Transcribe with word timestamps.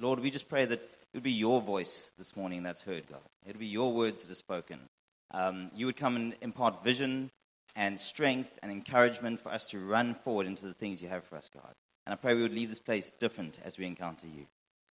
Lord, 0.00 0.20
we 0.20 0.30
just 0.30 0.48
pray 0.48 0.64
that 0.64 0.80
it 0.80 0.88
would 1.12 1.22
be 1.22 1.30
your 1.30 1.60
voice 1.60 2.10
this 2.16 2.34
morning 2.34 2.62
that's 2.62 2.80
heard, 2.80 3.06
God. 3.06 3.20
It 3.44 3.48
would 3.48 3.58
be 3.58 3.66
your 3.66 3.92
words 3.92 4.22
that 4.22 4.32
are 4.32 4.34
spoken. 4.34 4.80
Um, 5.30 5.70
you 5.74 5.84
would 5.84 5.98
come 5.98 6.16
and 6.16 6.34
impart 6.40 6.82
vision 6.82 7.30
and 7.76 8.00
strength 8.00 8.58
and 8.62 8.72
encouragement 8.72 9.40
for 9.40 9.50
us 9.50 9.66
to 9.66 9.78
run 9.78 10.14
forward 10.14 10.46
into 10.46 10.64
the 10.64 10.72
things 10.72 11.02
you 11.02 11.08
have 11.08 11.24
for 11.24 11.36
us, 11.36 11.50
God. 11.52 11.74
And 12.06 12.14
I 12.14 12.16
pray 12.16 12.34
we 12.34 12.40
would 12.42 12.54
leave 12.54 12.70
this 12.70 12.80
place 12.80 13.12
different 13.20 13.60
as 13.62 13.76
we 13.76 13.84
encounter 13.84 14.26
you. 14.26 14.46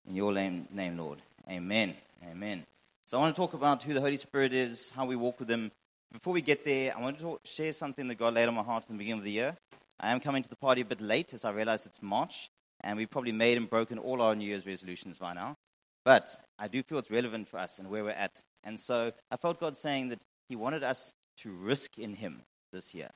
In 0.08 0.16
your 0.16 0.32
name, 0.32 0.66
name 0.72 0.98
Lord. 0.98 1.22
Amen. 1.48 1.94
Amen. 2.28 2.64
So 3.06 3.16
I 3.16 3.20
want 3.20 3.36
to 3.36 3.40
talk 3.40 3.54
about 3.54 3.84
who 3.84 3.94
the 3.94 4.00
Holy 4.00 4.16
Spirit 4.16 4.52
is, 4.52 4.90
how 4.90 5.06
we 5.06 5.14
walk 5.14 5.38
with 5.38 5.48
Him. 5.48 5.70
Before 6.12 6.32
we 6.32 6.42
get 6.42 6.64
there, 6.64 6.96
I 6.96 7.00
want 7.00 7.18
to 7.18 7.22
talk, 7.22 7.40
share 7.44 7.72
something 7.72 8.08
that 8.08 8.16
God 8.16 8.34
laid 8.34 8.48
on 8.48 8.54
my 8.54 8.62
heart 8.64 8.86
in 8.88 8.96
the 8.96 8.98
beginning 8.98 9.20
of 9.20 9.24
the 9.24 9.30
year. 9.30 9.56
I 10.00 10.10
am 10.10 10.18
coming 10.18 10.42
to 10.42 10.48
the 10.48 10.56
party 10.56 10.80
a 10.80 10.84
bit 10.84 11.00
late 11.00 11.32
as 11.32 11.44
I 11.44 11.52
realize 11.52 11.86
it's 11.86 12.02
March, 12.02 12.50
and 12.80 12.96
we've 12.96 13.10
probably 13.10 13.32
made 13.32 13.56
and 13.56 13.68
broken 13.68 13.98
all 13.98 14.22
our 14.22 14.34
New 14.34 14.46
Year's 14.46 14.66
resolutions 14.66 15.18
by 15.18 15.32
now. 15.32 15.56
But 16.04 16.30
I 16.58 16.68
do 16.68 16.82
feel 16.82 16.98
it's 16.98 17.10
relevant 17.10 17.48
for 17.48 17.58
us 17.58 17.78
and 17.78 17.90
where 17.90 18.04
we're 18.04 18.10
at. 18.10 18.42
And 18.62 18.78
so 18.78 19.12
I 19.30 19.36
felt 19.36 19.60
God 19.60 19.76
saying 19.76 20.10
that 20.10 20.24
He 20.48 20.56
wanted 20.56 20.84
us 20.84 21.12
to 21.38 21.50
risk 21.50 21.98
in 21.98 22.14
Him 22.14 22.42
this 22.72 22.94
year. 22.94 23.10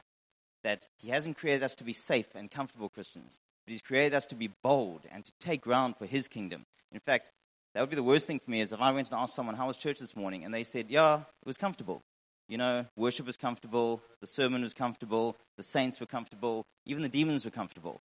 That 0.65 0.89
He 0.99 1.11
hasn't 1.11 1.37
created 1.39 1.63
us 1.63 1.75
to 1.77 1.85
be 1.85 1.93
safe 1.93 2.29
and 2.35 2.51
comfortable 2.51 2.89
Christians, 2.89 3.39
but 3.65 3.73
He's 3.73 3.83
created 3.83 4.15
us 4.15 4.27
to 4.27 4.35
be 4.35 4.51
bold 4.63 5.03
and 5.13 5.25
to 5.25 5.33
take 5.39 5.63
ground 5.63 5.97
for 5.99 6.07
His 6.07 6.27
kingdom. 6.27 6.67
In 6.91 7.01
fact, 7.01 7.31
that 7.75 7.81
would 7.81 7.91
be 7.91 7.97
the 7.97 8.03
worst 8.03 8.27
thing 8.27 8.41
for 8.41 8.51
me 8.51 8.61
is 8.61 8.73
if 8.73 8.81
I 8.81 8.91
went 8.91 9.11
and 9.11 9.21
asked 9.21 9.35
someone, 9.35 9.55
How 9.55 9.69
was 9.69 9.77
church 9.77 10.01
this 10.01 10.17
morning? 10.17 10.45
And 10.45 10.53
they 10.53 10.65
said, 10.65 10.91
Yeah, 10.91 11.21
it 11.21 11.47
was 11.47 11.59
comfortable. 11.59 12.03
You 12.49 12.59
know, 12.59 12.87
worship 12.97 13.27
was 13.27 13.37
comfortable, 13.37 14.03
the 14.21 14.27
sermon 14.27 14.63
was 14.63 14.75
comfortable, 14.75 15.37
the 15.57 15.63
saints 15.63 16.01
were 16.01 16.07
comfortable, 16.07 16.67
even 16.85 17.05
the 17.05 17.09
demons 17.09 17.45
were 17.45 17.53
comfortable. 17.53 18.01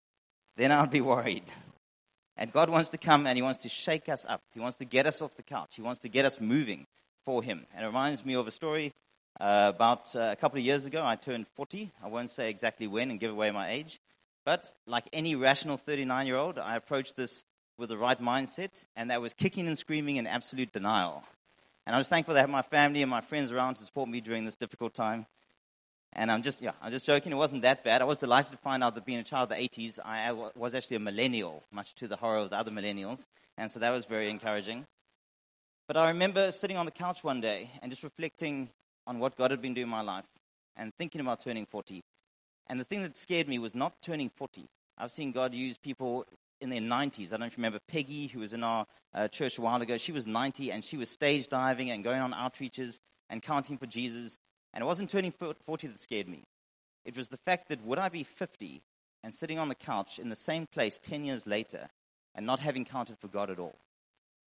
Then 0.56 0.72
I'd 0.72 0.92
be 0.92 1.02
worried. 1.02 1.44
And 2.38 2.52
God 2.52 2.70
wants 2.70 2.90
to 2.90 2.98
come 2.98 3.28
and 3.28 3.38
He 3.38 3.42
wants 3.42 3.60
to 3.64 3.70
shake 3.70 4.10
us 4.10 4.26
up. 4.28 4.42
He 4.54 4.60
wants 4.60 4.78
to 4.78 4.86
get 4.86 5.06
us 5.06 5.22
off 5.22 5.36
the 5.36 5.44
couch. 5.44 5.76
He 5.76 5.82
wants 5.82 6.02
to 6.02 6.10
get 6.10 6.26
us 6.26 6.40
moving 6.40 6.86
for 7.24 7.42
Him. 7.44 7.66
And 7.74 7.84
it 7.84 7.88
reminds 7.88 8.26
me 8.26 8.36
of 8.36 8.48
a 8.48 8.52
story 8.52 8.94
uh, 9.40 9.72
about 9.74 10.16
uh, 10.16 10.30
a 10.32 10.36
couple 10.36 10.60
of 10.60 10.66
years 10.66 10.86
ago. 10.86 11.04
I 11.04 11.16
turned 11.16 11.48
40. 11.56 11.92
I 12.04 12.08
won't 12.08 12.30
say 12.30 12.50
exactly 12.50 12.88
when 12.88 13.12
and 13.12 13.20
give 13.20 13.32
away 13.32 13.52
my 13.52 13.72
age. 13.72 14.00
But 14.46 14.66
like 14.86 15.06
any 15.12 15.36
rational 15.36 15.78
39 15.78 16.28
year 16.28 16.36
old, 16.36 16.60
I 16.60 16.76
approached 16.76 17.16
this 17.16 17.44
with 17.78 17.90
the 17.90 17.98
right 17.98 18.22
mindset, 18.22 18.86
and 18.96 19.12
that 19.12 19.22
was 19.22 19.34
kicking 19.34 19.68
and 19.68 19.78
screaming 19.78 20.16
in 20.16 20.28
absolute 20.28 20.72
denial. 20.72 21.24
And 21.86 21.96
I 21.96 22.00
was 22.00 22.08
thankful 22.08 22.34
to 22.36 22.42
have 22.42 22.50
my 22.50 22.62
family 22.62 23.02
and 23.02 23.12
my 23.12 23.22
friends 23.22 23.52
around 23.52 23.76
to 23.76 23.84
support 23.84 24.10
me 24.10 24.22
during 24.22 24.46
this 24.46 24.56
difficult 24.56 24.94
time. 24.94 25.26
And 26.16 26.32
I'm 26.32 26.42
just, 26.42 26.62
yeah, 26.62 26.72
I'm 26.82 26.92
just 26.92 27.06
joking. 27.06 27.34
It 27.34 27.36
wasn't 27.36 27.64
that 27.64 27.84
bad. 27.84 28.02
I 28.02 28.06
was 28.06 28.18
delighted 28.18 28.54
to 28.54 28.58
find 28.58 28.84
out 28.84 28.96
that 28.96 29.06
being 29.06 29.20
a 29.20 29.24
child 29.24 29.52
of 29.52 29.58
the 29.58 29.64
80s, 29.68 30.00
I 30.04 30.32
was 30.32 30.74
actually 30.74 30.98
a 30.98 31.02
millennial, 31.02 31.64
much 31.72 31.94
to 31.96 32.08
the 32.08 32.16
horror 32.16 32.38
of 32.38 32.52
the 32.52 32.58
other 32.58 32.72
millennials. 32.72 33.28
And 33.58 33.70
so 33.70 33.80
that 33.80 33.92
was 33.92 34.06
very 34.06 34.30
encouraging. 34.30 34.86
But 35.88 35.98
I 35.98 36.08
remember 36.08 36.52
sitting 36.52 36.78
on 36.78 36.86
the 36.86 36.92
couch 36.92 37.24
one 37.24 37.42
day 37.42 37.70
and 37.82 37.92
just 37.92 38.04
reflecting 38.04 38.70
on 39.06 39.20
what 39.20 39.38
God 39.38 39.52
had 39.52 39.62
been 39.62 39.74
doing 39.74 39.86
in 39.86 39.92
my 39.92 40.02
life 40.02 40.26
and 40.78 40.94
thinking 40.98 41.22
about 41.22 41.42
turning 41.42 41.66
40. 41.66 42.02
And 42.68 42.80
the 42.80 42.86
thing 42.86 43.04
that 43.04 43.18
scared 43.18 43.48
me 43.48 43.60
was 43.60 43.76
not 43.76 44.02
turning 44.02 44.30
40. 44.30 44.66
I've 44.98 45.12
seen 45.12 45.32
God 45.32 45.54
use 45.54 45.78
people 45.78 46.26
in 46.62 46.70
their 46.70 46.80
90s. 46.80 47.34
I 47.34 47.38
don't 47.38 47.56
remember 47.56 47.80
Peggy, 47.88 48.28
who 48.28 48.40
was 48.40 48.54
in 48.54 48.64
our 48.64 48.88
uh, 49.14 49.28
church 49.28 49.58
a 49.58 49.62
while 49.62 49.82
ago. 49.82 49.98
She 49.98 50.12
was 50.12 50.26
90 50.26 50.72
and 50.72 50.84
she 50.84 50.98
was 50.98 51.10
stage 51.10 51.48
diving 51.48 51.92
and 51.92 52.04
going 52.04 52.22
on 52.22 52.32
outreaches 52.32 53.00
and 53.30 53.42
counting 53.42 53.78
for 53.78 53.86
Jesus. 53.86 54.38
And 54.76 54.82
it 54.82 54.86
wasn't 54.86 55.10
turning 55.10 55.32
40 55.32 55.88
that 55.88 56.02
scared 56.02 56.28
me. 56.28 56.44
It 57.06 57.16
was 57.16 57.30
the 57.30 57.38
fact 57.38 57.70
that 57.70 57.86
would 57.86 57.98
I 57.98 58.10
be 58.10 58.24
50 58.24 58.82
and 59.24 59.34
sitting 59.34 59.58
on 59.58 59.70
the 59.70 59.76
couch 59.76 60.20
in 60.20 60.30
the 60.30 60.36
same 60.36 60.68
place 60.68 61.00
10 61.02 61.24
years 61.24 61.48
later 61.48 61.88
and 62.36 62.46
not 62.46 62.60
having 62.60 62.84
counted 62.84 63.18
for 63.18 63.30
God 63.30 63.50
at 63.50 63.58
all? 63.58 63.78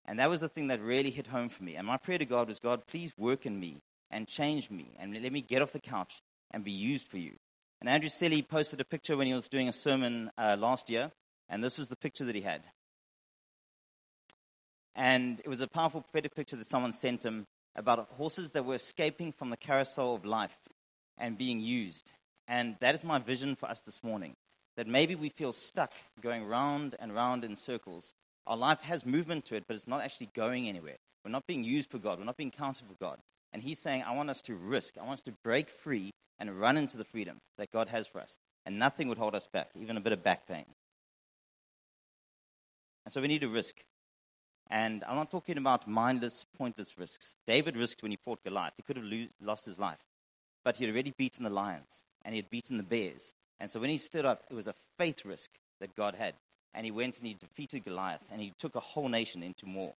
And 0.04 0.18
that 0.18 0.28
was 0.28 0.40
the 0.40 0.48
thing 0.48 0.66
that 0.68 0.82
really 0.82 1.10
hit 1.10 1.28
home 1.28 1.48
for 1.48 1.64
me. 1.64 1.76
And 1.76 1.86
my 1.86 1.96
prayer 1.96 2.18
to 2.18 2.26
God 2.26 2.48
was, 2.48 2.58
God, 2.58 2.86
please 2.86 3.12
work 3.16 3.46
in 3.46 3.58
me 3.58 3.78
and 4.10 4.28
change 4.28 4.70
me 4.70 4.90
and 4.98 5.20
let 5.20 5.32
me 5.32 5.40
get 5.40 5.62
off 5.62 5.72
the 5.72 5.80
couch 5.80 6.20
and 6.50 6.62
be 6.62 6.72
used 6.72 7.08
for 7.08 7.18
you. 7.18 7.32
And 7.80 7.88
Andrew 7.88 8.10
Selly 8.10 8.46
posted 8.46 8.80
a 8.80 8.84
picture 8.84 9.16
when 9.16 9.26
he 9.26 9.34
was 9.34 9.48
doing 9.48 9.68
a 9.68 9.72
sermon 9.72 10.30
uh, 10.36 10.56
last 10.58 10.90
year 10.90 11.10
and 11.48 11.64
this 11.64 11.78
was 11.78 11.88
the 11.88 11.96
picture 11.96 12.24
that 12.24 12.34
he 12.34 12.42
had. 12.42 12.62
And 14.94 15.40
it 15.40 15.48
was 15.48 15.60
a 15.60 15.68
powerful 15.68 16.02
prophetic 16.02 16.34
picture 16.34 16.56
that 16.56 16.66
someone 16.66 16.92
sent 16.92 17.24
him 17.24 17.46
about 17.78 18.08
horses 18.16 18.52
that 18.52 18.64
were 18.64 18.74
escaping 18.74 19.32
from 19.32 19.50
the 19.50 19.56
carousel 19.56 20.14
of 20.14 20.24
life 20.24 20.56
and 21.16 21.38
being 21.38 21.60
used. 21.60 22.12
And 22.46 22.76
that 22.80 22.94
is 22.94 23.04
my 23.04 23.18
vision 23.18 23.54
for 23.54 23.68
us 23.68 23.80
this 23.80 24.02
morning. 24.02 24.34
That 24.76 24.86
maybe 24.86 25.14
we 25.14 25.28
feel 25.28 25.52
stuck 25.52 25.92
going 26.20 26.46
round 26.46 26.96
and 26.98 27.14
round 27.14 27.44
in 27.44 27.56
circles. 27.56 28.14
Our 28.46 28.56
life 28.56 28.80
has 28.82 29.04
movement 29.06 29.44
to 29.46 29.56
it, 29.56 29.64
but 29.66 29.76
it's 29.76 29.88
not 29.88 30.02
actually 30.02 30.30
going 30.34 30.68
anywhere. 30.68 30.96
We're 31.24 31.30
not 31.30 31.46
being 31.46 31.64
used 31.64 31.90
for 31.90 31.98
God. 31.98 32.18
We're 32.18 32.24
not 32.24 32.36
being 32.36 32.50
counted 32.50 32.86
for 32.86 32.94
God. 32.94 33.18
And 33.52 33.62
He's 33.62 33.78
saying, 33.78 34.02
I 34.06 34.14
want 34.14 34.30
us 34.30 34.42
to 34.42 34.54
risk. 34.54 34.94
I 34.98 35.04
want 35.04 35.18
us 35.18 35.24
to 35.24 35.34
break 35.42 35.68
free 35.68 36.12
and 36.38 36.60
run 36.60 36.76
into 36.76 36.96
the 36.96 37.04
freedom 37.04 37.38
that 37.58 37.72
God 37.72 37.88
has 37.88 38.06
for 38.06 38.20
us. 38.20 38.38
And 38.64 38.78
nothing 38.78 39.08
would 39.08 39.18
hold 39.18 39.34
us 39.34 39.46
back, 39.46 39.70
even 39.78 39.96
a 39.96 40.00
bit 40.00 40.12
of 40.12 40.22
back 40.22 40.46
pain. 40.46 40.64
And 43.04 43.12
so 43.12 43.20
we 43.20 43.28
need 43.28 43.40
to 43.40 43.48
risk. 43.48 43.76
And 44.70 45.02
I'm 45.08 45.16
not 45.16 45.30
talking 45.30 45.56
about 45.56 45.88
mindless, 45.88 46.44
pointless 46.56 46.98
risks. 46.98 47.34
David 47.46 47.76
risked 47.76 48.02
when 48.02 48.12
he 48.12 48.18
fought 48.22 48.44
Goliath. 48.44 48.74
He 48.76 48.82
could 48.82 48.96
have 48.96 49.04
lo- 49.04 49.28
lost 49.40 49.64
his 49.64 49.78
life. 49.78 49.98
But 50.64 50.76
he 50.76 50.84
had 50.84 50.92
already 50.92 51.14
beaten 51.16 51.44
the 51.44 51.50
lions 51.50 52.04
and 52.24 52.34
he 52.34 52.40
had 52.40 52.50
beaten 52.50 52.76
the 52.76 52.82
bears. 52.82 53.32
And 53.60 53.70
so 53.70 53.80
when 53.80 53.90
he 53.90 53.98
stood 53.98 54.26
up, 54.26 54.44
it 54.50 54.54
was 54.54 54.66
a 54.66 54.74
faith 54.98 55.24
risk 55.24 55.50
that 55.80 55.96
God 55.96 56.14
had. 56.14 56.34
And 56.74 56.84
he 56.84 56.90
went 56.90 57.18
and 57.18 57.26
he 57.26 57.34
defeated 57.34 57.84
Goliath 57.84 58.28
and 58.30 58.40
he 58.40 58.52
took 58.58 58.74
a 58.74 58.80
whole 58.80 59.08
nation 59.08 59.42
into 59.42 59.66
war. 59.66 59.94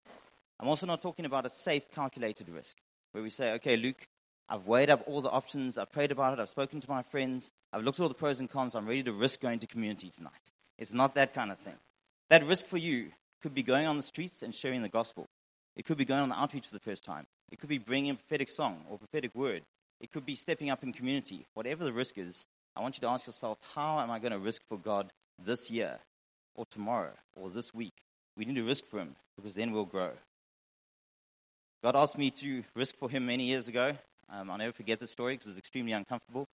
I'm 0.61 0.69
also 0.69 0.87
not 0.87 1.01
talking 1.01 1.25
about 1.25 1.47
a 1.47 1.51
safe, 1.51 1.91
calculated 1.95 2.49
risk 2.49 2.77
where 3.13 3.23
we 3.23 3.31
say, 3.31 3.53
okay, 3.53 3.77
Luke, 3.77 4.07
I've 4.49 4.67
weighed 4.67 4.91
up 4.91 5.05
all 5.07 5.21
the 5.21 5.31
options, 5.31 5.79
I've 5.79 5.93
prayed 5.93 6.11
about 6.11 6.33
it, 6.33 6.41
I've 6.41 6.49
spoken 6.49 6.81
to 6.81 6.91
my 6.91 7.03
friends, 7.03 7.53
I've 7.73 7.85
looked 7.85 8.01
at 8.01 8.03
all 8.03 8.09
the 8.09 8.15
pros 8.15 8.41
and 8.41 8.51
cons, 8.51 8.75
I'm 8.75 8.87
ready 8.87 9.03
to 9.05 9.13
risk 9.13 9.41
going 9.41 9.59
to 9.61 9.67
community 9.67 10.11
tonight. 10.11 10.33
It's 10.79 10.93
not 10.93 11.15
that 11.15 11.35
kind 11.35 11.51
of 11.51 11.59
thing. 11.59 11.77
That 12.31 12.47
risk 12.47 12.67
for 12.67 12.79
you 12.79 13.13
could 13.41 13.55
be 13.55 13.63
going 13.63 13.87
on 13.87 13.97
the 13.97 14.03
streets 14.03 14.43
and 14.43 14.55
sharing 14.55 14.83
the 14.83 14.89
gospel. 14.89 15.27
It 15.77 15.85
could 15.85 15.99
be 15.99 16.05
going 16.05 16.21
on 16.21 16.29
the 16.29 16.39
outreach 16.39 16.67
for 16.67 16.75
the 16.75 16.81
first 16.81 17.05
time. 17.05 17.25
It 17.51 17.59
could 17.59 17.69
be 17.69 17.79
bringing 17.79 18.11
a 18.11 18.15
prophetic 18.15 18.49
song 18.49 18.85
or 18.91 18.99
prophetic 18.99 19.35
word. 19.35 19.63
It 20.01 20.13
could 20.13 20.27
be 20.27 20.35
stepping 20.35 20.71
up 20.71 20.83
in 20.83 20.93
community. 20.93 21.47
Whatever 21.55 21.85
the 21.85 21.93
risk 21.93 22.19
is, 22.19 22.45
I 22.77 22.81
want 22.81 22.97
you 22.97 23.01
to 23.03 23.09
ask 23.09 23.27
yourself, 23.27 23.59
how 23.75 23.99
am 24.01 24.11
I 24.11 24.19
going 24.19 24.33
to 24.33 24.39
risk 24.39 24.63
for 24.69 24.79
God 24.79 25.11
this 25.45 25.71
year 25.71 25.99
or 26.55 26.65
tomorrow 26.71 27.13
or 27.35 27.51
this 27.51 27.73
week? 27.75 27.95
We 28.37 28.45
need 28.45 28.57
to 28.57 28.65
risk 28.65 28.87
for 28.87 29.01
Him 29.01 29.17
because 29.37 29.55
then 29.55 29.73
we'll 29.73 29.85
grow. 29.85 30.13
God 31.83 31.97
asked 31.97 32.19
me 32.19 32.31
to 32.33 32.65
risk 32.75 32.97
for 32.97 33.09
Him 33.09 33.27
many 33.27 33.45
years 33.45 33.69
ago. 33.69 33.97
Um, 34.31 34.51
I'll 34.51 34.59
never 34.59 34.73
forget 34.73 35.01
this 35.01 35.11
story 35.11 35.35
because 35.35 35.47
it 35.47 35.51
was 35.51 35.59
extremely 35.59 35.93
uncomfortable. 35.93 36.45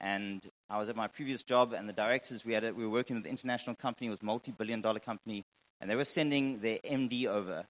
And 0.00 0.46
I 0.70 0.78
was 0.78 0.88
at 0.88 0.96
my 0.96 1.06
previous 1.06 1.42
job, 1.42 1.74
and 1.74 1.86
the 1.86 1.92
directors 1.92 2.44
we 2.44 2.54
had, 2.54 2.64
we 2.74 2.84
were 2.84 2.90
working 2.90 3.16
with 3.16 3.26
an 3.26 3.30
international 3.30 3.76
company, 3.76 4.06
it 4.06 4.10
was 4.10 4.22
a 4.22 4.24
multi-billion 4.24 4.80
dollar 4.80 5.00
company, 5.00 5.44
and 5.80 5.90
they 5.90 5.96
were 5.96 6.04
sending 6.04 6.60
their 6.60 6.78
MD 6.78 7.26
over 7.26 7.64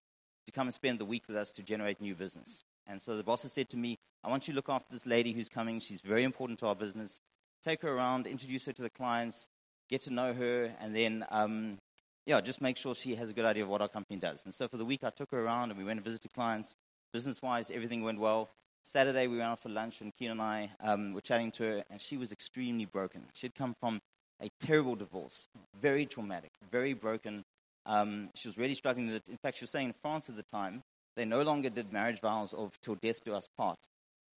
to 0.46 0.52
come 0.52 0.66
and 0.66 0.74
spend 0.74 0.98
the 0.98 1.04
week 1.04 1.24
with 1.28 1.36
us 1.36 1.52
to 1.52 1.62
generate 1.62 2.00
new 2.00 2.14
business. 2.14 2.60
And 2.86 3.00
so 3.00 3.16
the 3.16 3.22
bosses 3.22 3.52
said 3.52 3.68
to 3.70 3.76
me, 3.76 3.98
I 4.24 4.28
want 4.28 4.48
you 4.48 4.52
to 4.52 4.56
look 4.56 4.68
after 4.68 4.92
this 4.92 5.06
lady 5.06 5.32
who's 5.32 5.48
coming. 5.48 5.80
She's 5.80 6.00
very 6.00 6.24
important 6.24 6.58
to 6.60 6.66
our 6.66 6.74
business. 6.74 7.20
Take 7.62 7.82
her 7.82 7.92
around, 7.92 8.26
introduce 8.26 8.66
her 8.66 8.72
to 8.72 8.82
the 8.82 8.90
clients, 8.90 9.48
get 9.88 10.02
to 10.02 10.12
know 10.12 10.32
her, 10.32 10.72
and 10.80 10.94
then, 10.94 11.24
um, 11.30 11.78
yeah, 12.26 12.40
just 12.40 12.60
make 12.60 12.76
sure 12.76 12.94
she 12.94 13.14
has 13.14 13.30
a 13.30 13.32
good 13.32 13.44
idea 13.44 13.62
of 13.62 13.68
what 13.68 13.80
our 13.80 13.88
company 13.88 14.18
does. 14.18 14.44
And 14.44 14.54
so 14.54 14.66
for 14.66 14.76
the 14.76 14.84
week, 14.84 15.04
I 15.04 15.10
took 15.10 15.30
her 15.30 15.40
around 15.40 15.70
and 15.70 15.78
we 15.78 15.84
went 15.84 15.98
and 15.98 16.04
visited 16.04 16.32
clients. 16.32 16.74
Business 17.12 17.42
wise, 17.42 17.70
everything 17.70 18.02
went 18.02 18.18
well. 18.18 18.48
Saturday, 18.82 19.26
we 19.26 19.36
went 19.36 19.50
out 19.50 19.60
for 19.60 19.68
lunch, 19.68 20.00
and 20.00 20.12
Keen 20.16 20.30
and 20.30 20.40
I 20.40 20.70
um, 20.80 21.12
were 21.12 21.20
chatting 21.20 21.50
to 21.52 21.62
her, 21.64 21.84
and 21.90 22.00
she 22.00 22.16
was 22.16 22.32
extremely 22.32 22.86
broken. 22.86 23.26
She 23.34 23.46
had 23.46 23.54
come 23.54 23.74
from 23.78 24.00
a 24.40 24.50
terrible 24.58 24.94
divorce, 24.94 25.48
very 25.78 26.06
traumatic, 26.06 26.52
very 26.70 26.94
broken. 26.94 27.44
Um, 27.86 28.30
she 28.34 28.48
was 28.48 28.58
really 28.58 28.74
struggling 28.74 29.06
with 29.06 29.16
it. 29.16 29.28
In 29.28 29.38
fact, 29.38 29.58
she 29.58 29.64
was 29.64 29.70
saying 29.70 29.88
in 29.88 29.94
France 30.02 30.28
at 30.28 30.36
the 30.36 30.42
time, 30.42 30.82
they 31.16 31.24
no 31.24 31.42
longer 31.42 31.70
did 31.70 31.92
marriage 31.92 32.20
vows 32.20 32.52
of 32.52 32.80
till 32.80 32.94
death 32.94 33.24
do 33.24 33.34
us 33.34 33.48
part. 33.56 33.78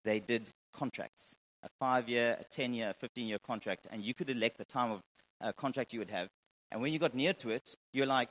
They 0.03 0.19
did 0.19 0.49
contracts, 0.73 1.35
a 1.61 1.69
five 1.79 2.09
year, 2.09 2.37
a 2.39 2.43
10 2.43 2.73
year, 2.73 2.89
a 2.89 2.93
15 2.93 3.27
year 3.27 3.39
contract, 3.39 3.87
and 3.91 4.03
you 4.03 4.13
could 4.13 4.29
elect 4.29 4.57
the 4.57 4.65
time 4.65 4.91
of 4.91 5.01
uh, 5.41 5.51
contract 5.53 5.93
you 5.93 5.99
would 5.99 6.11
have. 6.11 6.29
And 6.71 6.81
when 6.81 6.91
you 6.91 6.99
got 6.99 7.13
near 7.13 7.33
to 7.33 7.51
it, 7.51 7.75
you're 7.93 8.07
like, 8.07 8.29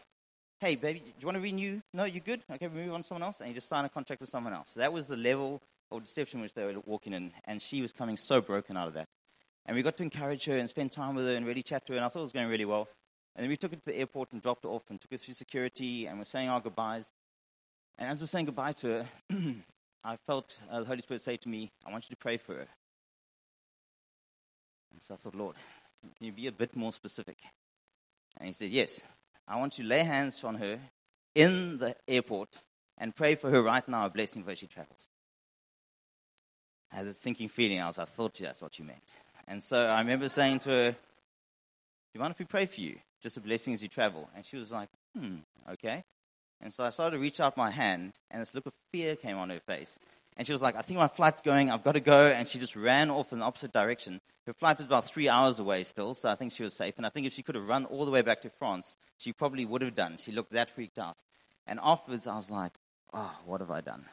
hey, 0.59 0.77
baby, 0.77 1.01
do 1.01 1.13
you 1.19 1.27
want 1.27 1.37
to 1.37 1.43
renew? 1.43 1.81
No, 1.93 2.05
you're 2.05 2.23
good? 2.25 2.43
Okay, 2.51 2.67
we 2.69 2.83
move 2.83 2.95
on 2.95 3.03
to 3.03 3.07
someone 3.07 3.23
else. 3.23 3.41
And 3.41 3.49
you 3.49 3.55
just 3.55 3.69
sign 3.69 3.85
a 3.85 3.89
contract 3.89 4.21
with 4.21 4.31
someone 4.31 4.53
else. 4.53 4.71
So 4.71 4.81
that 4.81 4.93
was 4.93 5.07
the 5.07 5.17
level 5.17 5.61
or 5.91 6.01
deception 6.01 6.41
which 6.41 6.55
they 6.55 6.65
were 6.65 6.81
walking 6.87 7.13
in. 7.13 7.33
And 7.45 7.61
she 7.61 7.83
was 7.83 7.93
coming 7.93 8.17
so 8.17 8.41
broken 8.41 8.77
out 8.77 8.89
of 8.89 8.95
that. 8.95 9.09
And 9.67 9.77
we 9.77 9.83
got 9.83 9.97
to 9.99 10.03
encourage 10.03 10.45
her 10.47 10.57
and 10.57 10.69
spend 10.69 10.93
time 10.93 11.15
with 11.15 11.25
her 11.25 11.35
and 11.35 11.47
really 11.47 11.63
chat 11.63 11.87
to 11.87 11.93
her. 11.93 11.97
And 11.97 12.05
I 12.05 12.09
thought 12.09 12.21
it 12.21 12.23
was 12.25 12.33
going 12.33 12.49
really 12.49 12.65
well. 12.65 12.89
And 13.35 13.45
then 13.45 13.49
we 13.49 13.57
took 13.57 13.73
her 13.73 13.77
to 13.77 13.87
the 13.87 13.97
airport 13.97 14.33
and 14.33 14.43
dropped 14.43 14.65
her 14.65 14.71
off 14.71 14.83
and 14.91 15.01
took 15.01 15.11
her 15.11 15.17
through 15.17 15.35
security 15.35 16.07
and 16.07 16.19
we're 16.19 16.25
saying 16.25 16.49
our 16.49 16.61
goodbyes. 16.61 17.11
And 17.99 18.11
as 18.11 18.21
we're 18.21 18.27
saying 18.27 18.47
goodbye 18.47 18.73
to 18.73 18.89
her, 18.89 19.07
I 20.05 20.17
felt 20.27 20.59
uh, 20.71 20.81
the 20.81 20.87
Holy 20.87 21.03
Spirit 21.03 21.23
say 21.23 21.37
to 21.37 21.49
me, 21.49 21.71
I 21.87 21.91
want 21.91 22.05
you 22.05 22.15
to 22.15 22.21
pray 22.21 22.37
for 22.37 22.55
her. 22.55 22.67
And 24.93 25.01
so 25.01 25.15
I 25.15 25.17
thought, 25.17 25.35
Lord, 25.35 25.57
can 26.17 26.27
you 26.27 26.33
be 26.33 26.47
a 26.47 26.53
bit 26.53 26.77
more 26.77 26.93
specific? 26.93 27.37
And 28.37 28.49
he 28.49 28.53
said, 28.53 28.71
Yes. 28.71 29.03
I 29.47 29.59
want 29.59 29.79
you 29.79 29.85
to 29.85 29.91
lay 29.91 30.05
hands 30.05 30.43
on 30.45 30.55
her 30.57 30.79
in 31.35 31.79
the 31.79 31.97
airport 32.07 32.63
and 32.99 33.15
pray 33.15 33.35
for 33.35 33.51
her 33.51 33.63
right 33.63 33.87
now 33.89 34.07
a 34.07 34.11
blessing 34.11 34.45
where 34.45 34.55
she 34.55 34.67
travels. 34.67 35.09
I 36.93 36.97
had 36.97 37.07
a 37.07 37.15
sinking 37.15 37.49
feeling. 37.49 37.81
I 37.81 37.87
was, 37.87 37.99
I 37.99 38.05
thought 38.05 38.35
that's 38.35 38.63
what 38.63 38.79
you 38.79 38.85
meant. 38.85 39.03
And 39.49 39.63
so 39.63 39.77
I 39.77 39.99
remember 40.01 40.29
saying 40.29 40.61
to 40.61 40.71
her, 40.71 40.91
Do 40.93 40.97
you 42.15 42.21
mind 42.21 42.33
if 42.33 42.39
we 42.39 42.45
pray 42.45 42.67
for 42.67 42.81
you? 42.81 42.99
Just 43.23 43.37
a 43.37 43.41
blessing 43.41 43.73
as 43.73 43.83
you 43.83 43.89
travel. 43.89 44.29
And 44.35 44.45
she 44.45 44.57
was 44.57 44.71
like, 44.71 44.89
Hmm, 45.17 45.37
okay. 45.73 46.05
And 46.61 46.73
so 46.73 46.85
I 46.85 46.91
started 46.91 47.17
to 47.17 47.23
reach 47.23 47.41
out 47.41 47.57
my 47.57 47.71
hand, 47.71 48.13
and 48.31 48.41
this 48.41 48.55
look 48.55 48.67
of 48.67 48.73
fear 48.93 49.17
came 49.17 49.37
on 49.37 49.51
her 49.51 49.61
face. 49.61 49.99
And 50.37 50.47
she 50.47 50.53
was 50.53 50.63
like, 50.63 50.77
I 50.77 50.83
think 50.83 50.99
my 50.99 51.09
flight's 51.09 51.43
going, 51.43 51.71
I've 51.71 51.85
got 51.85 51.93
to 51.93 52.01
go. 52.01 52.29
And 52.29 52.49
she 52.49 52.59
just 52.59 52.77
ran 52.77 53.11
off 53.11 53.33
in 53.33 53.41
the 53.41 53.45
opposite 53.45 53.73
direction. 53.73 54.21
Her 54.47 54.55
flight 54.55 54.79
was 54.79 54.87
about 54.87 55.05
three 55.05 55.29
hours 55.29 55.59
away 55.59 55.85
still, 55.85 56.15
so 56.15 56.29
I 56.29 56.37
think 56.37 56.53
she 56.53 56.63
was 56.63 56.75
safe. 56.75 56.95
And 56.97 57.05
I 57.05 57.11
think 57.11 57.27
if 57.27 57.33
she 57.33 57.43
could 57.43 57.55
have 57.55 57.69
run 57.69 57.85
all 57.87 58.05
the 58.05 58.11
way 58.11 58.23
back 58.23 58.41
to 58.43 58.51
France, 58.51 58.97
she 59.19 59.33
probably 59.33 59.65
would 59.65 59.83
have 59.83 59.95
done. 59.95 60.17
She 60.17 60.33
looked 60.33 60.53
that 60.53 60.71
freaked 60.71 60.99
out. 60.99 61.23
And 61.67 61.79
afterwards, 61.83 62.27
I 62.27 62.37
was 62.37 62.51
like, 62.51 62.73
oh, 63.13 63.37
what 63.45 63.61
have 63.61 63.71
I 63.71 63.83
done? 63.83 64.07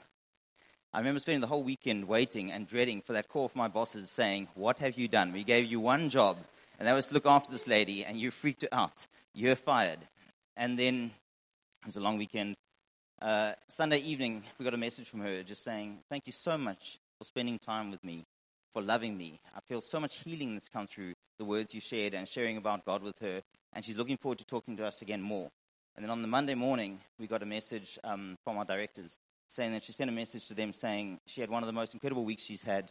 I 0.92 0.98
remember 0.98 1.20
spending 1.20 1.42
the 1.42 1.48
whole 1.48 1.64
weekend 1.64 2.08
waiting 2.08 2.52
and 2.52 2.68
dreading 2.68 3.02
for 3.02 3.14
that 3.14 3.30
call 3.30 3.48
from 3.48 3.60
my 3.60 3.68
bosses 3.68 4.10
saying, 4.10 4.48
What 4.56 4.80
have 4.80 4.98
you 4.98 5.08
done? 5.08 5.32
We 5.32 5.44
gave 5.44 5.66
you 5.66 5.80
one 5.80 6.10
job, 6.10 6.38
and 6.80 6.88
that 6.88 6.94
was 6.94 7.08
to 7.08 7.14
look 7.14 7.26
after 7.26 7.52
this 7.52 7.68
lady, 7.68 8.06
and 8.06 8.18
you 8.18 8.32
freaked 8.32 8.62
her 8.62 8.70
out. 8.72 9.06
You're 9.34 9.58
fired. 9.58 10.00
And 10.56 10.80
then 10.80 11.12
it 11.82 11.86
was 11.86 11.98
a 11.98 12.02
long 12.02 12.18
weekend. 12.18 12.56
Uh, 13.22 13.52
Sunday 13.68 13.98
evening, 13.98 14.44
we 14.58 14.64
got 14.64 14.74
a 14.74 14.78
message 14.78 15.10
from 15.10 15.20
her 15.20 15.44
just 15.44 15.62
saying, 15.62 16.00
Thank 16.10 16.26
you 16.26 16.32
so 16.32 16.58
much 16.58 16.98
for 17.18 17.26
spending 17.26 17.60
time 17.60 17.92
with 17.92 18.02
me, 18.02 18.26
for 18.74 18.82
loving 18.82 19.18
me. 19.18 19.42
I 19.54 19.60
feel 19.68 19.82
so 19.82 20.00
much 20.00 20.24
healing 20.24 20.54
that's 20.54 20.70
come 20.70 20.88
through 20.88 21.14
the 21.38 21.44
words 21.44 21.76
you 21.76 21.82
shared 21.82 22.14
and 22.14 22.26
sharing 22.26 22.56
about 22.56 22.86
God 22.86 23.04
with 23.04 23.20
her. 23.20 23.42
And 23.74 23.84
she's 23.84 23.98
looking 23.98 24.18
forward 24.18 24.40
to 24.40 24.46
talking 24.46 24.78
to 24.78 24.86
us 24.86 25.02
again 25.02 25.22
more. 25.22 25.50
And 25.98 26.04
then 26.04 26.12
on 26.12 26.22
the 26.22 26.30
Monday 26.30 26.56
morning, 26.56 27.02
we 27.20 27.28
got 27.28 27.44
a 27.44 27.46
message 27.46 28.00
um, 28.06 28.38
from 28.46 28.58
our 28.58 28.64
directors 28.64 29.20
saying 29.50 29.74
that 29.74 29.84
she 29.84 29.92
sent 29.92 30.10
a 30.10 30.14
message 30.14 30.48
to 30.48 30.54
them 30.54 30.72
saying 30.72 31.20
she 31.26 31.42
had 31.42 31.50
one 31.50 31.62
of 31.62 31.68
the 31.68 31.74
most 31.74 31.94
incredible 31.94 32.24
weeks 32.24 32.44
she's 32.44 32.62
had. 32.62 32.90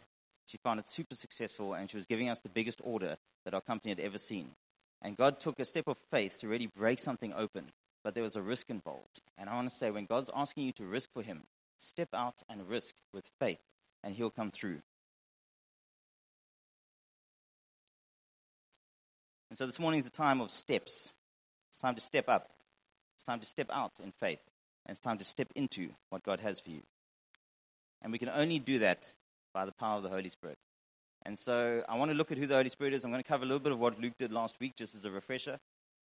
She 0.49 0.57
found 0.57 0.79
it 0.79 0.89
super 0.89 1.13
successful, 1.13 1.75
and 1.75 1.91
she 1.91 1.95
was 1.95 2.07
giving 2.07 2.27
us 2.27 2.39
the 2.39 2.49
biggest 2.49 2.81
order 2.83 3.17
that 3.45 3.53
our 3.53 3.61
company 3.61 3.91
had 3.91 3.99
ever 3.99 4.17
seen. 4.17 4.49
And 4.99 5.15
God 5.15 5.39
took 5.39 5.59
a 5.59 5.65
step 5.65 5.87
of 5.87 5.99
faith 6.09 6.39
to 6.39 6.47
really 6.47 6.65
break 6.65 6.97
something 6.97 7.31
open, 7.35 7.65
but 8.03 8.15
there 8.15 8.23
was 8.23 8.35
a 8.35 8.41
risk 8.41 8.71
involved. 8.71 9.21
And 9.37 9.47
I 9.47 9.53
want 9.53 9.69
to 9.69 9.75
say, 9.75 9.91
when 9.91 10.07
God's 10.07 10.31
asking 10.33 10.63
you 10.63 10.71
to 10.71 10.85
risk 10.85 11.13
for 11.13 11.21
Him, 11.21 11.43
step 11.77 12.09
out 12.15 12.41
and 12.49 12.67
risk 12.67 12.95
with 13.13 13.29
faith, 13.39 13.59
and 14.03 14.15
He'll 14.15 14.31
come 14.31 14.49
through. 14.49 14.81
And 19.51 19.57
so 19.57 19.67
this 19.67 19.77
morning 19.77 19.99
is 19.99 20.07
a 20.07 20.11
time 20.11 20.41
of 20.41 20.49
steps. 20.49 21.13
It's 21.69 21.77
time 21.77 21.93
to 21.93 22.01
step 22.01 22.27
up. 22.27 22.49
It's 23.17 23.25
time 23.25 23.39
to 23.39 23.45
step 23.45 23.69
out 23.71 23.91
in 24.03 24.11
faith. 24.13 24.41
And 24.87 24.93
it's 24.93 24.99
time 24.99 25.19
to 25.19 25.23
step 25.23 25.49
into 25.55 25.89
what 26.09 26.23
God 26.23 26.39
has 26.39 26.59
for 26.59 26.71
you. 26.71 26.81
And 28.01 28.11
we 28.11 28.17
can 28.17 28.29
only 28.29 28.57
do 28.57 28.79
that 28.79 29.13
by 29.53 29.65
the 29.65 29.71
power 29.71 29.97
of 29.97 30.03
the 30.03 30.09
Holy 30.09 30.29
Spirit. 30.29 30.57
And 31.25 31.37
so 31.37 31.83
I 31.87 31.97
want 31.97 32.11
to 32.11 32.17
look 32.17 32.31
at 32.31 32.37
who 32.37 32.47
the 32.47 32.55
Holy 32.55 32.69
Spirit 32.69 32.93
is. 32.93 33.03
I'm 33.03 33.11
going 33.11 33.23
to 33.23 33.27
cover 33.27 33.43
a 33.43 33.47
little 33.47 33.59
bit 33.59 33.71
of 33.71 33.79
what 33.79 33.99
Luke 33.99 34.13
did 34.17 34.31
last 34.31 34.59
week, 34.59 34.75
just 34.75 34.95
as 34.95 35.05
a 35.05 35.11
refresher, 35.11 35.59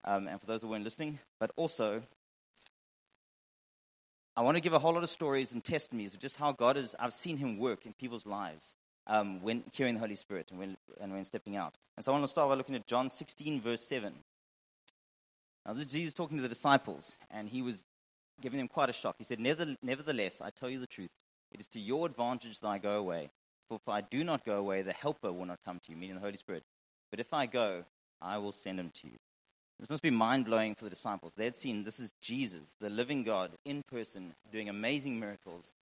um, 0.05 0.27
and 0.27 0.41
for 0.41 0.47
those 0.47 0.63
who 0.63 0.69
weren't 0.69 0.85
listening. 0.85 1.19
But 1.39 1.53
also, 1.57 2.03
I 4.37 4.43
want 4.43 4.57
to 4.57 4.61
give 4.61 4.73
a 4.73 4.79
whole 4.79 4.95
lot 4.95 5.03
of 5.03 5.11
stories 5.11 5.53
and 5.53 5.63
testimonies 5.63 6.15
of 6.15 6.21
just 6.21 6.37
how 6.37 6.53
God 6.53 6.77
is. 6.77 6.97
I've 6.99 7.13
seen 7.13 7.37
Him 7.37 7.59
work 7.59 7.87
in 7.87 7.93
people's 7.93 8.27
lives 8.27 8.75
um, 9.07 9.41
when 9.43 9.63
hearing 9.73 9.95
the 9.95 10.01
Holy 10.01 10.17
Spirit 10.17 10.49
and 10.51 10.59
when, 10.59 10.77
and 11.01 11.13
when 11.13 11.25
stepping 11.25 11.57
out. 11.57 11.75
And 11.97 12.05
so 12.05 12.11
I 12.11 12.15
want 12.15 12.25
to 12.25 12.29
start 12.29 12.49
by 12.49 12.57
looking 12.57 12.75
at 12.75 12.87
John 12.87 13.11
16, 13.11 13.61
verse 13.61 13.83
7. 13.83 14.13
Now, 15.67 15.73
this 15.73 15.87
is 15.87 15.93
Jesus 15.93 16.15
talking 16.15 16.37
to 16.37 16.43
the 16.43 16.49
disciples, 16.49 17.17
and 17.31 17.49
he 17.49 17.63
was 17.63 17.85
giving 18.41 18.59
them 18.59 18.69
quite 18.69 18.91
a 18.91 18.93
shock. 18.93 19.15
He 19.19 19.25
said, 19.25 19.39
Nevertheless, 19.41 20.41
I 20.41 20.51
tell 20.51 20.69
you 20.69 20.79
the 20.79 20.87
truth. 20.87 21.11
It 21.55 21.61
is 21.61 21.69
to 21.69 21.81
your 21.81 22.07
advantage 22.07 22.59
that 22.61 22.69
I 22.69 22.79
go 22.79 22.97
away. 22.97 23.31
For 23.69 23.77
if 23.77 23.89
I 23.89 24.01
do 24.01 24.25
not 24.25 24.45
go 24.45 24.57
away, 24.57 24.83
the 24.83 24.93
Helper 24.93 25.33
will 25.33 25.47
not 25.47 25.61
come 25.65 25.79
to 25.79 25.93
you, 25.93 25.97
meaning 25.97 26.17
the 26.17 26.21
Holy 26.21 26.37
Spirit. 26.37 26.65
But 27.11 27.21
if 27.21 27.33
I 27.33 27.47
go, 27.47 27.85
I 28.21 28.39
will 28.39 28.53
send 28.53 28.79
him 28.79 28.91
to 29.03 29.07
you. 29.07 29.15
This 29.79 29.89
must 29.89 30.03
be 30.03 30.11
mind 30.11 30.47
blowing 30.47 30.75
for 30.75 30.85
the 30.85 30.91
disciples. 30.91 31.33
They 31.37 31.45
had 31.45 31.57
seen 31.57 31.85
this 31.85 32.01
is 32.01 32.13
Jesus, 32.21 32.75
the 32.81 32.91
living 32.91 33.23
God, 33.23 33.53
in 33.65 33.83
person, 33.91 34.35
doing 34.53 34.69
amazing 34.69 35.19
miracles, 35.19 35.73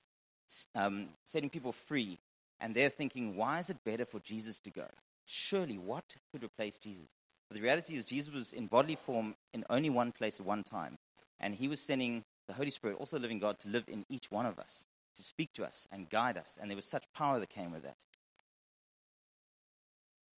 um, 0.74 1.08
setting 1.26 1.50
people 1.50 1.72
free. 1.72 2.18
And 2.60 2.74
they're 2.74 2.88
thinking, 2.88 3.36
why 3.36 3.58
is 3.58 3.70
it 3.70 3.84
better 3.84 4.04
for 4.04 4.20
Jesus 4.20 4.58
to 4.60 4.70
go? 4.70 4.86
Surely, 5.26 5.78
what 5.78 6.04
could 6.30 6.44
replace 6.44 6.78
Jesus? 6.78 7.06
But 7.48 7.56
the 7.56 7.62
reality 7.62 7.96
is, 7.96 8.06
Jesus 8.06 8.32
was 8.32 8.52
in 8.52 8.66
bodily 8.66 8.96
form 8.96 9.34
in 9.52 9.64
only 9.68 9.90
one 9.90 10.12
place 10.12 10.38
at 10.38 10.46
one 10.46 10.62
time. 10.62 10.98
And 11.40 11.54
he 11.54 11.68
was 11.68 11.80
sending 11.80 12.24
the 12.46 12.54
Holy 12.54 12.70
Spirit, 12.70 12.98
also 12.98 13.16
the 13.16 13.22
living 13.22 13.38
God, 13.38 13.58
to 13.60 13.68
live 13.68 13.84
in 13.88 14.04
each 14.08 14.30
one 14.30 14.46
of 14.46 14.58
us, 14.58 14.84
to 15.16 15.22
speak 15.22 15.52
to 15.54 15.64
us 15.64 15.86
and 15.90 16.08
guide 16.10 16.36
us. 16.36 16.58
And 16.60 16.70
there 16.70 16.76
was 16.76 16.86
such 16.86 17.04
power 17.14 17.38
that 17.38 17.50
came 17.50 17.72
with 17.72 17.82
that. 17.82 17.96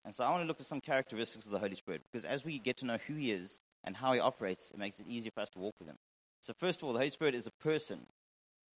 And 0.05 0.15
so 0.15 0.25
I 0.25 0.31
want 0.31 0.43
to 0.43 0.47
look 0.47 0.61
at 0.61 0.67
some 0.67 0.81
characteristics 0.81 1.47
of 1.47 1.53
the 1.53 1.59
Holy 1.59 1.75
Spirit, 1.75 2.03
because 2.11 2.25
as 2.25 2.45
we 2.45 2.59
get 2.59 2.77
to 2.79 2.87
know 2.87 2.99
who 3.07 3.15
He 3.15 3.33
is 3.33 3.59
and 3.85 3.97
how 3.97 4.13
He 4.13 4.21
operates, 4.21 4.71
it 4.71 4.79
makes 4.79 5.01
it 5.01 5.07
easier 5.09 5.31
for 5.33 5.41
us 5.41 5.51
to 5.51 5.59
walk 5.59 5.75
with 5.79 5.89
Him. 5.89 5.97
So, 6.43 6.53
first 6.53 6.81
of 6.83 6.87
all, 6.87 6.93
the 6.93 6.99
Holy 6.99 7.11
Spirit 7.11 7.35
is 7.35 7.47
a 7.47 7.63
person. 7.63 8.01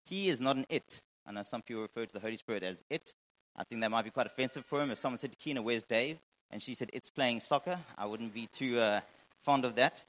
He 0.04 0.30
is 0.30 0.40
not 0.40 0.56
an 0.56 0.64
it. 0.70 1.02
I 1.26 1.32
know 1.32 1.42
some 1.42 1.60
people 1.60 1.82
refer 1.82 2.06
to 2.06 2.14
the 2.14 2.20
Holy 2.20 2.38
Spirit 2.38 2.62
as 2.62 2.82
it. 2.88 3.12
I 3.54 3.64
think 3.64 3.82
that 3.82 3.90
might 3.90 4.04
be 4.06 4.10
quite 4.10 4.26
offensive 4.26 4.64
for 4.64 4.80
him. 4.80 4.90
If 4.90 4.98
someone 4.98 5.18
said 5.18 5.32
to 5.32 5.38
Kina, 5.38 5.60
Where's 5.60 5.82
Dave? 5.82 6.18
and 6.50 6.62
she 6.62 6.74
said, 6.74 6.90
It's 6.92 7.10
playing 7.10 7.40
soccer, 7.40 7.78
I 7.96 8.06
wouldn't 8.06 8.34
be 8.34 8.46
too 8.46 8.78
uh, 8.78 9.00
fond 9.42 9.64
of 9.64 9.74
that. 9.76 10.02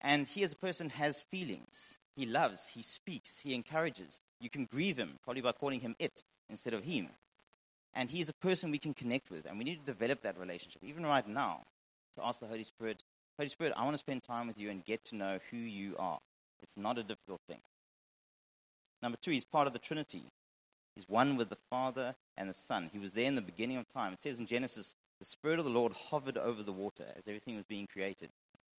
And 0.00 0.26
he, 0.26 0.44
as 0.44 0.52
a 0.52 0.56
person, 0.56 0.90
has 0.90 1.20
feelings. 1.20 1.98
He 2.14 2.26
loves, 2.26 2.68
he 2.68 2.82
speaks, 2.82 3.40
he 3.40 3.54
encourages. 3.54 4.20
You 4.40 4.50
can 4.50 4.66
grieve 4.66 4.96
him, 4.96 5.18
probably 5.24 5.42
by 5.42 5.52
calling 5.52 5.80
him 5.80 5.96
it 5.98 6.22
instead 6.48 6.74
of 6.74 6.84
him. 6.84 7.08
And 7.94 8.10
he 8.10 8.20
is 8.20 8.28
a 8.28 8.34
person 8.34 8.70
we 8.70 8.78
can 8.78 8.94
connect 8.94 9.30
with, 9.30 9.46
and 9.46 9.58
we 9.58 9.64
need 9.64 9.80
to 9.80 9.92
develop 9.92 10.22
that 10.22 10.38
relationship, 10.38 10.82
even 10.84 11.04
right 11.04 11.26
now, 11.26 11.62
to 12.14 12.24
ask 12.24 12.40
the 12.40 12.46
Holy 12.46 12.64
Spirit, 12.64 13.02
Holy 13.38 13.48
Spirit, 13.48 13.72
I 13.76 13.84
want 13.84 13.94
to 13.94 13.98
spend 13.98 14.22
time 14.22 14.46
with 14.46 14.58
you 14.58 14.70
and 14.70 14.84
get 14.84 15.04
to 15.06 15.16
know 15.16 15.38
who 15.50 15.56
you 15.56 15.96
are. 15.98 16.18
It's 16.62 16.76
not 16.76 16.98
a 16.98 17.02
difficult 17.02 17.40
thing. 17.48 17.60
Number 19.02 19.18
two, 19.20 19.30
he's 19.30 19.44
part 19.44 19.66
of 19.66 19.72
the 19.72 19.78
Trinity. 19.78 20.24
He's 20.96 21.08
one 21.08 21.36
with 21.36 21.48
the 21.48 21.58
Father 21.70 22.14
and 22.36 22.50
the 22.50 22.54
Son. 22.54 22.90
He 22.92 22.98
was 22.98 23.12
there 23.12 23.26
in 23.26 23.36
the 23.36 23.40
beginning 23.40 23.76
of 23.76 23.88
time. 23.88 24.12
It 24.12 24.20
says 24.20 24.40
in 24.40 24.46
Genesis, 24.46 24.94
the 25.20 25.24
Spirit 25.24 25.58
of 25.58 25.64
the 25.64 25.70
Lord 25.70 25.92
hovered 25.92 26.36
over 26.36 26.62
the 26.62 26.72
water 26.72 27.04
as 27.16 27.28
everything 27.28 27.54
was 27.54 27.64
being 27.64 27.86
created. 27.86 28.30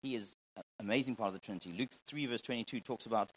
He 0.02 0.16
is 0.16 0.34
an 0.58 0.64
amazing 0.80 1.16
part 1.16 1.30
of 1.30 1.34
the 1.34 1.40
Trinity. 1.40 1.74
Luke 1.78 1.90
3, 2.08 2.26
verse 2.26 2.42
22 2.42 2.82
talks 2.82 3.06
about 3.06 3.32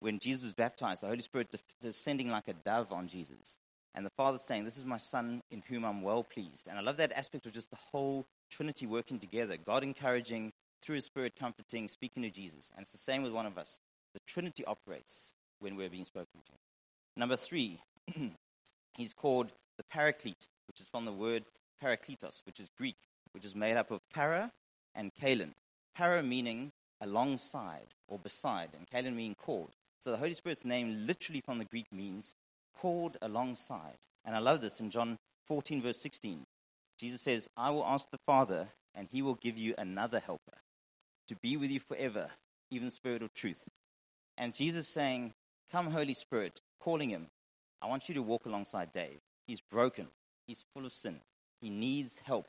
when 0.00 0.18
Jesus 0.18 0.42
was 0.42 0.54
baptized, 0.54 1.02
the 1.02 1.06
Holy 1.06 1.20
Spirit 1.20 1.54
descending 1.80 2.30
like 2.30 2.48
a 2.48 2.54
dove 2.54 2.92
on 2.92 3.06
Jesus. 3.06 3.58
And 3.94 4.04
the 4.06 4.10
Father 4.10 4.38
saying, 4.38 4.64
This 4.64 4.78
is 4.78 4.84
my 4.84 4.96
Son 4.96 5.42
in 5.50 5.62
whom 5.68 5.84
I'm 5.84 6.02
well 6.02 6.24
pleased. 6.24 6.68
And 6.68 6.78
I 6.78 6.82
love 6.82 6.96
that 6.98 7.12
aspect 7.12 7.46
of 7.46 7.52
just 7.52 7.70
the 7.70 7.78
whole 7.92 8.26
Trinity 8.50 8.86
working 8.86 9.18
together. 9.18 9.56
God 9.56 9.82
encouraging, 9.82 10.52
through 10.82 10.96
His 10.96 11.04
Spirit 11.04 11.34
comforting, 11.38 11.88
speaking 11.88 12.22
to 12.22 12.30
Jesus. 12.30 12.70
And 12.74 12.82
it's 12.82 12.92
the 12.92 12.98
same 12.98 13.22
with 13.22 13.32
one 13.32 13.46
of 13.46 13.58
us. 13.58 13.78
The 14.14 14.20
Trinity 14.26 14.64
operates 14.64 15.32
when 15.58 15.76
we're 15.76 15.90
being 15.90 16.06
spoken 16.06 16.40
to. 16.46 16.52
Number 17.16 17.36
three, 17.36 17.80
he's 18.96 19.12
called 19.12 19.52
the 19.76 19.84
Paraclete, 19.84 20.48
which 20.66 20.80
is 20.80 20.86
from 20.86 21.04
the 21.04 21.12
word 21.12 21.44
parakletos, 21.82 22.44
which 22.46 22.60
is 22.60 22.68
Greek, 22.78 22.96
which 23.32 23.44
is 23.44 23.54
made 23.54 23.76
up 23.76 23.90
of 23.90 24.00
para 24.12 24.52
and 24.94 25.10
kalen. 25.20 25.52
Para 25.94 26.22
meaning 26.22 26.72
alongside 27.00 27.88
or 28.08 28.18
beside, 28.18 28.70
and 28.76 28.88
kalen 28.88 29.14
meaning 29.14 29.34
called. 29.34 29.72
So 30.00 30.10
the 30.10 30.16
Holy 30.16 30.34
Spirit's 30.34 30.64
name, 30.64 31.06
literally 31.06 31.42
from 31.42 31.58
the 31.58 31.64
Greek, 31.64 31.92
means 31.92 32.34
called 32.76 33.18
alongside. 33.20 33.98
And 34.24 34.34
I 34.34 34.38
love 34.38 34.60
this 34.60 34.80
in 34.80 34.90
John 34.90 35.18
14, 35.46 35.82
verse 35.82 36.00
16. 36.00 36.46
Jesus 36.98 37.20
says, 37.20 37.48
I 37.56 37.70
will 37.70 37.84
ask 37.84 38.10
the 38.10 38.18
Father, 38.26 38.68
and 38.94 39.08
he 39.10 39.20
will 39.20 39.34
give 39.34 39.58
you 39.58 39.74
another 39.76 40.20
helper 40.20 40.58
to 41.28 41.36
be 41.36 41.56
with 41.56 41.70
you 41.70 41.80
forever, 41.80 42.30
even 42.70 42.86
the 42.86 42.92
Spirit 42.92 43.22
of 43.22 43.32
truth. 43.34 43.68
And 44.38 44.54
Jesus 44.54 44.88
saying, 44.88 45.34
Come, 45.70 45.90
Holy 45.90 46.14
Spirit, 46.14 46.60
calling 46.80 47.10
him, 47.10 47.28
I 47.82 47.86
want 47.86 48.08
you 48.08 48.14
to 48.16 48.22
walk 48.22 48.46
alongside 48.46 48.92
Dave. 48.92 49.20
He's 49.46 49.60
broken, 49.60 50.08
he's 50.46 50.64
full 50.74 50.86
of 50.86 50.92
sin, 50.92 51.20
he 51.60 51.70
needs 51.70 52.20
help. 52.24 52.46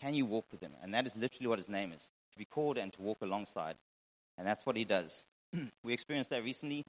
Can 0.00 0.14
you 0.14 0.26
walk 0.26 0.46
with 0.52 0.60
him? 0.60 0.72
And 0.82 0.92
that 0.94 1.06
is 1.06 1.16
literally 1.16 1.46
what 1.46 1.58
his 1.58 1.68
name 1.68 1.92
is 1.92 2.10
to 2.32 2.38
be 2.38 2.44
called 2.44 2.76
and 2.76 2.92
to 2.92 3.02
walk 3.02 3.18
alongside. 3.22 3.76
And 4.36 4.46
that's 4.46 4.66
what 4.66 4.76
he 4.76 4.84
does. 4.84 5.24
we 5.84 5.92
experienced 5.92 6.30
that 6.30 6.42
recently. 6.42 6.84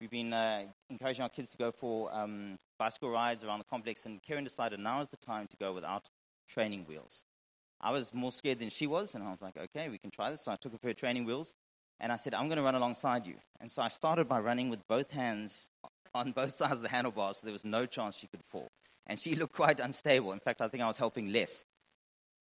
We've 0.00 0.10
been 0.10 0.32
uh, 0.32 0.62
encouraging 0.90 1.22
our 1.22 1.28
kids 1.28 1.50
to 1.50 1.56
go 1.56 1.70
for 1.72 2.12
um, 2.12 2.56
bicycle 2.78 3.10
rides 3.10 3.44
around 3.44 3.58
the 3.58 3.64
complex, 3.64 4.06
and 4.06 4.22
Karen 4.22 4.44
decided 4.44 4.80
now 4.80 5.00
is 5.00 5.08
the 5.08 5.16
time 5.16 5.46
to 5.48 5.56
go 5.56 5.72
without 5.72 6.08
training 6.48 6.84
wheels. 6.88 7.24
I 7.80 7.92
was 7.92 8.12
more 8.12 8.32
scared 8.32 8.58
than 8.58 8.70
she 8.70 8.86
was, 8.86 9.14
and 9.14 9.22
I 9.22 9.30
was 9.30 9.42
like, 9.42 9.56
okay, 9.56 9.88
we 9.88 9.98
can 9.98 10.10
try 10.10 10.30
this. 10.30 10.44
So 10.44 10.52
I 10.52 10.56
took 10.56 10.80
for 10.80 10.88
her 10.88 10.94
training 10.94 11.24
wheels, 11.24 11.54
and 12.00 12.10
I 12.12 12.16
said, 12.16 12.34
I'm 12.34 12.46
going 12.46 12.58
to 12.58 12.62
run 12.62 12.74
alongside 12.74 13.26
you. 13.26 13.34
And 13.60 13.70
so 13.70 13.82
I 13.82 13.88
started 13.88 14.28
by 14.28 14.40
running 14.40 14.68
with 14.68 14.86
both 14.88 15.10
hands 15.10 15.68
on 16.14 16.32
both 16.32 16.54
sides 16.54 16.74
of 16.74 16.82
the 16.82 16.88
handlebars, 16.88 17.38
so 17.38 17.46
there 17.46 17.52
was 17.52 17.64
no 17.64 17.86
chance 17.86 18.16
she 18.16 18.26
could 18.26 18.42
fall. 18.48 18.68
And 19.06 19.18
she 19.18 19.34
looked 19.36 19.54
quite 19.54 19.80
unstable. 19.80 20.32
In 20.32 20.40
fact, 20.40 20.60
I 20.60 20.68
think 20.68 20.82
I 20.82 20.88
was 20.88 20.98
helping 20.98 21.32
less. 21.32 21.64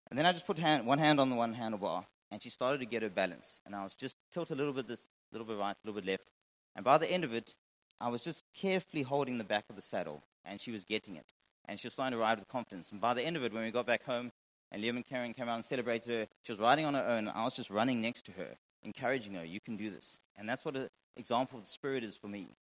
And 0.10 0.18
then 0.18 0.26
I 0.26 0.32
just 0.32 0.48
put 0.48 0.58
hand, 0.58 0.88
one 0.88 1.00
hand 1.00 1.20
on 1.20 1.30
the 1.30 1.36
one 1.36 1.54
handlebar, 1.54 2.06
and 2.32 2.42
she 2.42 2.50
started 2.50 2.80
to 2.80 2.86
get 2.86 3.04
her 3.04 3.10
balance. 3.10 3.62
And 3.66 3.76
I 3.76 3.84
was 3.84 3.94
just 3.94 4.16
tilt 4.32 4.52
a 4.52 4.56
little 4.56 4.74
bit 4.74 4.88
this, 4.88 5.06
a 5.32 5.36
little 5.36 5.48
bit 5.48 5.58
right, 5.58 5.76
a 5.76 5.88
little 5.88 6.02
bit 6.02 6.10
left. 6.10 6.30
And 6.76 6.84
by 6.84 6.98
the 6.98 7.12
end 7.12 7.24
of 7.24 7.34
it, 7.34 7.56
I 8.00 8.10
was 8.10 8.22
just 8.22 8.44
carefully 8.54 9.04
holding 9.04 9.38
the 9.38 9.44
back 9.44 9.66
of 9.70 9.76
the 9.76 9.82
saddle, 9.82 10.24
and 10.46 10.62
she 10.62 10.72
was 10.72 10.86
getting 10.86 11.16
it. 11.16 11.34
And 11.66 11.80
she 11.80 11.88
was 11.88 11.94
starting 11.94 12.18
to 12.18 12.22
ride 12.22 12.40
with 12.40 12.48
confidence. 12.48 12.92
And 12.92 13.02
by 13.02 13.14
the 13.14 13.24
end 13.24 13.36
of 13.36 13.44
it, 13.44 13.54
when 13.54 13.64
we 13.64 13.72
got 13.72 13.88
back 13.88 14.04
home, 14.04 14.32
and 14.72 14.84
Liam 14.84 14.98
and 14.98 15.06
Karen 15.06 15.34
came 15.34 15.50
out 15.50 15.56
and 15.56 15.66
celebrated 15.66 16.12
her, 16.12 16.28
she 16.44 16.52
was 16.52 16.60
riding 16.60 16.86
on 16.86 16.94
her 16.94 17.06
own. 17.06 17.28
I 17.28 17.44
was 17.44 17.56
just 17.56 17.70
running 17.70 18.02
next 18.02 18.26
to 18.26 18.32
her, 18.34 18.58
encouraging 18.84 19.34
her, 19.34 19.46
You 19.46 19.60
can 19.60 19.78
do 19.78 19.90
this. 19.90 20.20
And 20.38 20.48
that's 20.48 20.64
what 20.64 20.76
an 20.76 20.90
example 21.16 21.58
of 21.58 21.66
the 21.66 21.70
Spirit 21.70 22.04
is 22.04 22.18
for 22.18 22.28
me. 22.28 22.56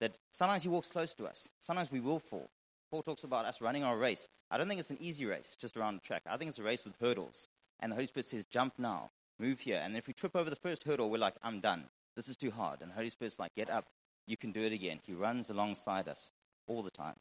That 0.00 0.18
sometimes 0.32 0.64
He 0.64 0.68
walks 0.68 0.88
close 0.88 1.14
to 1.14 1.26
us, 1.26 1.48
sometimes 1.60 1.92
we 1.92 2.00
will 2.00 2.18
fall. 2.18 2.50
Paul 2.90 3.02
talks 3.02 3.24
about 3.24 3.44
us 3.44 3.60
running 3.60 3.82
our 3.82 3.96
race. 3.96 4.28
I 4.50 4.56
don't 4.56 4.68
think 4.68 4.78
it's 4.78 4.90
an 4.90 4.98
easy 5.00 5.26
race 5.26 5.56
just 5.58 5.76
around 5.76 5.96
the 5.96 6.00
track. 6.00 6.22
I 6.26 6.36
think 6.36 6.48
it's 6.48 6.60
a 6.60 6.62
race 6.62 6.84
with 6.84 6.94
hurdles. 7.00 7.48
And 7.80 7.90
the 7.90 7.96
Holy 7.96 8.06
Spirit 8.06 8.26
says, 8.26 8.44
Jump 8.44 8.74
now, 8.78 9.10
move 9.38 9.60
here. 9.60 9.80
And 9.82 9.96
if 9.96 10.06
we 10.06 10.12
trip 10.12 10.36
over 10.36 10.48
the 10.48 10.56
first 10.56 10.84
hurdle, 10.84 11.10
we're 11.10 11.18
like, 11.18 11.34
I'm 11.42 11.60
done. 11.60 11.86
This 12.16 12.28
is 12.28 12.36
too 12.36 12.50
hard. 12.50 12.80
And 12.80 12.90
the 12.90 12.94
Holy 12.94 13.10
Spirit's 13.10 13.38
like, 13.38 13.54
Get 13.54 13.70
up, 13.70 13.86
you 14.26 14.36
can 14.36 14.52
do 14.52 14.62
it 14.62 14.72
again. 14.72 15.00
He 15.02 15.12
runs 15.12 15.50
alongside 15.50 16.08
us 16.08 16.30
all 16.66 16.82
the 16.82 16.90
time. 16.90 17.16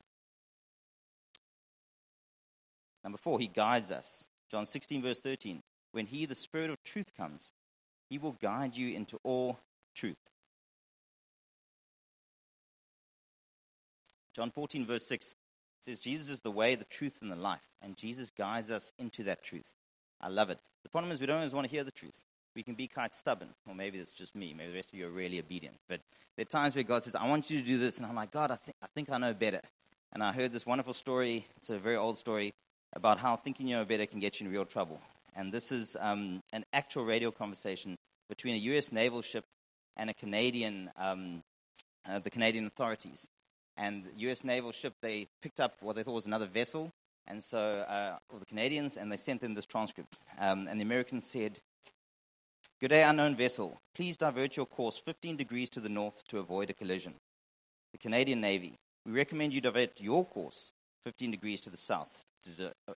Number 3.03 3.17
four, 3.17 3.39
he 3.39 3.47
guides 3.47 3.91
us. 3.91 4.25
John 4.50 4.65
16, 4.65 5.01
verse 5.01 5.19
13. 5.19 5.62
When 5.91 6.05
he, 6.05 6.25
the 6.25 6.35
Spirit 6.35 6.69
of 6.69 6.83
truth, 6.83 7.12
comes, 7.15 7.51
he 8.09 8.17
will 8.17 8.31
guide 8.33 8.77
you 8.77 8.95
into 8.95 9.19
all 9.23 9.59
truth. 9.95 10.15
John 14.35 14.51
14, 14.51 14.85
verse 14.85 15.05
6 15.05 15.35
says, 15.81 16.00
Jesus 16.00 16.29
is 16.29 16.41
the 16.41 16.51
way, 16.51 16.75
the 16.75 16.85
truth, 16.85 17.19
and 17.21 17.31
the 17.31 17.35
life. 17.35 17.62
And 17.81 17.97
Jesus 17.97 18.31
guides 18.31 18.71
us 18.71 18.93
into 18.97 19.23
that 19.25 19.43
truth. 19.43 19.75
I 20.19 20.29
love 20.29 20.50
it. 20.50 20.59
The 20.83 20.89
problem 20.89 21.12
is 21.12 21.19
we 21.19 21.27
don't 21.27 21.38
always 21.38 21.53
want 21.53 21.67
to 21.67 21.71
hear 21.71 21.83
the 21.83 21.91
truth. 21.91 22.25
We 22.55 22.63
can 22.63 22.75
be 22.75 22.88
quite 22.88 23.13
stubborn. 23.13 23.50
Or 23.67 23.75
maybe 23.75 24.00
it's 24.00 24.13
just 24.13 24.36
me. 24.36 24.53
Maybe 24.53 24.72
the 24.72 24.75
rest 24.75 24.93
of 24.93 25.00
you 25.00 25.07
are 25.07 25.12
really 25.12 25.39
obedient. 25.39 25.75
But 25.88 26.01
there 26.36 26.43
are 26.43 26.45
times 26.45 26.75
where 26.75 26.83
God 26.83 27.03
says, 27.03 27.15
I 27.15 27.27
want 27.27 27.50
you 27.50 27.60
to 27.60 27.65
do 27.65 27.77
this. 27.77 27.98
And 27.98 28.05
I'm 28.05 28.15
like, 28.15 28.31
God, 28.31 28.51
I, 28.51 28.55
think 28.55 28.75
I 28.81 28.88
think 28.93 29.10
I 29.10 29.17
know 29.17 29.33
better. 29.33 29.62
And 30.12 30.22
I 30.22 30.31
heard 30.31 30.51
this 30.51 30.65
wonderful 30.65 30.93
story. 30.93 31.48
It's 31.57 31.69
a 31.69 31.79
very 31.79 31.95
old 31.95 32.17
story 32.17 32.53
about 32.93 33.19
how 33.19 33.36
thinking 33.36 33.67
you 33.67 33.75
know 33.75 33.86
better 33.86 34.05
can 34.05 34.19
get 34.19 34.39
you 34.39 34.45
in 34.45 34.53
real 34.53 34.65
trouble. 34.65 35.00
And 35.36 35.51
this 35.51 35.72
is 35.72 35.98
um, 36.00 36.43
an 36.51 36.65
actual 36.74 37.05
radio 37.05 37.31
conversation 37.31 37.98
between 38.29 38.53
a 38.53 38.57
U.S. 38.57 38.91
naval 38.91 39.22
ship 39.22 39.45
and 39.98 40.10
a 40.10 40.13
Canadian, 40.13 40.91
um, 40.98 41.41
uh, 42.07 42.19
the 42.19 42.29
Canadian 42.29 42.67
authorities. 42.67 43.27
And 43.75 44.05
the 44.05 44.19
U.S. 44.22 44.43
naval 44.43 44.72
ship, 44.72 44.93
they 45.01 45.27
picked 45.41 45.60
up 45.60 45.77
what 45.81 45.95
they 45.95 46.03
thought 46.03 46.13
was 46.13 46.27
another 46.27 46.45
vessel, 46.45 46.91
and 47.27 47.43
so 47.43 47.57
uh, 47.60 48.17
the 48.38 48.45
Canadians, 48.45 48.98
and 48.98 49.12
they 49.12 49.17
sent 49.17 49.41
them 49.41 49.55
this 49.55 49.65
transcript. 49.65 50.15
Um, 50.38 50.67
and 50.67 50.79
the 50.79 50.83
Americans 50.83 51.25
said, 51.25 51.60
Good 52.83 52.89
day, 52.89 53.03
unknown 53.03 53.37
vessel. 53.37 53.79
Please 53.95 54.17
divert 54.17 54.57
your 54.57 54.65
course 54.65 54.97
15 54.97 55.37
degrees 55.37 55.69
to 55.69 55.79
the 55.79 55.87
north 55.87 56.21
to 56.27 56.39
avoid 56.39 56.69
a 56.69 56.73
collision. 56.73 57.13
The 57.93 57.97
Canadian 57.97 58.41
Navy, 58.41 58.75
we 59.05 59.13
recommend 59.13 59.53
you 59.53 59.61
divert 59.61 60.01
your 60.01 60.25
course 60.25 60.73
15 61.05 61.31
degrees 61.31 61.61
to 61.61 61.69
the 61.69 61.77
south 61.77 62.25
to, 62.43 62.73
uh, 62.89 62.93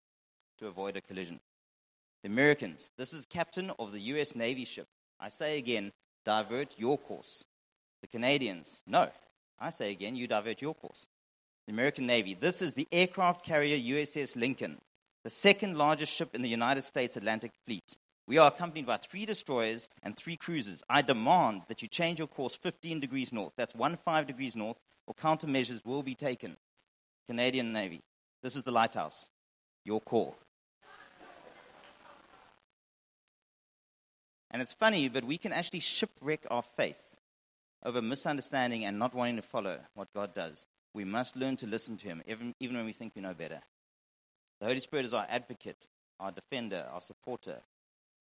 to 0.57 0.65
avoid 0.65 0.97
a 0.97 1.01
collision. 1.01 1.39
The 2.23 2.29
Americans, 2.29 2.89
this 2.97 3.13
is 3.13 3.27
captain 3.27 3.71
of 3.77 3.91
the 3.91 3.99
U.S. 3.99 4.35
Navy 4.35 4.65
ship. 4.65 4.87
I 5.19 5.29
say 5.29 5.59
again, 5.59 5.91
divert 6.25 6.73
your 6.79 6.97
course. 6.97 7.43
The 8.01 8.07
Canadians, 8.07 8.81
no. 8.87 9.11
I 9.59 9.69
say 9.69 9.91
again, 9.91 10.15
you 10.15 10.25
divert 10.25 10.63
your 10.63 10.73
course. 10.73 11.05
The 11.67 11.73
American 11.73 12.07
Navy, 12.07 12.33
this 12.33 12.63
is 12.63 12.73
the 12.73 12.87
aircraft 12.91 13.45
carrier 13.45 13.77
USS 13.77 14.35
Lincoln, 14.35 14.79
the 15.23 15.29
second 15.29 15.77
largest 15.77 16.11
ship 16.11 16.33
in 16.33 16.41
the 16.41 16.49
United 16.49 16.81
States 16.81 17.15
Atlantic 17.15 17.51
Fleet. 17.67 17.97
We 18.27 18.39
are 18.39 18.48
accompanied 18.48 18.88
by 18.88 18.98
three 18.98 19.25
destroyers 19.25 19.88
and 20.01 20.17
three 20.17 20.36
cruisers. 20.36 20.84
I 20.89 21.03
demand 21.03 21.63
that 21.67 21.82
you 21.82 21.88
change 21.88 22.20
your 22.20 22.27
course 22.27 22.55
15 22.55 23.00
degrees 23.00 23.32
north. 23.32 23.53
That's 23.55 23.75
one 23.75 23.98
five 23.98 24.25
degrees 24.25 24.55
north, 24.55 24.79
or 25.05 25.13
countermeasures 25.13 25.86
will 25.86 26.01
be 26.01 26.15
taken. 26.15 26.58
Canadian 27.27 27.72
Navy. 27.72 28.01
This 28.41 28.55
is 28.55 28.63
the 28.63 28.72
lighthouse. 28.72 29.29
Your 29.84 30.01
call. 30.01 30.36
And 34.50 34.62
it's 34.62 34.74
funny, 34.74 35.10
but 35.10 35.24
we 35.24 35.38
can 35.38 35.51
actually 35.51 35.82
shipwreck 35.82 36.46
our 36.50 36.63
faith 36.63 37.17
over 37.84 38.01
misunderstanding 38.01 38.86
and 38.86 38.98
not 38.98 39.13
wanting 39.13 39.36
to 39.36 39.41
follow 39.41 39.79
what 39.94 40.13
God 40.13 40.34
does. 40.34 40.65
We 40.94 41.03
must 41.03 41.36
learn 41.36 41.58
to 41.58 41.67
listen 41.67 41.98
to 41.98 42.08
Him, 42.08 42.24
even, 42.25 42.55
even 42.60 42.77
when 42.77 42.86
we 42.86 42.94
think 42.94 43.13
we 43.15 43.22
know 43.22 43.34
better. 43.34 43.60
The 44.60 44.67
Holy 44.67 44.79
Spirit 44.79 45.05
is 45.05 45.13
our 45.13 45.27
advocate, 45.29 45.88
our 46.20 46.32
defender, 46.32 46.86
our 46.91 47.01
supporter, 47.01 47.62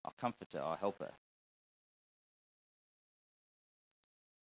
our 0.05 0.13
comforter, 0.21 0.61
our 0.61 0.77
helper. 0.77 1.13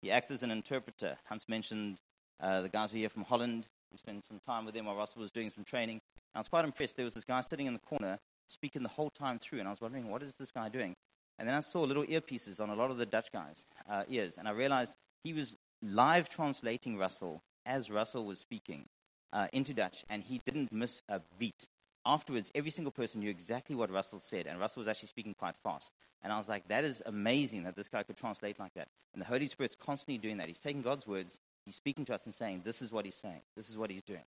He 0.01 0.12
acts 0.12 0.32
as 0.32 0.44
an 0.44 0.51
interpreter. 0.51 1.18
Hans 1.25 1.48
mentioned 1.48 2.00
uh, 2.39 2.62
the 2.62 2.70
guys 2.70 2.91
were 2.91 2.98
here 2.98 3.10
from 3.10 3.24
Holland. 3.24 3.68
We 3.91 3.98
spent 3.98 4.25
some 4.25 4.39
time 4.39 4.65
with 4.65 4.74
them 4.74 4.86
while 4.86 4.96
Russell 4.96 5.22
was 5.22 5.32
doing 5.32 5.50
some 5.50 5.63
training. 5.63 6.00
I 6.34 6.39
was 6.39 6.48
quite 6.48 6.65
impressed. 6.65 6.96
There 6.96 7.06
was 7.06 7.13
this 7.13 7.25
guy 7.25 7.41
sitting 7.41 7.68
in 7.68 7.74
the 7.74 7.80
corner 7.80 8.18
speaking 8.48 8.84
the 8.84 8.89
whole 8.89 9.10
time 9.10 9.39
through, 9.39 9.60
and 9.60 9.68
I 9.68 9.72
was 9.72 9.82
wondering, 9.82 10.10
what 10.10 10.24
is 10.24 10.34
this 10.39 10.51
guy 10.51 10.70
doing? 10.70 10.96
And 11.38 11.48
then 11.48 11.56
I 11.56 11.62
saw 11.62 11.82
little 11.82 12.03
earpieces 12.03 12.60
on 12.60 12.70
a 12.70 12.75
lot 12.75 12.91
of 12.91 12.98
the 12.98 13.06
Dutch 13.06 13.32
guys' 13.32 13.65
uh, 13.89 14.03
ears, 14.10 14.38
and 14.38 14.48
I 14.48 14.51
realized 14.51 14.94
he 15.24 15.34
was 15.34 15.56
live 15.82 16.30
translating 16.30 16.98
Russell 16.98 17.41
as 17.65 17.89
Russell 17.89 18.25
was 18.25 18.39
speaking 18.39 18.86
uh, 19.34 19.48
into 19.53 19.74
Dutch, 19.74 20.03
and 20.10 20.24
he 20.24 20.41
didn't 20.46 20.72
miss 20.72 21.01
a 21.10 21.22
beat. 21.39 21.68
Afterwards, 22.05 22.51
every 22.55 22.72
single 22.72 22.91
person 22.91 23.20
knew 23.20 23.29
exactly 23.29 23.75
what 23.75 23.91
Russell 23.91 24.20
said, 24.20 24.48
and 24.48 24.60
Russell 24.60 24.81
was 24.81 24.88
actually 24.88 25.10
speaking 25.10 25.36
quite 25.36 25.55
fast. 25.63 25.91
And 26.24 26.34
I 26.34 26.38
was 26.38 26.50
like, 26.50 26.67
that 26.67 26.84
is 26.84 27.01
amazing 27.05 27.63
that 27.63 27.75
this 27.75 27.89
guy 27.89 28.03
could 28.03 28.17
translate 28.17 28.60
like 28.60 28.74
that. 28.74 28.88
And 29.13 29.22
the 29.22 29.25
Holy 29.25 29.48
Spirit's 29.48 29.75
constantly 29.75 30.17
doing 30.17 30.38
that. 30.38 30.48
He's 30.48 30.60
taking 30.60 30.81
God's 30.81 31.05
words, 31.08 31.38
he's 31.65 31.75
speaking 31.75 32.05
to 32.05 32.15
us 32.15 32.25
and 32.25 32.34
saying, 32.34 32.62
this 32.63 32.81
is 32.81 32.91
what 32.91 33.05
he's 33.05 33.15
saying, 33.15 33.41
this 33.55 33.70
is 33.70 33.77
what 33.77 33.91
he's 33.91 34.03
doing. 34.03 34.24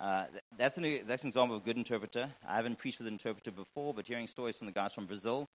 Uh, 0.00 0.24
that's, 0.56 0.76
an, 0.76 1.00
that's 1.06 1.22
an 1.22 1.28
example 1.28 1.56
of 1.56 1.62
a 1.62 1.64
good 1.64 1.76
interpreter. 1.76 2.28
I 2.46 2.56
haven't 2.56 2.78
preached 2.78 2.98
with 2.98 3.06
an 3.06 3.14
interpreter 3.14 3.52
before, 3.52 3.94
but 3.94 4.08
hearing 4.08 4.26
stories 4.26 4.58
from 4.58 4.66
the 4.66 4.72
guys 4.72 4.92
from 4.92 5.06
Brazil, 5.06 5.46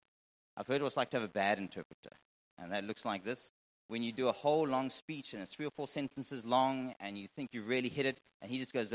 I've 0.57 0.69
heard 0.69 0.81
what 0.81 0.89
it's 0.89 0.97
like 0.97 1.11
to 1.11 1.17
have 1.17 1.29
a 1.29 1.33
bad 1.33 1.59
interpreter. 1.59 2.11
And 2.57 2.73
that 2.73 2.85
looks 2.85 3.05
like 3.05 3.25
this 3.25 3.51
when 3.89 4.03
you 4.03 4.13
do 4.13 4.29
a 4.29 4.33
whole 4.33 4.67
long 4.67 4.91
speech 4.91 5.33
and 5.33 5.43
it's 5.43 5.55
three 5.55 5.67
or 5.67 5.71
four 5.71 5.89
sentences 5.89 6.45
long 6.45 6.95
and 7.01 7.19
you 7.19 7.27
think 7.35 7.51
you 7.53 7.63
really 7.63 7.89
hit 7.89 8.07
it, 8.07 8.21
and 8.41 8.51
he 8.51 8.59
just 8.59 8.73
goes, 8.73 8.93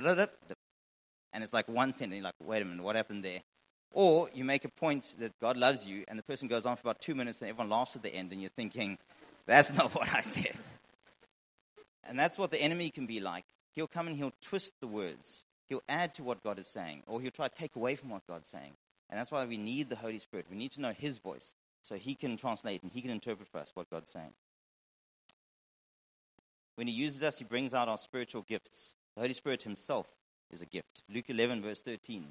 and 1.34 1.44
it's 1.44 1.54
like 1.54 1.68
one 1.68 1.92
sentence, 1.94 2.16
you're 2.16 2.24
like, 2.24 2.36
wait 2.40 2.62
a 2.62 2.66
minute, 2.66 2.84
what 2.84 2.96
happened 2.96 3.24
there? 3.24 3.42
Or 3.92 4.30
you 4.34 4.44
make 4.44 4.66
a 4.66 4.70
point 4.70 5.16
that 5.20 5.40
God 5.40 5.58
loves 5.58 5.88
you, 5.88 6.04
and 6.08 6.18
the 6.18 6.24
person 6.24 6.48
goes 6.48 6.66
on 6.66 6.76
for 6.78 6.82
about 6.82 7.02
two 7.02 7.16
minutes, 7.16 7.42
and 7.42 7.50
everyone 7.50 7.70
laughs 7.70 7.96
at 7.96 8.04
the 8.04 8.14
end, 8.14 8.32
and 8.32 8.42
you're 8.42 8.50
thinking, 8.50 8.98
that's 9.46 9.74
not 9.78 9.94
what 9.94 10.14
I 10.14 10.22
said. 10.22 10.58
And 12.04 12.18
that's 12.18 12.38
what 12.38 12.52
the 12.52 12.62
enemy 12.62 12.90
can 12.90 13.06
be 13.06 13.20
like. 13.20 13.46
He'll 13.74 13.88
come 13.88 14.08
and 14.08 14.16
he'll 14.16 14.34
twist 14.42 14.74
the 14.80 14.88
words. 14.88 15.44
He'll 15.70 15.84
add 15.90 16.14
to 16.16 16.24
what 16.24 16.44
God 16.44 16.60
is 16.60 16.68
saying, 16.68 17.04
or 17.08 17.22
he'll 17.22 17.32
try 17.32 17.48
to 17.48 17.56
take 17.56 17.76
away 17.76 17.96
from 17.96 18.10
what 18.10 18.26
God's 18.28 18.50
saying. 18.50 18.74
And 19.10 19.20
that's 19.20 19.32
why 19.32 19.46
we 19.46 19.58
need 19.58 19.90
the 19.90 19.96
Holy 19.96 20.20
Spirit. 20.20 20.48
We 20.50 20.58
need 20.58 20.72
to 20.72 20.82
know 20.82 20.92
His 20.92 21.20
voice 21.20 21.54
so 21.82 21.96
He 21.96 22.16
can 22.16 22.36
translate 22.36 22.82
and 22.82 22.92
He 22.92 23.02
can 23.02 23.12
interpret 23.12 23.48
for 23.48 23.60
us 23.60 23.72
what 23.76 23.90
God's 23.90 24.12
saying. 24.12 24.34
When 26.76 26.88
he 26.88 26.94
uses 26.94 27.22
us, 27.22 27.38
he 27.38 27.44
brings 27.44 27.74
out 27.74 27.88
our 27.88 27.98
spiritual 27.98 28.42
gifts. 28.42 28.96
The 29.16 29.22
Holy 29.22 29.34
Spirit 29.34 29.64
himself 29.64 30.08
is 30.54 30.62
a 30.62 30.68
gift. 30.68 31.02
Luke 31.10 31.30
11, 31.30 31.62
verse 31.62 31.82
13. 31.82 32.28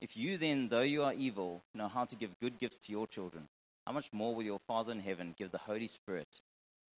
If 0.00 0.16
you 0.16 0.38
then, 0.38 0.68
though 0.68 0.80
you 0.80 1.02
are 1.02 1.12
evil, 1.12 1.62
know 1.74 1.88
how 1.88 2.04
to 2.04 2.16
give 2.16 2.40
good 2.40 2.58
gifts 2.58 2.78
to 2.78 2.92
your 2.92 3.06
children, 3.06 3.48
how 3.86 3.92
much 3.92 4.12
more 4.12 4.34
will 4.34 4.44
your 4.44 4.60
Father 4.66 4.92
in 4.92 5.00
heaven 5.00 5.34
give 5.36 5.50
the 5.50 5.58
Holy 5.58 5.88
Spirit 5.88 6.28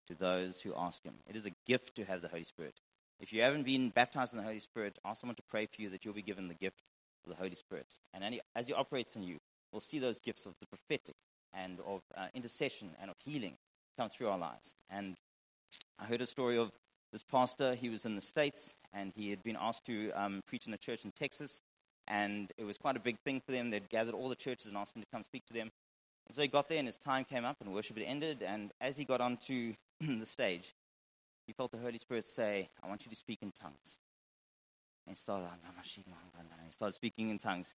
to 0.07 0.13
those 0.13 0.61
who 0.61 0.73
ask 0.75 1.03
him? 1.03 1.15
It 1.27 1.35
is 1.35 1.45
a 1.45 1.55
gift 1.65 1.95
to 1.95 2.05
have 2.05 2.21
the 2.21 2.27
Holy 2.27 2.43
Spirit. 2.43 2.75
If 3.19 3.31
you 3.31 3.41
haven't 3.41 3.63
been 3.63 3.89
baptized 3.89 4.33
in 4.33 4.37
the 4.37 4.43
Holy 4.43 4.59
Spirit, 4.59 4.99
ask 5.05 5.21
someone 5.21 5.35
to 5.35 5.43
pray 5.49 5.65
for 5.65 5.81
you 5.81 5.89
that 5.89 6.03
you'll 6.03 6.13
be 6.13 6.21
given 6.21 6.47
the 6.47 6.53
gift 6.53 6.81
of 7.23 7.29
the 7.29 7.37
Holy 7.37 7.55
Spirit. 7.55 7.87
And 8.13 8.39
as 8.55 8.67
he 8.67 8.73
operates 8.73 9.15
in 9.15 9.23
you, 9.23 9.37
we'll 9.71 9.81
see 9.81 9.99
those 9.99 10.19
gifts 10.19 10.45
of 10.45 10.59
the 10.59 10.65
prophetic 10.65 11.15
and 11.53 11.79
of 11.81 12.01
uh, 12.15 12.27
intercession 12.33 12.89
and 13.01 13.09
of 13.09 13.15
healing 13.23 13.55
come 13.97 14.09
through 14.09 14.29
our 14.29 14.37
lives. 14.37 14.75
And 14.89 15.17
I 15.99 16.05
heard 16.05 16.21
a 16.21 16.25
story 16.25 16.57
of 16.57 16.71
this 17.11 17.23
pastor. 17.23 17.75
He 17.75 17.89
was 17.89 18.05
in 18.05 18.15
the 18.15 18.21
States 18.21 18.73
and 18.93 19.11
he 19.15 19.29
had 19.29 19.43
been 19.43 19.57
asked 19.59 19.85
to 19.85 20.11
um, 20.11 20.41
preach 20.45 20.67
in 20.67 20.73
a 20.73 20.77
church 20.77 21.05
in 21.05 21.11
Texas. 21.11 21.61
And 22.07 22.51
it 22.57 22.63
was 22.63 22.77
quite 22.77 22.97
a 22.97 22.99
big 22.99 23.19
thing 23.19 23.41
for 23.45 23.51
them. 23.51 23.69
They'd 23.69 23.89
gathered 23.89 24.15
all 24.15 24.29
the 24.29 24.35
churches 24.35 24.67
and 24.67 24.77
asked 24.77 24.95
him 24.95 25.01
to 25.01 25.07
come 25.11 25.23
speak 25.23 25.45
to 25.47 25.53
them. 25.53 25.71
And 26.27 26.35
so 26.35 26.41
he 26.41 26.47
got 26.47 26.69
there 26.69 26.77
and 26.77 26.87
his 26.87 26.97
time 26.97 27.25
came 27.25 27.45
up 27.45 27.57
and 27.61 27.73
worship 27.73 27.97
had 27.97 28.05
ended. 28.05 28.43
And 28.43 28.71
as 28.79 28.97
he 28.97 29.05
got 29.05 29.21
onto 29.21 29.73
the 30.01 30.25
stage, 30.25 30.73
he 31.47 31.53
felt 31.53 31.71
the 31.71 31.77
Holy 31.77 31.99
Spirit 31.99 32.27
say, 32.27 32.69
I 32.83 32.87
want 32.87 33.05
you 33.05 33.09
to 33.09 33.15
speak 33.15 33.39
in 33.41 33.51
tongues. 33.51 33.97
And 35.05 35.15
he 35.15 35.19
started, 35.19 35.49
he 36.65 36.71
started 36.71 36.93
speaking 36.93 37.29
in 37.29 37.37
tongues. 37.37 37.75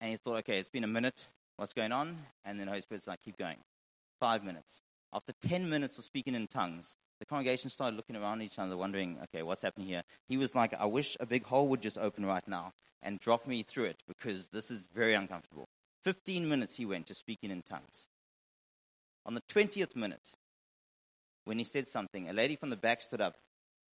And 0.00 0.10
he 0.10 0.16
thought, 0.16 0.38
okay, 0.38 0.58
it's 0.58 0.68
been 0.68 0.84
a 0.84 0.88
minute. 0.88 1.26
What's 1.56 1.72
going 1.72 1.92
on? 1.92 2.16
And 2.44 2.58
then 2.58 2.66
the 2.66 2.72
Holy 2.72 2.82
Spirit's 2.82 3.06
like, 3.06 3.22
keep 3.22 3.36
going. 3.36 3.56
Five 4.20 4.44
minutes. 4.44 4.80
After 5.12 5.32
10 5.46 5.68
minutes 5.70 5.98
of 5.98 6.04
speaking 6.04 6.34
in 6.34 6.46
tongues, 6.46 6.96
the 7.18 7.26
congregation 7.26 7.70
started 7.70 7.96
looking 7.96 8.16
around 8.16 8.42
each 8.42 8.58
other, 8.58 8.76
wondering, 8.76 9.18
okay, 9.24 9.42
what's 9.42 9.62
happening 9.62 9.88
here? 9.88 10.02
He 10.28 10.36
was 10.36 10.54
like, 10.54 10.74
I 10.74 10.84
wish 10.84 11.16
a 11.18 11.26
big 11.26 11.44
hole 11.44 11.68
would 11.68 11.80
just 11.80 11.98
open 11.98 12.26
right 12.26 12.46
now 12.46 12.72
and 13.02 13.18
drop 13.18 13.46
me 13.46 13.62
through 13.62 13.84
it 13.84 14.02
because 14.06 14.48
this 14.48 14.70
is 14.70 14.88
very 14.94 15.14
uncomfortable. 15.14 15.68
15 16.04 16.48
minutes 16.48 16.76
he 16.76 16.86
went 16.86 17.06
to 17.06 17.14
speaking 17.14 17.50
in 17.50 17.62
tongues. 17.62 18.06
On 19.26 19.34
the 19.34 19.42
20th 19.52 19.96
minute, 19.96 20.32
when 21.44 21.58
he 21.58 21.64
said 21.64 21.88
something, 21.88 22.28
a 22.28 22.32
lady 22.32 22.56
from 22.56 22.70
the 22.70 22.76
back 22.76 23.00
stood 23.00 23.20
up 23.20 23.36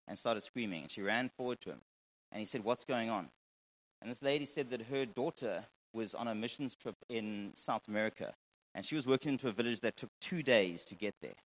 and 0.06 0.18
started 0.18 0.42
screaming, 0.42 0.83
and 0.83 0.90
she 0.90 1.02
ran 1.02 1.30
forward 1.37 1.61
to 1.62 1.71
him. 1.71 1.80
And 2.30 2.40
he 2.40 2.47
said, 2.47 2.64
What's 2.64 2.85
going 2.85 3.11
on? 3.11 3.30
And 4.02 4.11
this 4.11 4.23
lady 4.23 4.44
said 4.44 4.71
that 4.71 4.83
her 4.83 5.06
daughter 5.06 5.64
was 5.92 6.14
on 6.14 6.28
a 6.28 6.35
missions 6.35 6.75
trip 6.75 6.97
in 7.09 7.52
South 7.54 7.88
America, 7.88 8.35
and 8.75 8.85
she 8.85 8.97
was 8.97 9.07
working 9.07 9.33
into 9.33 9.49
a 9.49 9.52
village 9.52 9.81
that 9.81 9.97
took 9.97 10.11
two 10.21 10.43
days 10.43 10.85
to 10.87 10.95
get 10.95 11.14
there. 11.21 11.37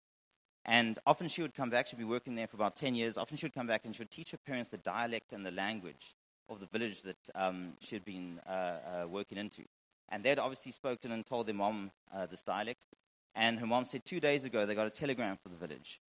And 0.64 0.98
often 1.06 1.28
she 1.28 1.42
would 1.42 1.54
come 1.54 1.70
back, 1.70 1.86
she'd 1.86 1.98
be 1.98 2.04
working 2.04 2.34
there 2.34 2.46
for 2.46 2.56
about 2.56 2.76
10 2.76 2.94
years. 2.94 3.16
Often 3.16 3.38
she 3.38 3.46
would 3.46 3.54
come 3.54 3.66
back 3.66 3.84
and 3.84 3.94
she 3.94 4.02
would 4.02 4.10
teach 4.10 4.32
her 4.32 4.38
parents 4.38 4.68
the 4.68 4.78
dialect 4.78 5.32
and 5.32 5.44
the 5.44 5.50
language 5.50 6.14
of 6.48 6.60
the 6.60 6.66
village 6.66 7.02
that 7.02 7.16
um, 7.34 7.74
she 7.80 7.96
had 7.96 8.04
been 8.04 8.40
uh, 8.46 8.50
uh, 8.50 9.08
working 9.08 9.38
into. 9.38 9.62
And 10.08 10.24
they'd 10.24 10.38
obviously 10.38 10.72
spoken 10.72 11.12
and 11.12 11.24
told 11.24 11.46
their 11.46 11.54
mom 11.54 11.90
uh, 12.14 12.26
this 12.26 12.42
dialect. 12.42 12.86
And 13.34 13.58
her 13.60 13.66
mom 13.66 13.84
said 13.84 14.04
two 14.04 14.20
days 14.20 14.44
ago 14.44 14.66
they 14.66 14.74
got 14.74 14.86
a 14.86 14.90
telegram 14.90 15.38
from 15.42 15.52
the 15.52 15.66
village. 15.66 16.00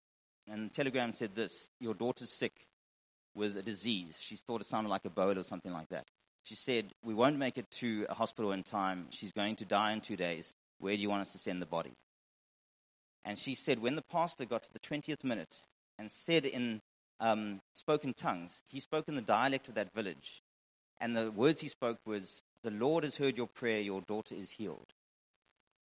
And 0.50 0.70
the 0.70 0.74
telegram 0.74 1.12
said 1.12 1.36
this 1.36 1.70
Your 1.80 1.94
daughter's 1.94 2.38
sick 2.38 2.68
with 3.36 3.58
a 3.58 3.64
disease. 3.64 4.18
She 4.20 4.36
thought 4.36 4.62
it 4.62 4.68
sounded 4.68 4.90
like 4.90 5.04
Ebola 5.04 5.38
or 5.38 5.44
something 5.44 5.72
like 5.72 5.90
that. 5.90 6.08
She 6.44 6.56
said, 6.56 6.94
We 7.04 7.14
won't 7.14 7.38
make 7.38 7.58
it 7.58 7.70
to 7.80 8.06
a 8.10 8.14
hospital 8.14 8.52
in 8.52 8.64
time. 8.64 9.08
She's 9.12 9.34
going 9.34 9.58
to 9.58 9.66
die 9.66 9.92
in 9.94 10.02
two 10.02 10.16
days. 10.16 10.54
Where 10.80 10.96
do 10.96 11.02
you 11.02 11.10
want 11.10 11.22
us 11.22 11.32
to 11.34 11.40
send 11.40 11.62
the 11.62 11.66
body? 11.66 11.94
And 13.26 13.38
she 13.38 13.54
said, 13.54 13.80
When 13.80 13.96
the 13.96 14.02
pastor 14.02 14.46
got 14.46 14.64
to 14.64 14.74
the 14.74 14.80
20th 14.80 15.24
minute 15.24 15.62
and 15.98 16.12
said 16.12 16.46
in 16.46 16.82
um, 17.20 17.62
spoken 17.74 18.14
tongues, 18.14 18.64
he 18.68 18.80
spoke 18.80 19.08
in 19.08 19.16
the 19.16 19.22
dialect 19.22 19.68
of 19.68 19.76
that 19.76 19.94
village. 19.94 20.42
And 21.02 21.16
the 21.16 21.32
words 21.32 21.62
he 21.62 21.68
spoke 21.68 22.00
was, 22.06 22.42
The 22.64 22.72
Lord 22.72 23.04
has 23.04 23.18
heard 23.18 23.38
your 23.38 23.48
prayer, 23.48 23.82
your 23.82 24.02
daughter 24.02 24.36
is 24.36 24.52
healed. 24.52 24.94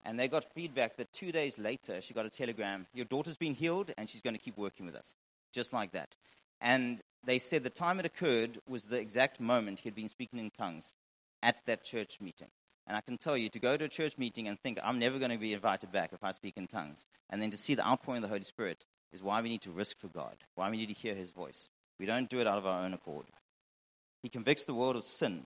And 0.04 0.18
they 0.18 0.28
got 0.28 0.52
feedback 0.54 0.96
that 0.96 1.12
two 1.12 1.32
days 1.32 1.58
later, 1.58 2.00
she 2.00 2.14
got 2.14 2.26
a 2.26 2.30
telegram, 2.30 2.86
Your 2.94 3.06
daughter's 3.06 3.36
been 3.36 3.54
healed, 3.54 3.92
and 3.96 4.08
she's 4.08 4.22
going 4.22 4.36
to 4.36 4.42
keep 4.42 4.56
working 4.56 4.86
with 4.86 4.94
us. 4.94 5.14
Just 5.52 5.72
like 5.72 5.92
that. 5.92 6.16
And 6.60 7.00
they 7.24 7.38
said 7.38 7.62
the 7.62 7.70
time 7.70 7.98
it 8.00 8.06
occurred 8.06 8.58
was 8.68 8.84
the 8.84 8.98
exact 8.98 9.40
moment 9.40 9.80
he 9.80 9.88
had 9.88 9.94
been 9.94 10.08
speaking 10.08 10.38
in 10.38 10.50
tongues 10.50 10.92
at 11.42 11.64
that 11.66 11.84
church 11.84 12.20
meeting. 12.20 12.48
And 12.86 12.96
I 12.96 13.00
can 13.00 13.16
tell 13.16 13.36
you, 13.36 13.48
to 13.48 13.58
go 13.58 13.76
to 13.76 13.84
a 13.84 13.88
church 13.88 14.18
meeting 14.18 14.46
and 14.46 14.60
think, 14.60 14.78
I'm 14.82 14.98
never 14.98 15.18
going 15.18 15.30
to 15.30 15.38
be 15.38 15.54
invited 15.54 15.90
back 15.90 16.12
if 16.12 16.22
I 16.22 16.32
speak 16.32 16.56
in 16.56 16.66
tongues, 16.66 17.06
and 17.30 17.40
then 17.40 17.50
to 17.50 17.56
see 17.56 17.74
the 17.74 17.86
outpouring 17.86 18.18
of 18.18 18.22
the 18.22 18.28
Holy 18.28 18.42
Spirit 18.42 18.84
is 19.12 19.22
why 19.22 19.40
we 19.40 19.48
need 19.48 19.62
to 19.62 19.70
risk 19.70 19.98
for 19.98 20.08
God, 20.08 20.36
why 20.54 20.68
we 20.70 20.76
need 20.76 20.88
to 20.88 20.94
hear 20.94 21.14
his 21.14 21.30
voice. 21.30 21.68
We 21.98 22.06
don't 22.06 22.28
do 22.28 22.40
it 22.40 22.46
out 22.46 22.58
of 22.58 22.66
our 22.66 22.84
own 22.84 22.92
accord. 22.92 23.26
He 24.22 24.28
convicts 24.28 24.64
the 24.64 24.74
world 24.74 24.96
of 24.96 25.04
sin, 25.04 25.44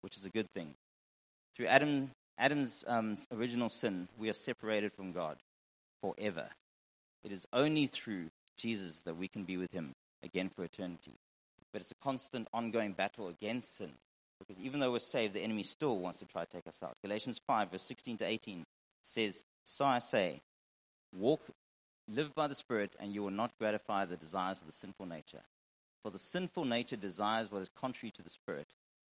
which 0.00 0.16
is 0.16 0.24
a 0.24 0.30
good 0.30 0.50
thing. 0.52 0.74
Through 1.56 1.66
Adam, 1.66 2.10
Adam's 2.38 2.84
um, 2.88 3.16
original 3.32 3.68
sin, 3.68 4.08
we 4.18 4.30
are 4.30 4.34
separated 4.34 4.92
from 4.92 5.12
God 5.12 5.36
forever. 6.00 6.48
It 7.22 7.32
is 7.32 7.46
only 7.52 7.86
through 7.86 8.30
Jesus 8.56 8.98
that 9.04 9.16
we 9.16 9.28
can 9.28 9.44
be 9.44 9.56
with 9.56 9.72
him 9.72 9.92
again 10.22 10.48
for 10.48 10.64
eternity. 10.64 11.12
But 11.72 11.82
it's 11.82 11.92
a 11.92 12.02
constant, 12.02 12.48
ongoing 12.52 12.92
battle 12.92 13.28
against 13.28 13.76
sin. 13.76 13.92
Because 14.40 14.60
even 14.62 14.80
though 14.80 14.92
we're 14.92 14.98
saved, 14.98 15.34
the 15.34 15.40
enemy 15.40 15.62
still 15.62 15.98
wants 15.98 16.18
to 16.20 16.24
try 16.24 16.44
to 16.44 16.50
take 16.50 16.66
us 16.66 16.82
out. 16.82 16.96
Galatians 17.02 17.40
5, 17.46 17.72
verse 17.72 17.82
16 17.82 18.16
to 18.18 18.26
18 18.26 18.64
says, 19.02 19.44
So 19.64 19.84
I 19.84 19.98
say, 19.98 20.40
walk, 21.14 21.42
live 22.08 22.34
by 22.34 22.48
the 22.48 22.54
Spirit, 22.54 22.96
and 22.98 23.14
you 23.14 23.22
will 23.22 23.30
not 23.30 23.58
gratify 23.58 24.06
the 24.06 24.16
desires 24.16 24.60
of 24.60 24.66
the 24.66 24.72
sinful 24.72 25.06
nature. 25.06 25.42
For 26.02 26.10
the 26.10 26.18
sinful 26.18 26.64
nature 26.64 26.96
desires 26.96 27.52
what 27.52 27.62
is 27.62 27.70
contrary 27.76 28.10
to 28.12 28.22
the 28.22 28.30
Spirit, 28.30 28.68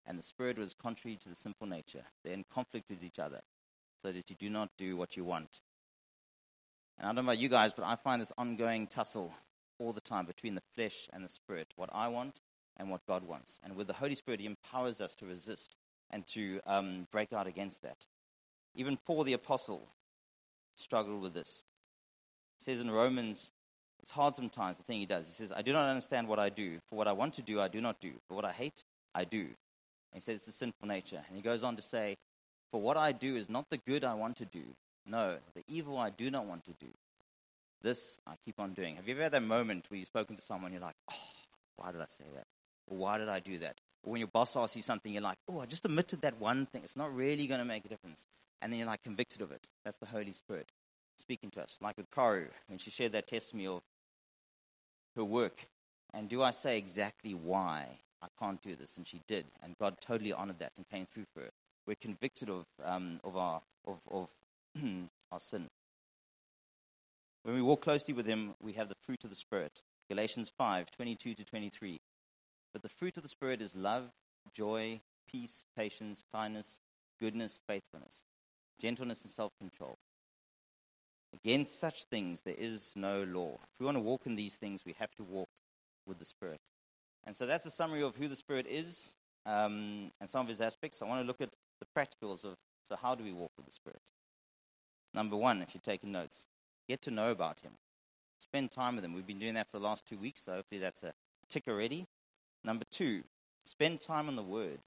and 0.07 0.17
the 0.17 0.23
Spirit 0.23 0.59
what 0.59 0.67
is 0.67 0.75
contrary 0.75 1.19
to 1.23 1.29
the 1.29 1.35
sinful 1.35 1.67
nature. 1.67 2.05
They're 2.23 2.35
in 2.35 2.45
conflict 2.49 2.89
with 2.89 3.03
each 3.03 3.19
other, 3.19 3.41
so 4.03 4.13
that 4.13 4.31
you 4.31 4.37
do 4.39 4.49
not 4.49 4.71
do 4.79 4.97
what 4.97 5.17
you 5.17 5.25
want. 5.25 5.61
And 6.99 7.07
I 7.07 7.09
don't 7.09 7.17
know 7.17 7.33
about 7.33 7.39
you 7.39 7.49
guys, 7.49 7.73
but 7.75 7.85
I 7.85 7.97
find 7.97 8.23
this 8.23 8.33
ongoing 8.39 8.87
tussle 8.87 9.35
all 9.79 9.93
the 9.93 10.01
time 10.01 10.25
between 10.25 10.55
the 10.55 10.63
flesh 10.75 11.09
and 11.13 11.25
the 11.25 11.29
spirit, 11.29 11.69
what 11.77 11.91
I 11.93 12.09
want 12.09 12.41
and 12.77 12.91
what 12.91 13.07
God 13.07 13.27
wants. 13.27 13.61
And 13.65 13.77
with 13.77 13.87
the 13.87 13.93
Holy 13.93 14.15
Spirit, 14.15 14.41
He 14.41 14.47
empowers 14.47 15.01
us 15.01 15.15
to 15.17 15.27
resist 15.27 15.75
and 16.11 16.27
to 16.29 16.61
um, 16.67 17.07
break 17.11 17.33
out 17.33 17.47
against 17.47 17.83
that. 17.83 17.97
Even 18.75 18.99
Paul 19.07 19.25
the 19.25 19.33
Apostle 19.33 19.89
struggled 20.77 21.23
with 21.23 21.35
this. 21.35 21.65
He 22.59 22.65
says 22.65 22.81
in 22.81 22.91
Romans, 22.91 23.51
it's 24.03 24.13
hard 24.13 24.35
sometimes, 24.35 24.77
the 24.77 24.85
thing 24.85 25.01
he 25.01 25.07
does. 25.07 25.27
He 25.27 25.33
says, 25.33 25.53
I 25.53 25.63
do 25.63 25.73
not 25.73 25.89
understand 25.89 26.29
what 26.29 26.39
I 26.39 26.49
do. 26.49 26.79
For 26.89 26.97
what 26.97 27.09
I 27.09 27.13
want 27.13 27.35
to 27.35 27.43
do, 27.43 27.61
I 27.61 27.69
do 27.69 27.81
not 27.81 28.01
do. 28.01 28.13
For 28.29 28.35
what 28.35 28.45
I 28.45 28.53
hate, 28.53 28.85
I 29.15 29.25
do. 29.25 29.41
And 29.41 30.15
he 30.15 30.21
says 30.21 30.37
it's 30.37 30.49
a 30.49 30.53
sinful 30.53 30.87
nature. 30.87 31.23
And 31.27 31.37
he 31.37 31.43
goes 31.43 31.65
on 31.65 31.77
to 31.77 31.83
say, 31.83 32.17
For 32.71 32.81
what 32.81 32.97
I 32.97 33.13
do 33.13 33.37
is 33.37 33.51
not 33.51 33.69
the 33.71 33.79
good 33.79 34.05
I 34.05 34.15
want 34.15 34.37
to 34.37 34.45
do. 34.45 34.63
No, 35.07 35.37
the 35.55 35.65
evil 35.67 35.99
I 35.99 36.11
do 36.11 36.31
not 36.31 36.47
want 36.47 36.65
to 36.67 36.73
do. 36.79 36.93
This 37.83 38.21
I 38.27 38.35
keep 38.45 38.59
on 38.59 38.73
doing. 38.75 38.97
Have 38.97 39.07
you 39.09 39.15
ever 39.15 39.25
had 39.25 39.33
that 39.33 39.43
moment 39.43 39.87
where 39.91 39.99
you've 39.99 40.09
spoken 40.09 40.37
to 40.37 40.43
someone, 40.43 40.73
you're 40.73 40.81
like, 40.81 40.97
oh, 41.11 41.15
why 41.77 41.93
did 41.93 42.01
I 42.01 42.07
say 42.09 42.25
that? 42.35 42.46
Why 42.87 43.19
did 43.19 43.29
I 43.29 43.41
do 43.41 43.59
that? 43.59 43.81
When 44.03 44.21
your 44.21 44.29
boss 44.29 44.57
asks 44.57 44.77
you 44.77 44.83
something, 44.83 45.13
you're 45.13 45.23
like, 45.23 45.39
oh, 45.49 45.61
I 45.61 45.67
just 45.67 45.85
omitted 45.85 46.21
that 46.23 46.39
one 46.41 46.67
thing. 46.67 46.83
It's 46.85 46.97
not 46.97 47.15
really 47.15 47.47
going 47.47 47.59
to 47.59 47.65
make 47.65 47.85
a 47.85 47.89
difference. 47.89 48.25
And 48.63 48.73
then 48.73 48.79
you're 48.79 48.87
like 48.87 49.03
convicted 49.03 49.43
of 49.43 49.51
it. 49.51 49.67
That's 49.85 49.99
the 49.99 50.07
Holy 50.07 50.33
Spirit 50.33 50.71
speaking 51.19 51.51
to 51.53 51.63
us. 51.63 51.79
Like 51.81 51.97
with 51.97 52.11
Karu, 52.11 52.49
when 52.69 52.79
she 52.79 52.91
shared 52.91 53.13
that 53.13 53.27
testimony 53.27 53.67
of 53.67 53.83
her 55.17 55.25
work. 55.25 55.67
And 56.15 56.29
do 56.29 56.43
I 56.43 56.53
say 56.53 56.79
exactly 56.79 57.35
why 57.35 57.99
I 58.23 58.29
can't 58.39 58.63
do 58.63 58.77
this? 58.77 58.97
And 58.97 59.07
she 59.07 59.21
did. 59.27 59.47
And 59.63 59.77
God 59.79 59.97
totally 60.01 60.33
honored 60.33 60.61
that 60.61 60.73
and 60.77 60.89
came 60.89 61.07
through 61.07 61.27
for 61.35 61.41
her. 61.41 61.51
We're 61.87 61.97
convicted 62.01 62.49
of, 62.49 62.67
um, 62.85 63.21
of, 63.25 63.37
our, 63.37 63.63
of, 63.87 63.99
of 64.11 64.29
our 65.33 65.41
sin. 65.41 65.69
When 67.43 67.55
we 67.55 67.63
walk 67.63 67.83
closely 67.83 68.13
with 68.13 68.27
Him, 68.27 68.55
we 68.61 68.73
have 68.73 68.89
the 68.89 68.97
fruit 69.05 69.25
of 69.25 69.31
the 69.31 69.37
Spirit. 69.37 69.81
Galatians 70.09 70.53
5 70.57 70.91
22 70.91 71.35
to 71.35 71.45
23. 71.45 72.01
But 72.73 72.83
the 72.83 72.89
fruit 72.89 73.17
of 73.17 73.23
the 73.23 73.29
Spirit 73.29 73.63
is 73.63 73.75
love, 73.75 74.11
joy, 74.53 75.01
peace, 75.31 75.65
patience, 75.77 76.25
kindness, 76.33 76.81
goodness, 77.21 77.59
faithfulness, 77.67 78.25
gentleness, 78.81 79.23
and 79.23 79.31
self 79.31 79.53
control. 79.59 79.99
Against 81.35 81.81
such 81.81 82.05
things 82.11 82.43
there 82.43 82.55
is 82.57 82.93
no 82.97 83.23
law. 83.25 83.59
If 83.73 83.81
we 83.81 83.87
want 83.87 83.97
to 83.97 84.03
walk 84.03 84.23
in 84.27 84.37
these 84.37 84.57
things, 84.57 84.85
we 84.85 84.95
have 84.99 85.15
to 85.17 85.25
walk 85.25 85.49
with 86.07 86.19
the 86.19 86.25
Spirit. 86.25 86.61
And 87.25 87.35
so 87.37 87.47
that's 87.47 87.67
a 87.67 87.71
summary 87.71 88.03
of 88.03 88.17
who 88.17 88.29
the 88.29 88.37
Spirit 88.37 88.67
is 88.69 89.13
um, 89.45 90.11
and 90.21 90.31
some 90.31 90.43
of 90.43 90.49
his 90.49 90.61
aspects. 90.61 91.03
I 91.03 91.07
want 91.07 91.23
to 91.23 91.27
look 91.27 91.41
at 91.41 91.55
the 91.81 91.87
practicals 91.97 92.45
of 92.45 92.55
so 92.89 92.97
how 93.03 93.17
do 93.17 93.25
we 93.25 93.33
walk 93.33 93.51
with 93.57 93.67
the 93.67 93.73
Spirit? 93.73 94.01
Number 95.13 95.37
one, 95.37 95.61
if 95.63 95.75
you're 95.75 95.81
taking 95.85 96.13
notes, 96.13 96.45
Get 96.89 97.03
to 97.03 97.11
know 97.11 97.31
about 97.31 97.61
him. 97.61 97.73
Spend 98.41 98.71
time 98.71 98.97
with 98.97 99.05
him. 99.05 99.13
We've 99.13 99.27
been 99.27 99.41
doing 99.41 99.55
that 99.55 99.71
for 99.71 99.79
the 99.79 99.85
last 99.85 100.07
two 100.07 100.19
weeks, 100.19 100.45
so 100.45 100.53
hopefully 100.53 100.81
that's 100.81 101.03
a 101.03 101.13
tick 101.49 101.65
already. 101.69 102.07
Number 102.67 102.85
two, 102.91 103.23
spend 103.65 104.01
time 104.01 104.29
on 104.29 104.37
the 104.37 104.43
word. 104.43 104.81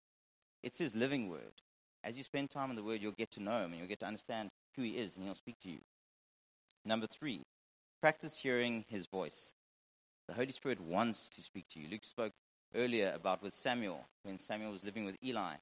It's 0.62 0.78
his 0.78 0.96
living 0.96 1.30
word. 1.30 1.64
As 2.04 2.18
you 2.18 2.24
spend 2.24 2.50
time 2.50 2.70
on 2.70 2.76
the 2.76 2.84
word, 2.84 3.02
you'll 3.02 3.14
get 3.14 3.32
to 3.32 3.42
know 3.42 3.64
him 3.64 3.72
and 3.72 3.80
you'll 3.80 3.88
get 3.88 4.02
to 4.02 4.06
understand 4.06 4.50
who 4.76 4.84
he 4.84 4.92
is 4.92 5.16
and 5.16 5.26
he'll 5.26 5.36
speak 5.36 5.60
to 5.64 5.70
you. 5.70 5.80
Number 6.86 7.08
three, 7.08 7.44
practice 8.02 8.38
hearing 8.38 8.86
his 8.88 9.08
voice. 9.08 9.54
The 10.28 10.34
Holy 10.36 10.52
Spirit 10.52 10.80
wants 10.80 11.30
to 11.30 11.42
speak 11.42 11.68
to 11.70 11.80
you. 11.80 11.88
Luke 11.90 12.04
spoke 12.04 12.34
earlier 12.76 13.14
about 13.16 13.42
with 13.42 13.54
Samuel, 13.54 14.06
when 14.24 14.38
Samuel 14.38 14.72
was 14.72 14.84
living 14.84 15.06
with 15.06 15.16
Eli. 15.24 15.56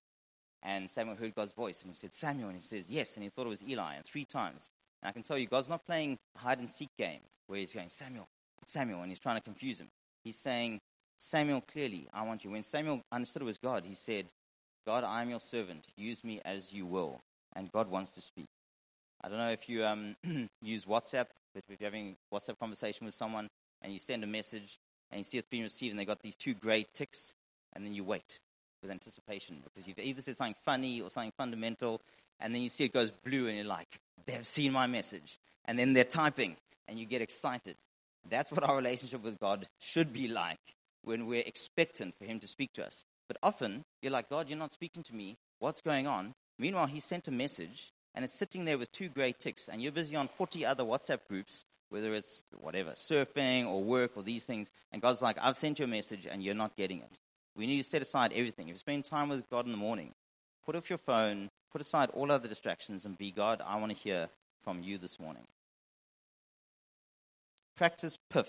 And 0.63 0.89
Samuel 0.89 1.15
heard 1.15 1.35
God's 1.35 1.53
voice 1.53 1.81
and 1.83 1.91
he 1.91 1.95
said, 1.95 2.13
Samuel. 2.13 2.49
And 2.49 2.57
he 2.57 2.63
says, 2.63 2.89
Yes. 2.89 3.15
And 3.15 3.23
he 3.23 3.29
thought 3.29 3.45
it 3.45 3.49
was 3.49 3.63
Eli. 3.63 3.95
And 3.95 4.03
three 4.03 4.25
times 4.25 4.69
and 5.01 5.09
I 5.09 5.11
can 5.11 5.23
tell 5.23 5.37
you, 5.37 5.47
God's 5.47 5.69
not 5.69 5.85
playing 5.85 6.17
hide 6.35 6.59
and 6.59 6.69
seek 6.69 6.89
game 6.97 7.21
where 7.45 7.59
he's 7.59 7.73
going, 7.73 7.89
Samuel, 7.89 8.27
Samuel, 8.65 9.01
and 9.01 9.11
he's 9.11 9.19
trying 9.19 9.37
to 9.37 9.41
confuse 9.41 9.79
him. 9.79 9.89
He's 10.23 10.37
saying, 10.37 10.79
Samuel, 11.19 11.61
clearly, 11.61 12.07
I 12.13 12.23
want 12.23 12.43
you. 12.43 12.51
When 12.51 12.63
Samuel 12.63 13.01
understood 13.11 13.41
it 13.41 13.45
was 13.45 13.57
God, 13.57 13.85
he 13.85 13.95
said, 13.95 14.27
God, 14.85 15.03
I 15.03 15.21
am 15.21 15.29
your 15.29 15.39
servant. 15.39 15.87
Use 15.97 16.23
me 16.23 16.41
as 16.45 16.71
you 16.71 16.85
will. 16.85 17.21
And 17.55 17.71
God 17.71 17.89
wants 17.89 18.11
to 18.11 18.21
speak. 18.21 18.45
I 19.21 19.29
don't 19.29 19.39
know 19.39 19.49
if 19.49 19.67
you 19.67 19.83
um, 19.83 20.15
use 20.61 20.85
WhatsApp, 20.85 21.27
but 21.53 21.63
if 21.69 21.79
you're 21.79 21.89
having 21.89 22.15
a 22.31 22.35
WhatsApp 22.35 22.59
conversation 22.59 23.05
with 23.05 23.15
someone 23.15 23.47
and 23.81 23.91
you 23.91 23.99
send 23.99 24.23
a 24.23 24.27
message 24.27 24.77
and 25.11 25.19
you 25.19 25.23
see 25.23 25.37
it's 25.37 25.47
being 25.49 25.63
received 25.63 25.91
and 25.91 25.99
they 25.99 26.05
got 26.05 26.21
these 26.21 26.35
two 26.35 26.53
gray 26.53 26.85
ticks, 26.93 27.33
and 27.73 27.85
then 27.85 27.93
you 27.93 28.03
wait 28.03 28.39
with 28.81 28.91
anticipation 28.91 29.57
because 29.63 29.87
you've 29.87 29.99
either 29.99 30.21
said 30.21 30.37
something 30.37 30.55
funny 30.63 31.01
or 31.01 31.09
something 31.09 31.33
fundamental, 31.35 31.99
and 32.39 32.53
then 32.53 32.61
you 32.61 32.69
see 32.69 32.85
it 32.85 32.93
goes 32.93 33.11
blue 33.11 33.47
and 33.47 33.57
you're 33.57 33.65
like, 33.65 33.99
they've 34.25 34.45
seen 34.45 34.71
my 34.71 34.85
message. 34.85 35.39
And 35.65 35.79
then 35.79 35.93
they're 35.93 36.03
typing 36.03 36.55
and 36.87 36.99
you 36.99 37.05
get 37.05 37.21
excited. 37.21 37.75
That's 38.29 38.51
what 38.51 38.63
our 38.63 38.75
relationship 38.75 39.23
with 39.23 39.39
God 39.39 39.67
should 39.79 40.13
be 40.13 40.27
like 40.27 40.59
when 41.07 41.25
we're 41.25 41.43
expectant 41.45 42.15
for 42.17 42.25
Him 42.25 42.39
to 42.39 42.47
speak 42.47 42.73
to 42.73 42.85
us. 42.85 43.05
But 43.27 43.37
often 43.41 43.85
you're 44.01 44.11
like, 44.11 44.29
God, 44.29 44.49
you're 44.49 44.57
not 44.57 44.73
speaking 44.73 45.03
to 45.03 45.15
me. 45.15 45.37
What's 45.59 45.81
going 45.81 46.07
on? 46.07 46.35
Meanwhile, 46.59 46.87
He 46.87 46.99
sent 46.99 47.27
a 47.27 47.31
message 47.31 47.91
and 48.13 48.23
it's 48.23 48.37
sitting 48.37 48.65
there 48.65 48.77
with 48.77 48.91
two 48.91 49.09
gray 49.09 49.31
ticks, 49.31 49.69
and 49.69 49.79
you're 49.79 49.91
busy 49.91 50.15
on 50.15 50.27
40 50.27 50.65
other 50.65 50.83
WhatsApp 50.83 51.19
groups, 51.29 51.65
whether 51.89 52.15
it's 52.15 52.43
whatever, 52.59 52.91
surfing 52.91 53.67
or 53.67 53.83
work 53.83 54.11
or 54.15 54.23
these 54.23 54.43
things. 54.43 54.71
And 54.91 55.03
God's 55.03 55.21
like, 55.21 55.37
I've 55.39 55.57
sent 55.57 55.77
you 55.77 55.85
a 55.85 55.87
message 55.87 56.25
and 56.25 56.43
you're 56.43 56.55
not 56.55 56.75
getting 56.75 56.99
it. 56.99 57.19
We 57.55 57.67
need 57.67 57.77
to 57.77 57.83
set 57.83 58.01
aside 58.01 58.33
everything. 58.33 58.69
If 58.69 58.75
you 58.75 58.79
spend 58.79 59.05
time 59.05 59.29
with 59.29 59.47
God 59.49 59.65
in 59.65 59.71
the 59.71 59.77
morning, 59.77 60.13
put 60.65 60.75
off 60.75 60.89
your 60.89 60.97
phone, 60.97 61.51
Put 61.71 61.81
aside 61.81 62.09
all 62.13 62.31
other 62.31 62.47
distractions 62.47 63.05
and 63.05 63.17
be 63.17 63.31
God, 63.31 63.61
I 63.65 63.75
want 63.77 63.91
to 63.91 63.97
hear 63.97 64.29
from 64.63 64.81
you 64.81 64.97
this 64.97 65.19
morning. 65.19 65.47
practice 67.75 68.17
PIF. 68.33 68.47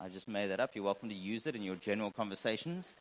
I 0.00 0.08
just 0.08 0.28
made 0.28 0.48
that 0.48 0.60
up. 0.60 0.70
You're 0.74 0.84
welcome 0.84 1.08
to 1.08 1.14
use 1.14 1.46
it 1.46 1.56
in 1.56 1.62
your 1.62 1.74
general 1.74 2.10
conversations. 2.10 2.94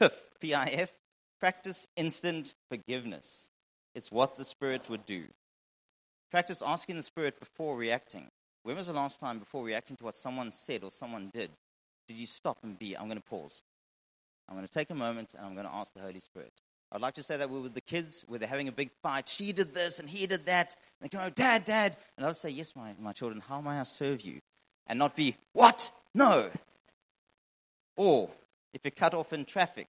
PIF, 0.00 0.12
P 0.40 0.54
I 0.54 0.66
F, 0.66 0.92
practice 1.40 1.86
instant 1.96 2.54
forgiveness. 2.68 3.48
It's 3.94 4.12
what 4.12 4.36
the 4.36 4.44
Spirit 4.44 4.90
would 4.90 5.06
do. 5.06 5.24
Practice 6.30 6.62
asking 6.64 6.96
the 6.96 7.02
Spirit 7.02 7.38
before 7.38 7.76
reacting. 7.76 8.28
When 8.64 8.76
was 8.76 8.86
the 8.86 8.92
last 8.92 9.18
time 9.18 9.38
before 9.38 9.64
reacting 9.64 9.96
to 9.96 10.04
what 10.04 10.16
someone 10.16 10.52
said 10.52 10.84
or 10.84 10.90
someone 10.90 11.30
did? 11.32 11.50
Did 12.08 12.16
you 12.16 12.26
stop 12.26 12.58
and 12.62 12.78
be, 12.78 12.96
I'm 12.96 13.06
going 13.06 13.18
to 13.18 13.24
pause. 13.24 13.62
I'm 14.48 14.56
going 14.56 14.66
to 14.66 14.72
take 14.72 14.90
a 14.90 14.94
moment 14.94 15.34
and 15.34 15.46
I'm 15.46 15.54
going 15.54 15.66
to 15.66 15.72
ask 15.72 15.92
the 15.94 16.00
Holy 16.00 16.20
Spirit. 16.20 16.52
I'd 16.90 17.00
like 17.00 17.14
to 17.14 17.22
say 17.22 17.38
that 17.38 17.48
we're 17.48 17.60
with 17.60 17.74
the 17.74 17.80
kids 17.80 18.24
where 18.26 18.38
they're 18.38 18.48
having 18.48 18.68
a 18.68 18.72
big 18.72 18.90
fight. 19.02 19.28
She 19.28 19.52
did 19.52 19.72
this 19.74 19.98
and 19.98 20.08
he 20.08 20.26
did 20.26 20.46
that. 20.46 20.76
And 21.00 21.10
they 21.10 21.16
go, 21.16 21.30
Dad, 21.30 21.64
Dad. 21.64 21.96
And 22.16 22.26
I'll 22.26 22.34
say, 22.34 22.50
Yes, 22.50 22.76
my, 22.76 22.94
my 23.00 23.12
children, 23.12 23.42
how 23.46 23.60
may 23.62 23.70
I 23.70 23.84
serve 23.84 24.20
you? 24.20 24.40
And 24.86 24.98
not 24.98 25.16
be, 25.16 25.36
What? 25.52 25.90
No. 26.14 26.50
Or 27.96 28.30
if 28.72 28.82
you're 28.84 28.90
cut 28.90 29.14
off 29.14 29.32
in 29.32 29.44
traffic, 29.44 29.88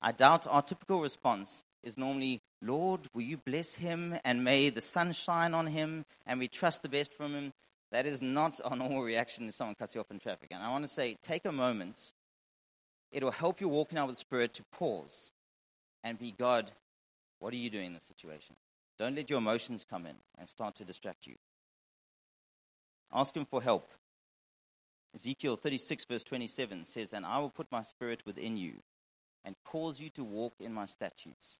I 0.00 0.12
doubt 0.12 0.46
our 0.46 0.62
typical 0.62 1.00
response 1.00 1.64
is 1.82 1.98
normally, 1.98 2.40
Lord, 2.60 3.00
will 3.14 3.22
you 3.22 3.36
bless 3.36 3.74
him 3.74 4.16
and 4.24 4.44
may 4.44 4.70
the 4.70 4.80
sun 4.80 5.12
shine 5.12 5.54
on 5.54 5.66
him 5.66 6.04
and 6.26 6.38
we 6.38 6.48
trust 6.48 6.82
the 6.82 6.88
best 6.88 7.12
from 7.14 7.34
him. 7.34 7.52
That 7.90 8.06
is 8.06 8.22
not 8.22 8.60
our 8.64 8.76
normal 8.76 9.02
reaction 9.02 9.48
if 9.48 9.54
someone 9.54 9.74
cuts 9.74 9.94
you 9.94 10.00
off 10.00 10.10
in 10.10 10.18
traffic. 10.18 10.48
And 10.50 10.62
I 10.62 10.70
want 10.70 10.84
to 10.84 10.88
say, 10.88 11.16
take 11.20 11.44
a 11.44 11.52
moment. 11.52 12.12
It 13.10 13.22
will 13.22 13.30
help 13.30 13.60
you 13.60 13.68
walking 13.68 13.98
out 13.98 14.06
with 14.06 14.16
the 14.16 14.20
Spirit 14.20 14.54
to 14.54 14.62
pause 14.72 15.30
and 16.02 16.18
be 16.18 16.34
God, 16.36 16.70
what 17.38 17.52
are 17.52 17.58
you 17.58 17.70
doing 17.70 17.86
in 17.86 17.94
this 17.94 18.04
situation? 18.04 18.56
Don't 18.98 19.14
let 19.14 19.28
your 19.28 19.38
emotions 19.38 19.86
come 19.88 20.06
in 20.06 20.16
and 20.38 20.48
start 20.48 20.76
to 20.76 20.84
distract 20.84 21.26
you. 21.26 21.34
Ask 23.12 23.36
Him 23.36 23.44
for 23.44 23.62
help. 23.62 23.88
Ezekiel 25.14 25.56
36, 25.56 26.06
verse 26.06 26.24
27 26.24 26.86
says, 26.86 27.12
And 27.12 27.26
I 27.26 27.38
will 27.38 27.50
put 27.50 27.70
my 27.70 27.82
spirit 27.82 28.22
within 28.24 28.56
you 28.56 28.74
and 29.44 29.54
cause 29.64 30.00
you 30.00 30.08
to 30.10 30.24
walk 30.24 30.54
in 30.60 30.72
my 30.72 30.86
statutes 30.86 31.58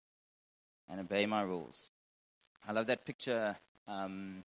and 0.89 1.01
obey 1.01 1.27
my 1.27 1.43
rules. 1.43 1.91
I 2.67 2.73
love 2.73 2.87
that 2.87 3.05
picture 3.05 3.57
um, 3.89 4.45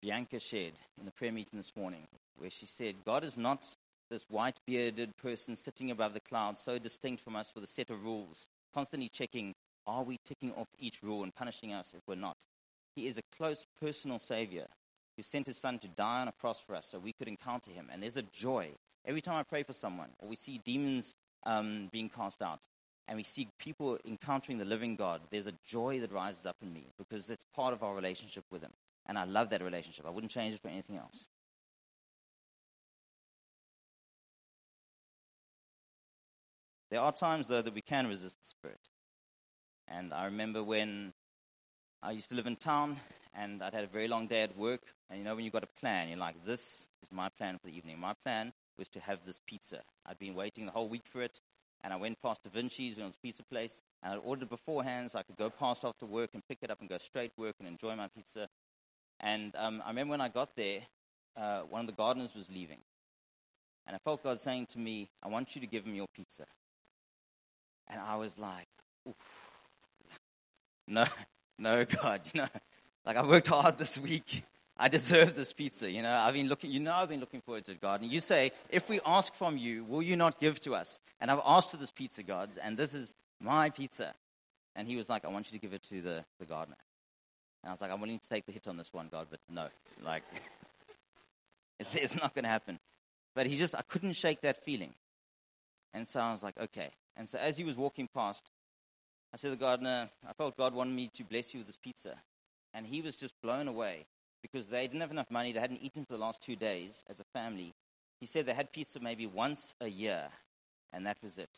Bianca 0.00 0.40
shared 0.40 0.72
in 0.98 1.04
the 1.04 1.12
prayer 1.12 1.32
meeting 1.32 1.58
this 1.58 1.76
morning, 1.76 2.08
where 2.36 2.50
she 2.50 2.66
said, 2.66 3.04
God 3.04 3.22
is 3.22 3.36
not 3.36 3.76
this 4.10 4.24
white 4.28 4.58
bearded 4.66 5.16
person 5.18 5.54
sitting 5.54 5.90
above 5.90 6.14
the 6.14 6.20
clouds, 6.20 6.60
so 6.60 6.78
distinct 6.78 7.22
from 7.22 7.36
us 7.36 7.52
with 7.54 7.64
a 7.64 7.68
set 7.68 7.90
of 7.90 8.02
rules, 8.02 8.48
constantly 8.74 9.08
checking, 9.08 9.54
are 9.86 10.02
we 10.02 10.18
ticking 10.24 10.52
off 10.52 10.68
each 10.78 11.02
rule 11.02 11.22
and 11.22 11.34
punishing 11.34 11.72
us 11.72 11.94
if 11.94 12.00
we're 12.08 12.14
not? 12.14 12.36
He 12.96 13.06
is 13.06 13.18
a 13.18 13.36
close 13.36 13.66
personal 13.80 14.18
Savior 14.18 14.66
who 15.20 15.24
sent 15.24 15.46
his 15.46 15.58
Son 15.58 15.78
to 15.78 15.86
die 15.86 16.22
on 16.22 16.28
a 16.28 16.32
cross 16.32 16.60
for 16.60 16.74
us 16.74 16.86
so 16.86 16.98
we 16.98 17.12
could 17.12 17.28
encounter 17.28 17.70
him. 17.70 17.90
And 17.92 18.02
there's 18.02 18.16
a 18.16 18.22
joy. 18.22 18.70
Every 19.04 19.20
time 19.20 19.34
I 19.34 19.42
pray 19.42 19.62
for 19.62 19.74
someone, 19.74 20.08
or 20.18 20.28
we 20.28 20.36
see 20.36 20.62
demons 20.64 21.14
um, 21.44 21.90
being 21.92 22.08
cast 22.08 22.40
out, 22.40 22.60
and 23.06 23.18
we 23.18 23.22
see 23.22 23.48
people 23.58 23.98
encountering 24.06 24.56
the 24.56 24.64
living 24.64 24.96
God, 24.96 25.20
there's 25.30 25.46
a 25.46 25.52
joy 25.66 26.00
that 26.00 26.10
rises 26.10 26.46
up 26.46 26.56
in 26.62 26.72
me 26.72 26.86
because 26.96 27.28
it's 27.28 27.44
part 27.54 27.74
of 27.74 27.82
our 27.82 27.94
relationship 27.94 28.44
with 28.50 28.62
him. 28.62 28.70
And 29.04 29.18
I 29.18 29.24
love 29.24 29.50
that 29.50 29.62
relationship. 29.62 30.06
I 30.06 30.10
wouldn't 30.10 30.32
change 30.32 30.54
it 30.54 30.62
for 30.62 30.68
anything 30.68 30.96
else. 30.96 31.28
There 36.90 37.00
are 37.00 37.12
times, 37.12 37.46
though, 37.46 37.60
that 37.60 37.74
we 37.74 37.82
can 37.82 38.08
resist 38.08 38.38
the 38.42 38.48
Spirit. 38.48 38.80
And 39.86 40.14
I 40.14 40.24
remember 40.24 40.64
when 40.64 41.12
I 42.02 42.12
used 42.12 42.30
to 42.30 42.36
live 42.36 42.46
in 42.46 42.56
town 42.56 42.96
and 43.34 43.62
I'd 43.62 43.74
had 43.74 43.84
a 43.84 43.88
very 43.88 44.08
long 44.08 44.26
day 44.26 44.42
at 44.42 44.56
work. 44.56 44.82
And 45.08 45.18
you 45.18 45.24
know, 45.24 45.34
when 45.34 45.44
you've 45.44 45.52
got 45.52 45.64
a 45.64 45.80
plan, 45.80 46.08
you're 46.08 46.18
like, 46.18 46.44
this 46.44 46.88
is 47.02 47.12
my 47.12 47.28
plan 47.28 47.58
for 47.58 47.68
the 47.68 47.76
evening. 47.76 47.98
My 47.98 48.14
plan 48.24 48.52
was 48.78 48.88
to 48.90 49.00
have 49.00 49.20
this 49.24 49.40
pizza. 49.46 49.80
I'd 50.06 50.18
been 50.18 50.34
waiting 50.34 50.66
the 50.66 50.72
whole 50.72 50.88
week 50.88 51.06
for 51.06 51.22
it. 51.22 51.40
And 51.82 51.92
I 51.94 51.96
went 51.96 52.20
past 52.20 52.42
Da 52.42 52.50
Vinci's, 52.50 52.96
when 52.96 53.04
it 53.04 53.08
was 53.08 53.16
pizza 53.16 53.42
place, 53.42 53.80
and 54.02 54.12
I 54.12 54.16
ordered 54.16 54.44
it 54.44 54.50
beforehand 54.50 55.10
so 55.10 55.18
I 55.18 55.22
could 55.22 55.36
go 55.36 55.48
past 55.48 55.84
after 55.84 56.04
work 56.04 56.30
and 56.34 56.46
pick 56.46 56.58
it 56.62 56.70
up 56.70 56.80
and 56.80 56.88
go 56.88 56.98
straight 56.98 57.32
work 57.38 57.56
and 57.58 57.66
enjoy 57.66 57.96
my 57.96 58.08
pizza. 58.08 58.48
And 59.18 59.54
um, 59.56 59.82
I 59.84 59.88
remember 59.88 60.10
when 60.12 60.20
I 60.20 60.28
got 60.28 60.56
there, 60.56 60.80
uh, 61.36 61.60
one 61.60 61.80
of 61.80 61.86
the 61.86 61.94
gardeners 61.94 62.34
was 62.34 62.50
leaving. 62.50 62.80
And 63.86 63.96
I 63.96 63.98
felt 63.98 64.22
God 64.22 64.38
saying 64.38 64.66
to 64.66 64.78
me, 64.78 65.08
I 65.22 65.28
want 65.28 65.54
you 65.54 65.60
to 65.62 65.66
give 65.66 65.84
him 65.84 65.94
your 65.94 66.06
pizza. 66.14 66.44
And 67.88 67.98
I 68.00 68.16
was 68.16 68.38
like, 68.38 68.68
Oof. 69.08 69.16
no, 70.88 71.06
no, 71.58 71.84
God, 72.02 72.20
you 72.32 72.42
know, 72.42 72.48
like 73.04 73.16
I 73.16 73.26
worked 73.26 73.48
hard 73.48 73.78
this 73.78 73.98
week. 73.98 74.44
I 74.76 74.88
deserve 74.88 75.36
this 75.36 75.52
pizza. 75.52 75.90
You 75.90 76.00
know, 76.00 76.10
I've 76.10 76.32
been 76.32 76.48
looking, 76.48 76.70
you 76.70 76.80
know, 76.80 76.94
I've 76.94 77.08
been 77.10 77.20
looking 77.20 77.42
forward 77.42 77.64
to 77.66 77.72
it, 77.72 77.80
God. 77.82 78.00
And 78.00 78.10
you 78.10 78.20
say, 78.20 78.52
if 78.70 78.88
we 78.88 78.98
ask 79.04 79.34
from 79.34 79.58
you, 79.58 79.84
will 79.84 80.00
you 80.00 80.16
not 80.16 80.40
give 80.40 80.58
to 80.60 80.74
us? 80.74 81.00
And 81.20 81.30
I've 81.30 81.42
asked 81.44 81.70
for 81.70 81.76
this 81.76 81.90
pizza, 81.90 82.22
God, 82.22 82.48
and 82.62 82.78
this 82.78 82.94
is 82.94 83.14
my 83.40 83.68
pizza. 83.68 84.14
And 84.74 84.88
he 84.88 84.96
was 84.96 85.08
like, 85.10 85.26
I 85.26 85.28
want 85.28 85.52
you 85.52 85.58
to 85.58 85.62
give 85.62 85.74
it 85.74 85.82
to 85.84 86.00
the, 86.00 86.24
the 86.38 86.46
gardener. 86.46 86.78
And 87.62 87.68
I 87.68 87.72
was 87.72 87.82
like, 87.82 87.90
I'm 87.90 88.00
willing 88.00 88.20
to 88.20 88.28
take 88.28 88.46
the 88.46 88.52
hit 88.52 88.68
on 88.68 88.78
this 88.78 88.92
one, 88.92 89.08
God, 89.10 89.26
but 89.30 89.40
no, 89.50 89.68
like, 90.02 90.22
it's, 91.78 91.94
it's 91.94 92.16
not 92.16 92.34
going 92.34 92.44
to 92.44 92.50
happen. 92.50 92.78
But 93.34 93.46
he 93.46 93.56
just, 93.56 93.74
I 93.74 93.82
couldn't 93.82 94.14
shake 94.14 94.40
that 94.42 94.64
feeling. 94.64 94.94
And 95.92 96.06
so 96.06 96.20
I 96.20 96.32
was 96.32 96.42
like, 96.42 96.58
okay. 96.58 96.90
And 97.16 97.28
so 97.28 97.38
as 97.38 97.58
he 97.58 97.64
was 97.64 97.76
walking 97.76 98.08
past, 98.14 98.44
I 99.32 99.36
said 99.36 99.48
to 99.48 99.56
the 99.56 99.60
gardener, 99.60 100.08
I 100.26 100.32
felt 100.32 100.56
God 100.56 100.74
wanted 100.74 100.94
me 100.94 101.10
to 101.14 101.24
bless 101.24 101.52
you 101.52 101.60
with 101.60 101.66
this 101.66 101.76
pizza. 101.76 102.16
And 102.72 102.86
he 102.86 103.02
was 103.02 103.16
just 103.16 103.34
blown 103.42 103.68
away 103.68 104.06
because 104.42 104.68
they 104.68 104.86
didn't 104.86 105.00
have 105.00 105.10
enough 105.10 105.30
money. 105.30 105.52
They 105.52 105.60
hadn't 105.60 105.82
eaten 105.82 106.04
for 106.04 106.12
the 106.12 106.20
last 106.20 106.42
two 106.42 106.56
days 106.56 107.04
as 107.08 107.20
a 107.20 107.24
family. 107.32 107.74
He 108.20 108.26
said 108.26 108.46
they 108.46 108.54
had 108.54 108.72
pizza 108.72 109.00
maybe 109.00 109.26
once 109.26 109.74
a 109.80 109.88
year, 109.88 110.28
and 110.92 111.06
that 111.06 111.16
was 111.22 111.38
it. 111.38 111.50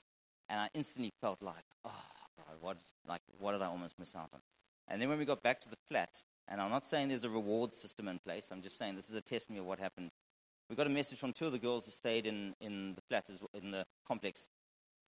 And 0.49 0.61
I 0.61 0.69
instantly 0.75 1.13
felt 1.21 1.43
like, 1.43 1.65
oh, 1.85 2.05
God, 2.37 2.57
what, 2.61 2.77
like, 3.07 3.21
what 3.39 3.53
did 3.53 3.63
I 3.63 3.67
almost 3.67 3.99
miss 3.99 4.15
out 4.15 4.31
on? 4.33 4.41
And 4.89 5.01
then 5.01 5.09
when 5.09 5.19
we 5.19 5.25
got 5.25 5.43
back 5.43 5.61
to 5.63 5.69
the 5.69 5.77
flat, 5.91 6.23
and 6.49 6.61
I'm 6.61 6.71
not 6.71 6.85
saying 6.85 7.09
there's 7.09 7.25
a 7.25 7.31
reward 7.31 7.75
system 7.75 8.09
in 8.09 8.19
place, 8.19 8.51
I'm 8.51 8.63
just 8.63 8.79
saying 8.79 8.97
this 8.97 9.11
is 9.11 9.17
a 9.17 9.21
testimony 9.21 9.61
of 9.61 9.67
what 9.67 9.79
happened. 9.79 10.11
We 10.69 10.77
got 10.77 10.87
a 10.87 10.91
message 10.91 11.19
from 11.19 11.33
two 11.33 11.47
of 11.47 11.53
the 11.53 11.59
girls 11.59 11.85
that 11.87 11.93
stayed 11.93 12.27
in, 12.27 12.55
in 12.61 12.95
the 12.95 13.01
flat, 13.09 13.29
in 13.55 13.71
the 13.71 13.85
complex, 14.07 14.49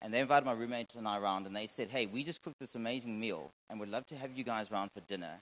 and 0.03 0.13
they 0.13 0.21
invited 0.21 0.45
my 0.45 0.53
roommate 0.53 0.95
and 0.95 1.09
I 1.09 1.19
around, 1.19 1.47
and 1.47 1.57
they 1.57 1.67
said, 1.67 1.89
hey, 1.89 2.07
we 2.07 2.25
just 2.25 2.43
cooked 2.43 2.59
this 2.61 2.75
amazing 2.75 3.19
meal, 3.19 3.51
and 3.71 3.81
we'd 3.81 3.91
love 3.91 4.07
to 4.09 4.17
have 4.17 4.37
you 4.37 4.45
guys 4.45 4.71
around 4.71 4.91
for 4.93 5.01
dinner, 5.01 5.41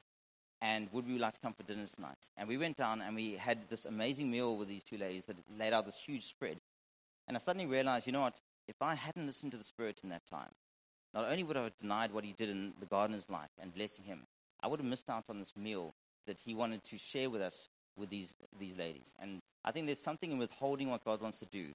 and 0.63 0.89
would 0.93 1.09
we 1.09 1.19
like 1.19 1.35
to 1.35 1.41
come 1.41 1.53
for 1.53 1.65
dinner 1.65 1.87
tonight? 1.93 2.31
And 2.37 2.49
we 2.49 2.57
went 2.57 2.77
down, 2.77 3.03
and 3.03 3.17
we 3.17 3.33
had 3.33 3.69
this 3.69 3.85
amazing 3.85 4.31
meal 4.31 4.57
with 4.57 4.69
these 4.69 4.85
two 4.85 4.97
ladies 4.97 5.27
that 5.27 5.37
laid 5.59 5.73
out 5.73 5.85
this 5.85 5.99
huge 5.99 6.25
spread. 6.25 6.59
And 7.27 7.37
I 7.37 7.41
suddenly 7.41 7.67
realized, 7.67 8.07
you 8.07 8.13
know 8.13 8.21
what, 8.21 8.39
if 8.69 8.81
I 8.81 8.95
hadn't 8.95 9.27
listened 9.27 9.51
to 9.53 9.59
the 9.59 9.65
Spirit 9.65 10.01
in 10.05 10.11
that 10.11 10.25
time, 10.25 10.53
not 11.13 11.25
only 11.25 11.43
would 11.43 11.57
I 11.57 11.65
have 11.65 11.77
denied 11.79 12.13
what 12.13 12.25
he 12.25 12.33
did 12.33 12.49
in 12.49 12.75
the 12.79 12.87
gardener's 12.87 13.29
life 13.29 13.51
and 13.61 13.75
blessing 13.75 14.05
him, 14.05 14.23
I 14.63 14.69
would 14.69 14.79
have 14.79 14.89
missed 14.89 15.11
out 15.11 15.25
on 15.29 15.41
this 15.41 15.57
meal 15.57 15.95
that 16.29 16.39
he 16.39 16.55
wanted 16.55 16.85
to 16.85 16.97
share 16.97 17.29
with 17.29 17.43
us 17.43 17.69
with 17.97 18.09
these, 18.09 18.33
these 18.59 18.79
ladies. 18.79 19.13
And 19.21 19.41
I 19.65 19.73
think 19.73 19.87
there's 19.87 19.99
something 19.99 20.31
in 20.31 20.39
withholding 20.39 20.91
what 20.91 21.05
God 21.05 21.21
wants 21.21 21.41
to 21.41 21.47
do 21.47 21.73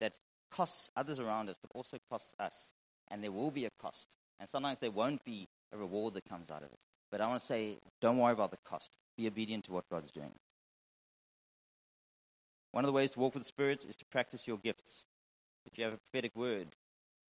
that 0.00 0.16
costs 0.50 0.90
others 0.96 1.20
around 1.20 1.50
us, 1.50 1.56
but 1.60 1.70
also 1.74 1.98
costs 2.08 2.34
us. 2.40 2.72
And 3.08 3.22
there 3.22 3.32
will 3.32 3.50
be 3.50 3.66
a 3.66 3.70
cost. 3.80 4.08
And 4.40 4.48
sometimes 4.48 4.78
there 4.78 4.90
won't 4.90 5.22
be 5.26 5.46
a 5.72 5.76
reward 5.76 6.14
that 6.14 6.26
comes 6.26 6.50
out 6.50 6.62
of 6.62 6.72
it. 6.72 6.78
But 7.10 7.20
I 7.20 7.26
want 7.26 7.40
to 7.40 7.46
say, 7.46 7.78
don't 8.00 8.18
worry 8.18 8.32
about 8.32 8.50
the 8.50 8.58
cost. 8.64 8.90
Be 9.16 9.26
obedient 9.26 9.64
to 9.64 9.72
what 9.72 9.88
God's 9.90 10.12
doing. 10.12 10.32
One 12.72 12.84
of 12.84 12.86
the 12.86 12.92
ways 12.92 13.12
to 13.12 13.20
walk 13.20 13.34
with 13.34 13.42
the 13.42 13.48
Spirit 13.48 13.84
is 13.88 13.96
to 13.96 14.04
practice 14.06 14.46
your 14.46 14.58
gifts. 14.58 15.06
If 15.66 15.76
you 15.76 15.84
have 15.84 15.94
a 15.94 15.98
prophetic 15.98 16.36
word, 16.36 16.68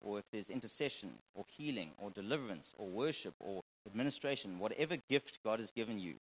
or 0.02 0.18
if 0.18 0.24
there's 0.32 0.50
intercession 0.50 1.10
or 1.34 1.44
healing 1.48 1.90
or 1.98 2.10
deliverance 2.10 2.74
or 2.78 2.88
worship 2.88 3.34
or 3.38 3.62
administration, 3.86 4.58
whatever 4.58 4.96
gift 5.08 5.38
God 5.44 5.58
has 5.58 5.70
given 5.70 5.98
you, 5.98 6.14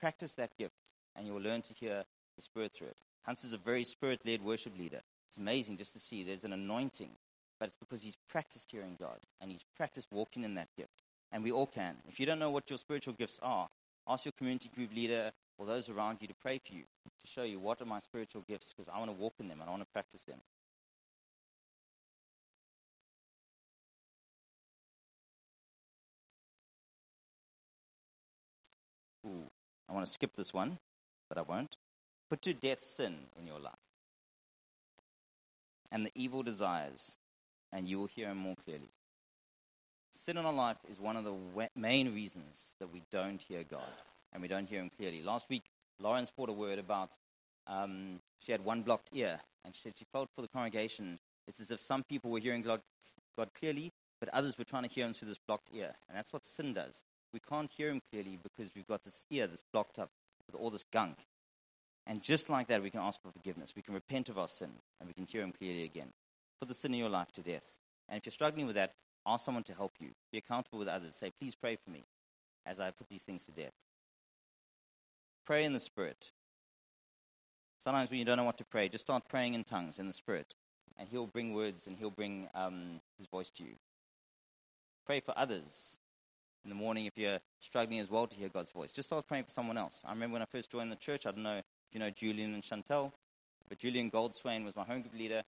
practice 0.00 0.34
that 0.34 0.56
gift 0.56 0.74
and 1.16 1.26
you 1.26 1.34
will 1.34 1.40
learn 1.40 1.62
to 1.62 1.74
hear 1.74 2.04
the 2.36 2.42
Spirit 2.42 2.72
through 2.72 2.88
it. 2.88 2.96
Hans 3.24 3.44
is 3.44 3.52
a 3.52 3.58
very 3.58 3.84
spirit 3.84 4.20
led 4.24 4.42
worship 4.42 4.78
leader. 4.78 5.02
It's 5.28 5.36
amazing 5.36 5.76
just 5.76 5.92
to 5.92 5.98
see 5.98 6.22
there's 6.22 6.44
an 6.44 6.52
anointing, 6.52 7.10
but 7.58 7.68
it's 7.68 7.76
because 7.78 8.02
he's 8.02 8.16
practiced 8.28 8.70
hearing 8.70 8.96
God 8.98 9.18
and 9.40 9.50
he's 9.50 9.64
practiced 9.76 10.08
walking 10.10 10.44
in 10.44 10.54
that 10.54 10.68
gift. 10.76 11.02
And 11.30 11.44
we 11.44 11.52
all 11.52 11.66
can. 11.66 11.96
If 12.08 12.18
you 12.18 12.26
don't 12.26 12.38
know 12.38 12.50
what 12.50 12.70
your 12.70 12.78
spiritual 12.78 13.14
gifts 13.14 13.38
are, 13.42 13.68
ask 14.06 14.24
your 14.24 14.32
community 14.32 14.70
group 14.74 14.94
leader 14.94 15.32
or 15.58 15.66
those 15.66 15.88
around 15.88 16.18
you 16.20 16.28
to 16.28 16.34
pray 16.34 16.58
for 16.64 16.72
you, 16.72 16.82
to 16.82 17.30
show 17.30 17.42
you 17.42 17.58
what 17.58 17.80
are 17.82 17.84
my 17.84 17.98
spiritual 18.00 18.42
gifts, 18.48 18.72
because 18.74 18.90
I 18.92 18.98
want 18.98 19.10
to 19.10 19.16
walk 19.16 19.34
in 19.38 19.48
them 19.48 19.60
and 19.60 19.68
I 19.68 19.70
want 19.70 19.82
to 19.82 19.88
practice 19.92 20.22
them. 20.22 20.38
Ooh, 29.26 29.50
I 29.88 29.92
want 29.92 30.06
to 30.06 30.12
skip 30.12 30.34
this 30.36 30.54
one, 30.54 30.78
but 31.28 31.36
I 31.36 31.42
won't. 31.42 31.76
Put 32.30 32.40
to 32.42 32.54
death 32.54 32.82
sin 32.82 33.16
in 33.38 33.46
your 33.46 33.58
life 33.58 33.74
and 35.90 36.06
the 36.06 36.12
evil 36.14 36.42
desires, 36.42 37.16
and 37.72 37.88
you 37.88 37.98
will 37.98 38.06
hear 38.06 38.28
him 38.28 38.38
more 38.38 38.54
clearly. 38.64 38.90
Sin 40.12 40.36
in 40.36 40.46
our 40.46 40.52
life 40.52 40.78
is 40.90 41.00
one 41.00 41.16
of 41.16 41.24
the 41.24 41.34
main 41.76 42.14
reasons 42.14 42.74
that 42.80 42.92
we 42.92 43.02
don't 43.10 43.40
hear 43.40 43.64
God 43.64 43.82
and 44.32 44.42
we 44.42 44.48
don't 44.48 44.68
hear 44.68 44.80
him 44.80 44.90
clearly. 44.90 45.22
Last 45.22 45.48
week, 45.48 45.64
Lawrence 46.00 46.30
brought 46.30 46.48
a 46.48 46.52
word 46.52 46.78
about 46.78 47.10
um, 47.66 48.20
she 48.40 48.52
had 48.52 48.64
one 48.64 48.82
blocked 48.82 49.10
ear, 49.12 49.40
and 49.64 49.74
she 49.74 49.82
said 49.82 49.94
she 49.96 50.06
felt 50.12 50.30
for 50.34 50.42
the 50.42 50.48
congregation. 50.48 51.18
It's 51.46 51.60
as 51.60 51.70
if 51.70 51.80
some 51.80 52.02
people 52.02 52.30
were 52.30 52.40
hearing 52.40 52.62
God, 52.62 52.80
God 53.36 53.50
clearly, 53.54 53.92
but 54.20 54.28
others 54.30 54.56
were 54.58 54.64
trying 54.64 54.84
to 54.84 54.88
hear 54.88 55.06
Him 55.06 55.12
through 55.12 55.28
this 55.28 55.38
blocked 55.46 55.70
ear, 55.72 55.94
and 56.08 56.16
that's 56.16 56.32
what 56.32 56.46
sin 56.46 56.72
does. 56.72 57.04
We 57.32 57.40
can't 57.40 57.70
hear 57.70 57.90
Him 57.90 58.00
clearly 58.10 58.38
because 58.42 58.74
we've 58.74 58.86
got 58.86 59.04
this 59.04 59.24
ear 59.30 59.46
that's 59.46 59.64
blocked 59.72 59.98
up 59.98 60.10
with 60.46 60.60
all 60.60 60.70
this 60.70 60.84
gunk. 60.84 61.18
And 62.06 62.22
just 62.22 62.48
like 62.48 62.68
that, 62.68 62.82
we 62.82 62.90
can 62.90 63.00
ask 63.00 63.20
for 63.20 63.30
forgiveness. 63.30 63.74
We 63.76 63.82
can 63.82 63.92
repent 63.92 64.30
of 64.30 64.38
our 64.38 64.48
sin, 64.48 64.70
and 64.98 65.06
we 65.06 65.12
can 65.12 65.26
hear 65.26 65.42
Him 65.42 65.52
clearly 65.52 65.84
again. 65.84 66.08
Put 66.58 66.68
the 66.68 66.74
sin 66.74 66.94
in 66.94 67.00
your 67.00 67.10
life 67.10 67.30
to 67.32 67.42
death. 67.42 67.80
And 68.08 68.18
if 68.18 68.24
you're 68.24 68.32
struggling 68.32 68.66
with 68.66 68.76
that, 68.76 68.94
ask 69.28 69.44
someone 69.44 69.64
to 69.64 69.74
help 69.74 69.92
you. 70.00 70.10
Be 70.32 70.38
accountable 70.38 70.78
with 70.78 70.88
others. 70.88 71.14
Say, 71.14 71.32
please 71.38 71.54
pray 71.54 71.76
for 71.76 71.90
me 71.90 72.04
as 72.64 72.80
I 72.80 72.90
put 72.90 73.08
these 73.08 73.22
things 73.22 73.44
to 73.44 73.52
death. 73.52 73.74
Pray 75.44 75.64
in 75.64 75.72
the 75.72 75.80
Spirit. 75.80 76.32
Sometimes 77.84 78.10
when 78.10 78.18
you 78.18 78.24
don't 78.24 78.36
know 78.36 78.44
what 78.44 78.58
to 78.58 78.64
pray, 78.64 78.88
just 78.88 79.04
start 79.04 79.28
praying 79.28 79.54
in 79.54 79.64
tongues 79.64 79.98
in 79.98 80.06
the 80.06 80.12
Spirit, 80.12 80.54
and 80.98 81.08
He'll 81.08 81.26
bring 81.26 81.54
words 81.54 81.86
and 81.86 81.96
He'll 81.96 82.10
bring 82.10 82.48
um, 82.54 83.00
His 83.16 83.26
voice 83.26 83.50
to 83.52 83.62
you. 83.62 83.74
Pray 85.06 85.20
for 85.20 85.32
others. 85.36 85.96
In 86.64 86.70
the 86.70 86.74
morning, 86.74 87.06
if 87.06 87.16
you're 87.16 87.38
struggling 87.60 88.00
as 88.00 88.10
well 88.10 88.26
to 88.26 88.36
hear 88.36 88.48
God's 88.48 88.72
voice, 88.72 88.92
just 88.92 89.08
start 89.08 89.26
praying 89.26 89.44
for 89.44 89.50
someone 89.50 89.78
else. 89.78 90.02
I 90.04 90.10
remember 90.10 90.34
when 90.34 90.42
I 90.42 90.46
first 90.46 90.70
joined 90.70 90.90
the 90.90 90.96
church, 90.96 91.24
I 91.24 91.30
don't 91.30 91.44
know 91.44 91.58
if 91.58 91.64
you 91.92 92.00
know 92.00 92.10
Julian 92.10 92.52
and 92.52 92.62
Chantel, 92.62 93.12
but 93.68 93.78
Julian 93.78 94.10
Goldswain 94.10 94.64
was 94.64 94.76
my 94.76 94.84
home 94.84 95.02
group 95.02 95.14
leader, 95.14 95.44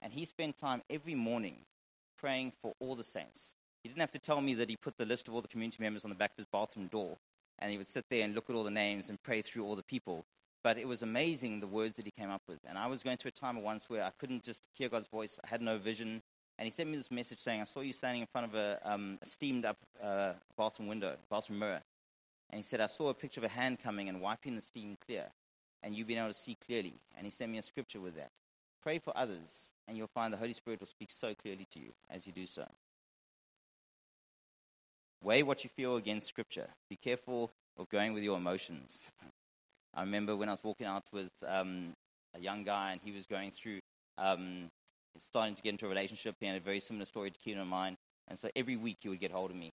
and 0.00 0.12
he 0.12 0.24
spent 0.24 0.56
time 0.56 0.82
every 0.88 1.14
morning 1.14 1.56
praying 2.22 2.52
for 2.62 2.72
all 2.78 2.94
the 2.94 3.04
saints. 3.04 3.54
He 3.82 3.88
didn't 3.88 4.00
have 4.00 4.12
to 4.12 4.18
tell 4.18 4.40
me 4.40 4.54
that 4.54 4.70
he 4.70 4.76
put 4.76 4.96
the 4.96 5.04
list 5.04 5.26
of 5.26 5.34
all 5.34 5.42
the 5.42 5.48
community 5.48 5.82
members 5.82 6.04
on 6.04 6.10
the 6.10 6.16
back 6.16 6.30
of 6.30 6.36
his 6.36 6.46
bathroom 6.46 6.86
door, 6.86 7.18
and 7.58 7.70
he 7.70 7.76
would 7.76 7.88
sit 7.88 8.04
there 8.08 8.24
and 8.24 8.34
look 8.34 8.48
at 8.48 8.54
all 8.54 8.64
the 8.64 8.70
names 8.70 9.10
and 9.10 9.20
pray 9.22 9.42
through 9.42 9.64
all 9.64 9.74
the 9.74 9.82
people. 9.82 10.24
But 10.62 10.78
it 10.78 10.86
was 10.86 11.02
amazing 11.02 11.58
the 11.58 11.66
words 11.66 11.94
that 11.96 12.04
he 12.04 12.12
came 12.12 12.30
up 12.30 12.42
with. 12.46 12.60
And 12.64 12.78
I 12.78 12.86
was 12.86 13.02
going 13.02 13.16
through 13.16 13.30
a 13.30 13.32
time 13.32 13.60
once 13.60 13.90
where 13.90 14.04
I 14.04 14.10
couldn't 14.18 14.44
just 14.44 14.68
hear 14.74 14.88
God's 14.88 15.08
voice, 15.08 15.40
I 15.42 15.48
had 15.48 15.60
no 15.60 15.76
vision. 15.78 16.22
And 16.58 16.66
he 16.66 16.70
sent 16.70 16.88
me 16.88 16.96
this 16.96 17.10
message 17.10 17.40
saying, 17.40 17.60
I 17.60 17.64
saw 17.64 17.80
you 17.80 17.92
standing 17.92 18.20
in 18.20 18.28
front 18.28 18.46
of 18.46 18.54
a, 18.54 18.78
um, 18.84 19.18
steamed 19.24 19.64
up 19.64 19.78
uh, 20.00 20.34
bathroom 20.56 20.88
window, 20.88 21.16
bathroom 21.28 21.58
mirror. 21.58 21.82
And 22.50 22.58
he 22.58 22.62
said, 22.62 22.80
I 22.80 22.86
saw 22.86 23.08
a 23.08 23.14
picture 23.14 23.40
of 23.40 23.44
a 23.44 23.48
hand 23.48 23.80
coming 23.82 24.08
and 24.08 24.20
wiping 24.20 24.54
the 24.54 24.62
steam 24.62 24.96
clear, 25.04 25.24
and 25.82 25.94
you've 25.96 26.06
been 26.06 26.18
able 26.18 26.28
to 26.28 26.34
see 26.34 26.56
clearly. 26.64 26.94
And 27.16 27.26
he 27.26 27.30
sent 27.30 27.50
me 27.50 27.58
a 27.58 27.62
scripture 27.62 28.00
with 28.00 28.14
that. 28.14 28.30
Pray 28.82 28.98
for 28.98 29.16
others, 29.16 29.70
and 29.86 29.96
you'll 29.96 30.08
find 30.08 30.32
the 30.32 30.38
Holy 30.38 30.52
Spirit 30.52 30.80
will 30.80 30.86
speak 30.86 31.10
so 31.10 31.34
clearly 31.34 31.66
to 31.72 31.78
you 31.78 31.92
as 32.10 32.26
you 32.26 32.32
do 32.32 32.46
so. 32.46 32.66
Weigh 35.22 35.44
what 35.44 35.62
you 35.62 35.70
feel 35.70 35.96
against 35.96 36.26
Scripture. 36.26 36.68
Be 36.90 36.96
careful 36.96 37.52
of 37.78 37.88
going 37.88 38.12
with 38.12 38.24
your 38.24 38.36
emotions. 38.36 39.10
I 39.94 40.00
remember 40.00 40.34
when 40.34 40.48
I 40.48 40.52
was 40.52 40.64
walking 40.64 40.86
out 40.86 41.04
with 41.12 41.30
um, 41.46 41.92
a 42.34 42.40
young 42.40 42.64
guy, 42.64 42.92
and 42.92 43.00
he 43.04 43.12
was 43.12 43.26
going 43.26 43.52
through 43.52 43.78
um, 44.18 44.68
starting 45.18 45.54
to 45.54 45.62
get 45.62 45.70
into 45.70 45.86
a 45.86 45.88
relationship. 45.88 46.36
He 46.40 46.46
had 46.46 46.56
a 46.56 46.60
very 46.60 46.80
similar 46.80 47.06
story 47.06 47.30
to 47.30 47.38
Keenan 47.38 47.60
and 47.60 47.70
mine. 47.70 47.96
And 48.28 48.38
so 48.38 48.48
every 48.56 48.76
week 48.76 48.98
he 49.00 49.08
would 49.08 49.20
get 49.20 49.30
hold 49.30 49.50
of 49.50 49.56
me. 49.56 49.70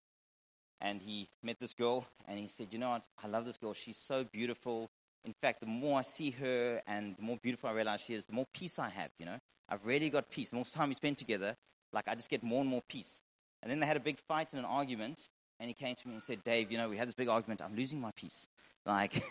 And 0.82 1.02
he 1.02 1.28
met 1.42 1.60
this 1.60 1.74
girl, 1.74 2.06
and 2.28 2.40
he 2.40 2.48
said, 2.48 2.68
You 2.72 2.80
know 2.80 2.90
what? 2.90 3.04
I 3.24 3.28
love 3.28 3.46
this 3.46 3.58
girl. 3.58 3.74
She's 3.74 3.98
so 3.98 4.24
beautiful. 4.24 4.90
In 5.26 5.34
fact, 5.42 5.60
the 5.60 5.66
more 5.66 6.00
I 6.00 6.04
see 6.04 6.32
her 6.32 6.82
and 6.88 7.16
the 7.18 7.24
more 7.24 7.38
beautiful 7.42 7.70
I 7.70 7.74
realize 7.74 8.02
she 8.02 8.14
is, 8.14 8.26
the 8.26 8.34
more 8.34 8.46
peace 8.54 8.80
I 8.80 8.90
have, 8.90 9.10
you 9.20 9.26
know? 9.26 9.38
I've 9.70 9.86
really 9.86 10.10
got 10.10 10.30
peace. 10.30 10.50
The 10.50 10.56
more 10.56 10.66
time 10.66 10.90
we 10.90 10.96
spend 10.96 11.18
together, 11.18 11.56
like 11.92 12.08
I 12.08 12.16
just 12.16 12.30
get 12.30 12.44
more 12.44 12.62
and 12.62 12.70
more 12.70 12.84
peace. 12.88 13.22
And 13.62 13.72
then 13.72 13.80
they 13.80 13.86
had 13.86 13.98
a 13.98 14.02
big 14.02 14.18
fight 14.20 14.50
and 14.52 14.60
an 14.60 14.66
argument, 14.66 15.28
and 15.60 15.68
he 15.68 15.74
came 15.74 15.96
to 15.96 16.08
me 16.08 16.14
and 16.14 16.24
said, 16.24 16.44
Dave, 16.44 16.72
you 16.72 16.78
know, 16.78 16.90
we 16.90 16.98
had 16.98 17.08
this 17.08 17.16
big 17.16 17.28
argument. 17.28 17.62
I'm 17.62 17.76
losing 17.76 18.00
my 18.00 18.12
peace. 18.16 18.48
Like, 18.86 19.22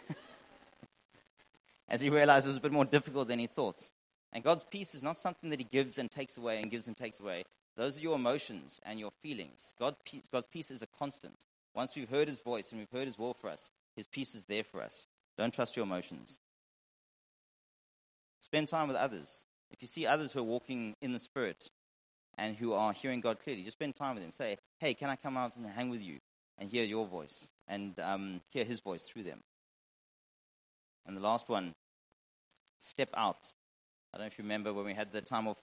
as 1.89 2.01
he 2.01 2.11
realized 2.11 2.47
it 2.47 2.51
was 2.51 2.57
a 2.57 2.61
bit 2.61 2.73
more 2.73 2.85
difficult 2.85 3.29
than 3.29 3.39
he 3.39 3.47
thought. 3.47 3.91
And 4.33 4.45
God's 4.45 4.67
peace 4.71 4.95
is 4.95 5.03
not 5.03 5.17
something 5.17 5.51
that 5.51 5.61
he 5.61 5.65
gives 5.65 5.99
and 5.99 6.11
takes 6.11 6.37
away 6.37 6.61
and 6.61 6.71
gives 6.71 6.89
and 6.89 6.97
takes 6.97 7.21
away. 7.21 7.45
Those 7.77 7.99
are 7.99 8.03
your 8.03 8.17
emotions 8.17 8.81
and 8.85 8.99
your 8.99 9.11
feelings. 9.23 9.75
God, 9.79 9.97
God's 10.33 10.47
peace 10.47 10.71
is 10.71 10.83
a 10.83 10.87
constant. 10.99 11.35
Once 11.75 11.95
we've 11.95 12.09
heard 12.09 12.29
his 12.29 12.41
voice 12.41 12.71
and 12.71 12.81
we've 12.81 12.91
heard 12.91 13.07
his 13.07 13.19
will 13.19 13.35
for 13.35 13.51
us, 13.51 13.71
his 13.95 14.07
peace 14.07 14.35
is 14.35 14.45
there 14.47 14.65
for 14.65 14.83
us. 14.83 15.07
Don't 15.37 15.53
trust 15.53 15.77
your 15.77 15.85
emotions. 15.85 16.39
Spend 18.41 18.69
time 18.69 18.89
with 18.89 18.97
others. 18.97 19.45
If 19.71 19.83
you 19.83 19.89
see 19.89 20.07
others 20.07 20.33
who 20.33 20.41
are 20.41 20.45
walking 20.45 20.95
in 21.03 21.13
the 21.13 21.19
Spirit 21.19 21.71
and 22.39 22.57
who 22.57 22.73
are 22.73 22.93
hearing 22.93 23.21
God 23.21 23.41
clearly, 23.41 23.63
just 23.63 23.77
spend 23.77 23.97
time 23.97 24.15
with 24.15 24.25
them. 24.25 24.33
Say, 24.33 24.59
hey, 24.79 24.95
can 24.95 25.11
I 25.11 25.17
come 25.17 25.37
out 25.37 25.57
and 25.57 25.67
hang 25.67 25.91
with 25.91 26.03
you 26.03 26.19
and 26.59 26.71
hear 26.71 26.85
your 26.85 27.07
voice 27.07 27.49
and 27.67 27.99
um, 28.01 28.41
hear 28.51 28.65
his 28.65 28.81
voice 28.81 29.03
through 29.03 29.25
them? 29.25 29.41
And 31.07 31.17
the 31.17 31.21
last 31.21 31.49
one, 31.49 31.75
step 32.79 33.11
out. 33.17 33.53
I 34.13 34.19
don't 34.19 34.25
know 34.25 34.29
if 34.29 34.39
you 34.39 34.45
remember 34.45 34.73
when 34.73 34.85
we 34.85 34.95
had 34.95 35.13
the 35.13 35.21
time 35.21 35.49
of 35.49 35.57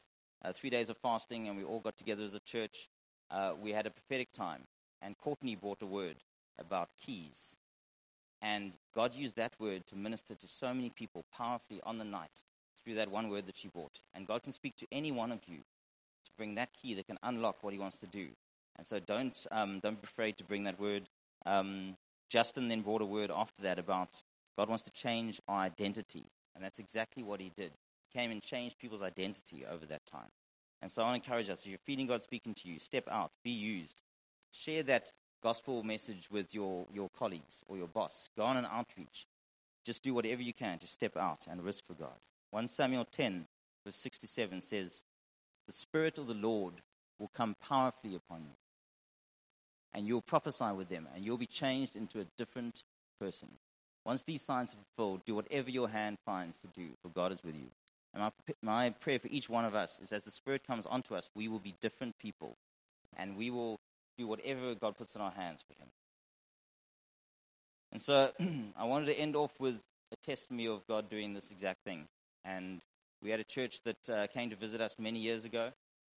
uh, 0.43 0.53
three 0.53 0.69
days 0.69 0.89
of 0.89 0.97
fasting 0.97 1.47
and 1.47 1.57
we 1.57 1.63
all 1.63 1.79
got 1.79 1.97
together 1.97 2.23
as 2.23 2.33
a 2.33 2.39
church. 2.41 2.89
Uh, 3.31 3.53
we 3.59 3.71
had 3.71 3.87
a 3.87 3.89
prophetic 3.89 4.31
time, 4.31 4.63
and 5.01 5.17
Courtney 5.17 5.55
brought 5.55 5.81
a 5.81 5.87
word 5.87 6.17
about 6.59 6.89
keys. 7.01 7.55
And 8.41 8.77
God 8.95 9.15
used 9.15 9.35
that 9.37 9.53
word 9.59 9.85
to 9.87 9.95
minister 9.95 10.35
to 10.35 10.47
so 10.47 10.73
many 10.73 10.89
people 10.89 11.25
powerfully 11.35 11.81
on 11.83 11.97
the 11.97 12.03
night 12.03 12.43
through 12.83 12.95
that 12.95 13.09
one 13.09 13.29
word 13.29 13.47
that 13.47 13.57
she 13.57 13.67
brought. 13.67 13.99
And 14.13 14.27
God 14.27 14.43
can 14.43 14.51
speak 14.51 14.75
to 14.77 14.87
any 14.91 15.11
one 15.11 15.31
of 15.31 15.39
you 15.47 15.57
to 15.57 16.31
bring 16.37 16.55
that 16.55 16.69
key 16.73 16.93
that 16.95 17.07
can 17.07 17.19
unlock 17.23 17.63
what 17.63 17.73
He 17.73 17.79
wants 17.79 17.97
to 17.99 18.07
do. 18.07 18.27
And 18.77 18.85
so 18.85 18.99
don't, 18.99 19.45
um, 19.51 19.79
don't 19.79 20.01
be 20.01 20.05
afraid 20.05 20.37
to 20.37 20.43
bring 20.43 20.63
that 20.63 20.79
word. 20.79 21.03
Um, 21.45 21.97
Justin 22.29 22.67
then 22.67 22.81
brought 22.81 23.01
a 23.01 23.05
word 23.05 23.31
after 23.33 23.61
that 23.63 23.79
about 23.79 24.23
God 24.57 24.69
wants 24.69 24.83
to 24.83 24.91
change 24.91 25.41
our 25.47 25.61
identity. 25.61 26.25
And 26.55 26.63
that's 26.63 26.79
exactly 26.79 27.23
what 27.23 27.39
He 27.39 27.51
did. 27.55 27.71
He 28.11 28.19
came 28.19 28.31
and 28.31 28.41
changed 28.41 28.79
people's 28.79 29.01
identity 29.01 29.65
over 29.65 29.85
that 29.87 30.05
time. 30.05 30.29
And 30.81 30.91
so 30.91 31.03
I 31.03 31.15
encourage 31.15 31.49
us 31.49 31.61
if 31.61 31.67
you're 31.67 31.77
feeling 31.77 32.07
God 32.07 32.21
speaking 32.21 32.53
to 32.55 32.67
you, 32.67 32.77
step 32.77 33.07
out, 33.09 33.31
be 33.43 33.51
used. 33.51 34.01
Share 34.51 34.83
that 34.83 35.11
gospel 35.43 35.83
message 35.83 36.29
with 36.31 36.55
your, 36.55 36.85
your 36.93 37.09
colleagues 37.09 37.63
or 37.67 37.77
your 37.77 37.87
boss. 37.87 38.29
Go 38.37 38.43
on 38.43 38.57
an 38.57 38.65
outreach. 38.65 39.27
Just 39.85 40.01
do 40.01 40.13
whatever 40.13 40.41
you 40.41 40.53
can 40.53 40.79
to 40.79 40.87
step 40.87 41.17
out 41.17 41.45
and 41.49 41.63
risk 41.63 41.85
for 41.85 41.93
God. 41.93 42.15
1 42.51 42.69
Samuel 42.69 43.05
10, 43.11 43.45
verse 43.85 43.97
67 43.97 44.61
says, 44.61 45.03
The 45.67 45.73
Spirit 45.73 46.17
of 46.17 46.27
the 46.27 46.33
Lord 46.33 46.75
will 47.19 47.29
come 47.35 47.55
powerfully 47.61 48.15
upon 48.15 48.41
you, 48.41 48.55
and 49.93 50.07
you'll 50.07 50.21
prophesy 50.21 50.71
with 50.75 50.87
them, 50.87 51.07
and 51.13 51.25
you'll 51.25 51.37
be 51.37 51.45
changed 51.45 51.95
into 51.95 52.21
a 52.21 52.27
different 52.37 52.83
person. 53.19 53.49
Once 54.05 54.23
these 54.23 54.41
signs 54.41 54.73
are 54.73 54.77
fulfilled, 54.95 55.25
do 55.25 55.35
whatever 55.35 55.69
your 55.69 55.89
hand 55.89 56.17
finds 56.25 56.59
to 56.59 56.67
do, 56.67 56.89
for 57.01 57.09
God 57.09 57.33
is 57.33 57.43
with 57.43 57.55
you. 57.55 57.67
And 58.13 58.23
my, 58.23 58.31
my 58.61 58.89
prayer 58.91 59.19
for 59.19 59.27
each 59.29 59.49
one 59.49 59.65
of 59.65 59.75
us 59.75 59.99
is 60.01 60.13
as 60.13 60.23
the 60.23 60.31
Spirit 60.31 60.65
comes 60.65 60.85
onto 60.85 61.15
us, 61.15 61.29
we 61.35 61.47
will 61.47 61.59
be 61.59 61.75
different 61.81 62.17
people, 62.19 62.55
and 63.17 63.35
we 63.35 63.49
will 63.49 63.79
do 64.17 64.27
whatever 64.27 64.75
God 64.75 64.97
puts 64.97 65.15
in 65.15 65.21
our 65.21 65.31
hands 65.31 65.63
for 65.67 65.73
Him. 65.81 65.89
And 67.91 68.01
so 68.01 68.31
I 68.77 68.85
wanted 68.85 69.07
to 69.07 69.17
end 69.17 69.35
off 69.35 69.53
with 69.59 69.75
a 70.11 70.15
testimony 70.25 70.67
of 70.67 70.85
God 70.87 71.09
doing 71.09 71.33
this 71.33 71.51
exact 71.51 71.83
thing. 71.85 72.07
And 72.43 72.81
we 73.21 73.29
had 73.29 73.39
a 73.39 73.45
church 73.45 73.81
that 73.85 74.09
uh, 74.09 74.27
came 74.27 74.49
to 74.49 74.55
visit 74.55 74.81
us 74.81 74.95
many 74.99 75.19
years 75.19 75.45
ago, 75.45 75.71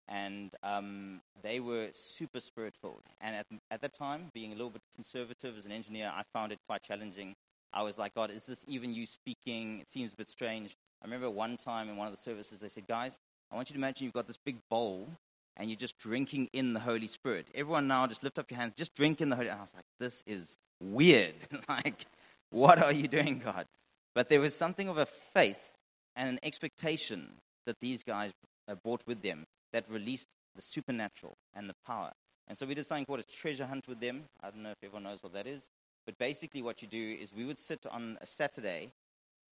and 0.09 0.51
um, 0.63 1.21
they 1.43 1.61
were 1.61 1.89
super 1.93 2.41
spirit 2.41 2.75
filled. 2.81 3.03
And 3.21 3.37
at, 3.37 3.47
at 3.71 3.81
that 3.83 3.93
time, 3.93 4.31
being 4.35 4.53
a 4.53 4.57
little 4.57 4.71
bit 4.71 4.83
conservative 4.95 5.57
as 5.57 5.67
an 5.67 5.73
engineer, 5.73 6.11
I 6.13 6.23
found 6.33 6.53
it 6.53 6.59
quite 6.67 6.83
challenging. 6.83 7.35
I 7.73 7.83
was 7.83 7.99
like, 7.99 8.15
God, 8.15 8.31
is 8.31 8.47
this 8.47 8.65
even 8.67 8.95
you 8.95 9.07
speaking? 9.07 9.81
It 9.81 9.91
seems 9.91 10.13
a 10.13 10.17
bit 10.17 10.29
strange. 10.29 10.75
I 11.03 11.05
remember 11.05 11.31
one 11.31 11.57
time 11.57 11.89
in 11.89 11.97
one 11.97 12.07
of 12.07 12.13
the 12.13 12.21
services, 12.21 12.61
they 12.61 12.69
said, 12.69 12.87
Guys, 12.87 13.19
I 13.53 13.57
want 13.57 13.69
you 13.71 13.75
to 13.75 13.79
imagine 13.79 14.05
you've 14.05 14.15
got 14.15 14.27
this 14.27 14.39
big 14.45 14.57
bowl 14.71 15.09
and 15.57 15.71
you're 15.71 15.77
just 15.77 15.99
drinking 15.99 16.49
in 16.53 16.75
the 16.75 16.81
Holy 16.81 17.07
Spirit. 17.07 17.51
Everyone 17.55 17.88
now 17.88 18.07
just 18.07 18.23
lift 18.23 18.38
up 18.38 18.51
your 18.51 18.59
hands, 18.59 18.75
just 18.77 18.95
drink 18.95 19.21
in 19.21 19.31
the 19.31 19.37
Holy 19.37 19.51
I 19.51 19.61
was 19.61 19.75
like, 19.75 19.85
this 19.99 20.23
is 20.27 20.59
weird. 20.81 21.35
like, 21.69 22.07
what 22.51 22.83
are 22.83 22.92
you 22.92 23.09
doing, 23.09 23.40
God? 23.45 23.66
But 24.14 24.29
there 24.29 24.40
was 24.40 24.55
something 24.55 24.88
of 24.88 24.99
a 24.99 25.07
faith 25.07 25.73
and 26.14 26.29
an 26.29 26.38
expectation 26.42 27.33
that 27.66 27.77
these 27.81 28.03
guys 28.03 28.33
brought 28.83 29.03
with 29.07 29.23
them 29.23 29.45
that 29.73 29.90
released 29.90 30.29
the 30.55 30.62
supernatural 30.62 31.37
and 31.55 31.69
the 31.69 31.75
power. 31.87 32.12
And 32.49 32.57
so 32.57 32.66
we 32.66 32.75
did 32.75 32.87
something 32.87 33.05
called 33.05 33.21
a 33.21 33.25
treasure 33.25 33.66
hunt 33.66 33.88
with 33.88 34.01
them. 34.01 34.25
I 34.42 34.51
don't 34.51 34.62
know 34.62 34.71
if 34.71 34.83
everyone 34.83 35.05
knows 35.05 35.23
what 35.23 35.33
that 35.35 35.47
is. 35.47 35.69
But 36.07 36.19
basically, 36.19 36.62
what 36.62 36.81
you 36.83 36.88
do 36.88 37.16
is 37.21 37.35
we 37.35 37.45
would 37.45 37.59
sit 37.59 37.85
on 37.90 38.16
a 38.21 38.27
Saturday 38.27 38.92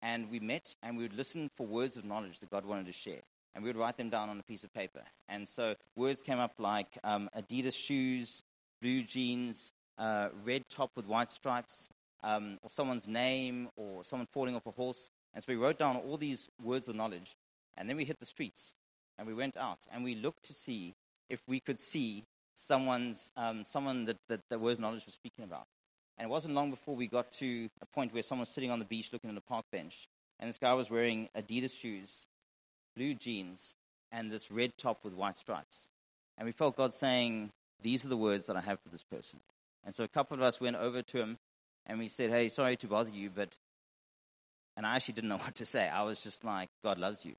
and 0.01 0.31
we 0.31 0.39
met 0.39 0.75
and 0.83 0.97
we 0.97 1.03
would 1.03 1.17
listen 1.17 1.51
for 1.57 1.67
words 1.67 1.97
of 1.97 2.05
knowledge 2.05 2.39
that 2.39 2.51
God 2.51 2.65
wanted 2.65 2.87
to 2.87 2.93
share. 2.93 3.23
And 3.55 3.63
we 3.63 3.69
would 3.69 3.77
write 3.77 3.97
them 3.97 4.11
down 4.11 4.29
on 4.29 4.39
a 4.39 4.43
piece 4.43 4.65
of 4.65 4.75
paper. 4.75 5.03
And 5.29 5.49
so 5.49 5.75
words 5.97 6.21
came 6.21 6.39
up 6.39 6.55
like 6.59 6.99
um, 7.05 7.31
Adidas 7.37 7.77
shoes, 7.77 8.43
blue 8.83 9.03
jeans, 9.03 9.73
uh, 9.99 10.29
red 10.45 10.63
top 10.69 10.91
with 10.97 11.07
white 11.07 11.31
stripes, 11.31 11.89
um, 12.25 12.59
or 12.63 12.71
someone's 12.71 13.07
name, 13.07 13.69
or 13.77 14.03
someone 14.03 14.27
falling 14.33 14.57
off 14.57 14.67
a 14.67 14.71
horse. 14.71 15.11
And 15.35 15.43
so 15.43 15.53
we 15.53 15.57
wrote 15.57 15.79
down 15.79 15.97
all 15.97 16.17
these 16.17 16.49
words 16.63 16.89
of 16.89 16.97
knowledge, 16.97 17.37
and 17.77 17.89
then 17.89 17.97
we 17.97 18.05
hit 18.05 18.19
the 18.19 18.27
streets, 18.27 18.75
and 19.19 19.27
we 19.27 19.35
went 19.35 19.57
out, 19.57 19.79
and 19.93 20.03
we 20.03 20.15
looked 20.15 20.45
to 20.45 20.53
see 20.53 20.95
if 21.29 21.41
we 21.47 21.61
could 21.61 21.81
see 21.81 22.25
someone's 22.55 23.33
um, 23.37 23.65
someone 23.65 24.05
that, 24.07 24.17
that 24.29 24.41
the 24.49 24.59
words 24.59 24.79
of 24.79 24.83
knowledge 24.83 25.07
was 25.07 25.15
speaking 25.15 25.45
about. 25.45 25.67
And 26.17 26.27
it 26.27 26.31
wasn't 26.31 26.55
long 26.55 26.71
before 26.71 26.95
we 26.95 27.09
got 27.09 27.33
to 27.33 27.69
a 27.83 27.87
point 27.87 28.15
where 28.15 28.23
someone 28.23 28.43
was 28.43 28.49
sitting 28.49 28.71
on 28.71 28.79
the 28.79 28.85
beach 28.85 29.13
looking 29.13 29.31
at 29.31 29.37
a 29.37 29.41
park 29.41 29.67
bench. 29.73 30.09
And 30.39 30.49
this 30.49 30.59
guy 30.59 30.73
was 30.75 30.91
wearing 30.91 31.29
Adidas 31.37 31.77
shoes, 31.77 32.27
blue 32.97 33.15
jeans, 33.15 33.77
and 34.13 34.31
this 34.31 34.51
red 34.51 34.77
top 34.79 35.05
with 35.05 35.15
white 35.15 35.37
stripes. 35.37 35.89
And 36.39 36.47
we 36.47 36.53
felt 36.53 36.77
God 36.77 36.95
saying, 36.95 37.51
These 37.83 38.05
are 38.05 38.09
the 38.09 38.17
words 38.17 38.47
that 38.47 38.57
I 38.57 38.61
have 38.61 38.81
for 38.81 38.89
this 38.89 39.03
person. 39.03 39.41
And 39.85 39.95
so 39.95 40.05
a 40.05 40.09
couple 40.09 40.37
of 40.37 40.43
us 40.43 40.61
went 40.61 40.77
over 40.77 41.03
to 41.03 41.19
him 41.19 41.39
and 41.87 41.99
we 41.99 42.09
said, 42.09 42.31
Hey, 42.31 42.49
sorry 42.49 42.77
to 42.77 42.87
bother 42.87 43.11
you, 43.11 43.31
but. 43.31 43.57
And 44.77 44.85
I 44.85 44.97
actually 44.97 45.15
didn't 45.15 45.31
know 45.31 45.37
what 45.45 45.55
to 45.57 45.67
say. 45.67 45.89
I 45.89 46.03
was 46.03 46.23
just 46.23 46.45
like, 46.45 46.69
God 46.83 46.99
loves 46.99 47.25
you. 47.25 47.35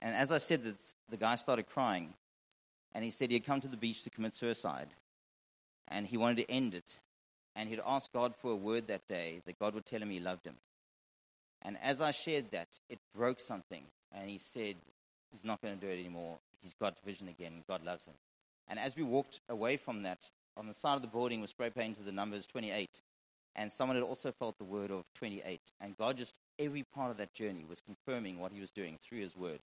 And 0.00 0.14
as 0.14 0.30
I 0.30 0.38
said 0.38 0.62
this, 0.62 0.94
the 1.08 1.16
guy 1.16 1.36
started 1.36 1.66
crying. 1.66 2.14
And 2.94 3.04
he 3.04 3.10
said 3.10 3.30
he 3.30 3.36
had 3.36 3.46
come 3.46 3.60
to 3.60 3.68
the 3.68 3.76
beach 3.76 4.02
to 4.04 4.10
commit 4.10 4.34
suicide. 4.34 4.88
And 5.88 6.06
he 6.06 6.16
wanted 6.16 6.46
to 6.46 6.50
end 6.50 6.74
it. 6.74 6.98
And 7.54 7.68
he'd 7.68 7.80
asked 7.86 8.12
God 8.12 8.34
for 8.36 8.50
a 8.50 8.56
word 8.56 8.88
that 8.88 9.06
day 9.06 9.40
that 9.46 9.58
God 9.58 9.74
would 9.74 9.86
tell 9.86 10.02
him 10.02 10.10
he 10.10 10.20
loved 10.20 10.46
him. 10.46 10.56
And 11.62 11.78
as 11.82 12.00
I 12.00 12.10
shared 12.10 12.50
that, 12.50 12.68
it 12.88 12.98
broke 13.14 13.40
something. 13.40 13.84
And 14.12 14.28
he 14.28 14.38
said, 14.38 14.76
He's 15.32 15.44
not 15.44 15.60
going 15.60 15.78
to 15.78 15.80
do 15.80 15.90
it 15.90 15.98
anymore. 15.98 16.38
He's 16.62 16.74
got 16.74 16.96
vision 17.04 17.28
again. 17.28 17.64
God 17.68 17.84
loves 17.84 18.06
him. 18.06 18.14
And 18.68 18.78
as 18.78 18.96
we 18.96 19.02
walked 19.02 19.40
away 19.48 19.76
from 19.76 20.02
that, 20.02 20.30
on 20.56 20.66
the 20.66 20.74
side 20.74 20.94
of 20.94 21.02
the 21.02 21.08
building 21.08 21.40
was 21.40 21.50
spray 21.50 21.70
painted 21.70 22.04
the 22.04 22.12
numbers 22.12 22.46
28. 22.46 22.88
And 23.54 23.72
someone 23.72 23.96
had 23.96 24.04
also 24.04 24.32
felt 24.32 24.58
the 24.58 24.64
word 24.64 24.90
of 24.90 25.04
28. 25.14 25.60
And 25.80 25.96
God 25.96 26.16
just, 26.16 26.34
every 26.58 26.84
part 26.94 27.10
of 27.10 27.16
that 27.18 27.34
journey 27.34 27.64
was 27.68 27.80
confirming 27.80 28.38
what 28.38 28.52
he 28.52 28.60
was 28.60 28.70
doing 28.70 28.98
through 29.02 29.20
his 29.20 29.36
word. 29.36 29.60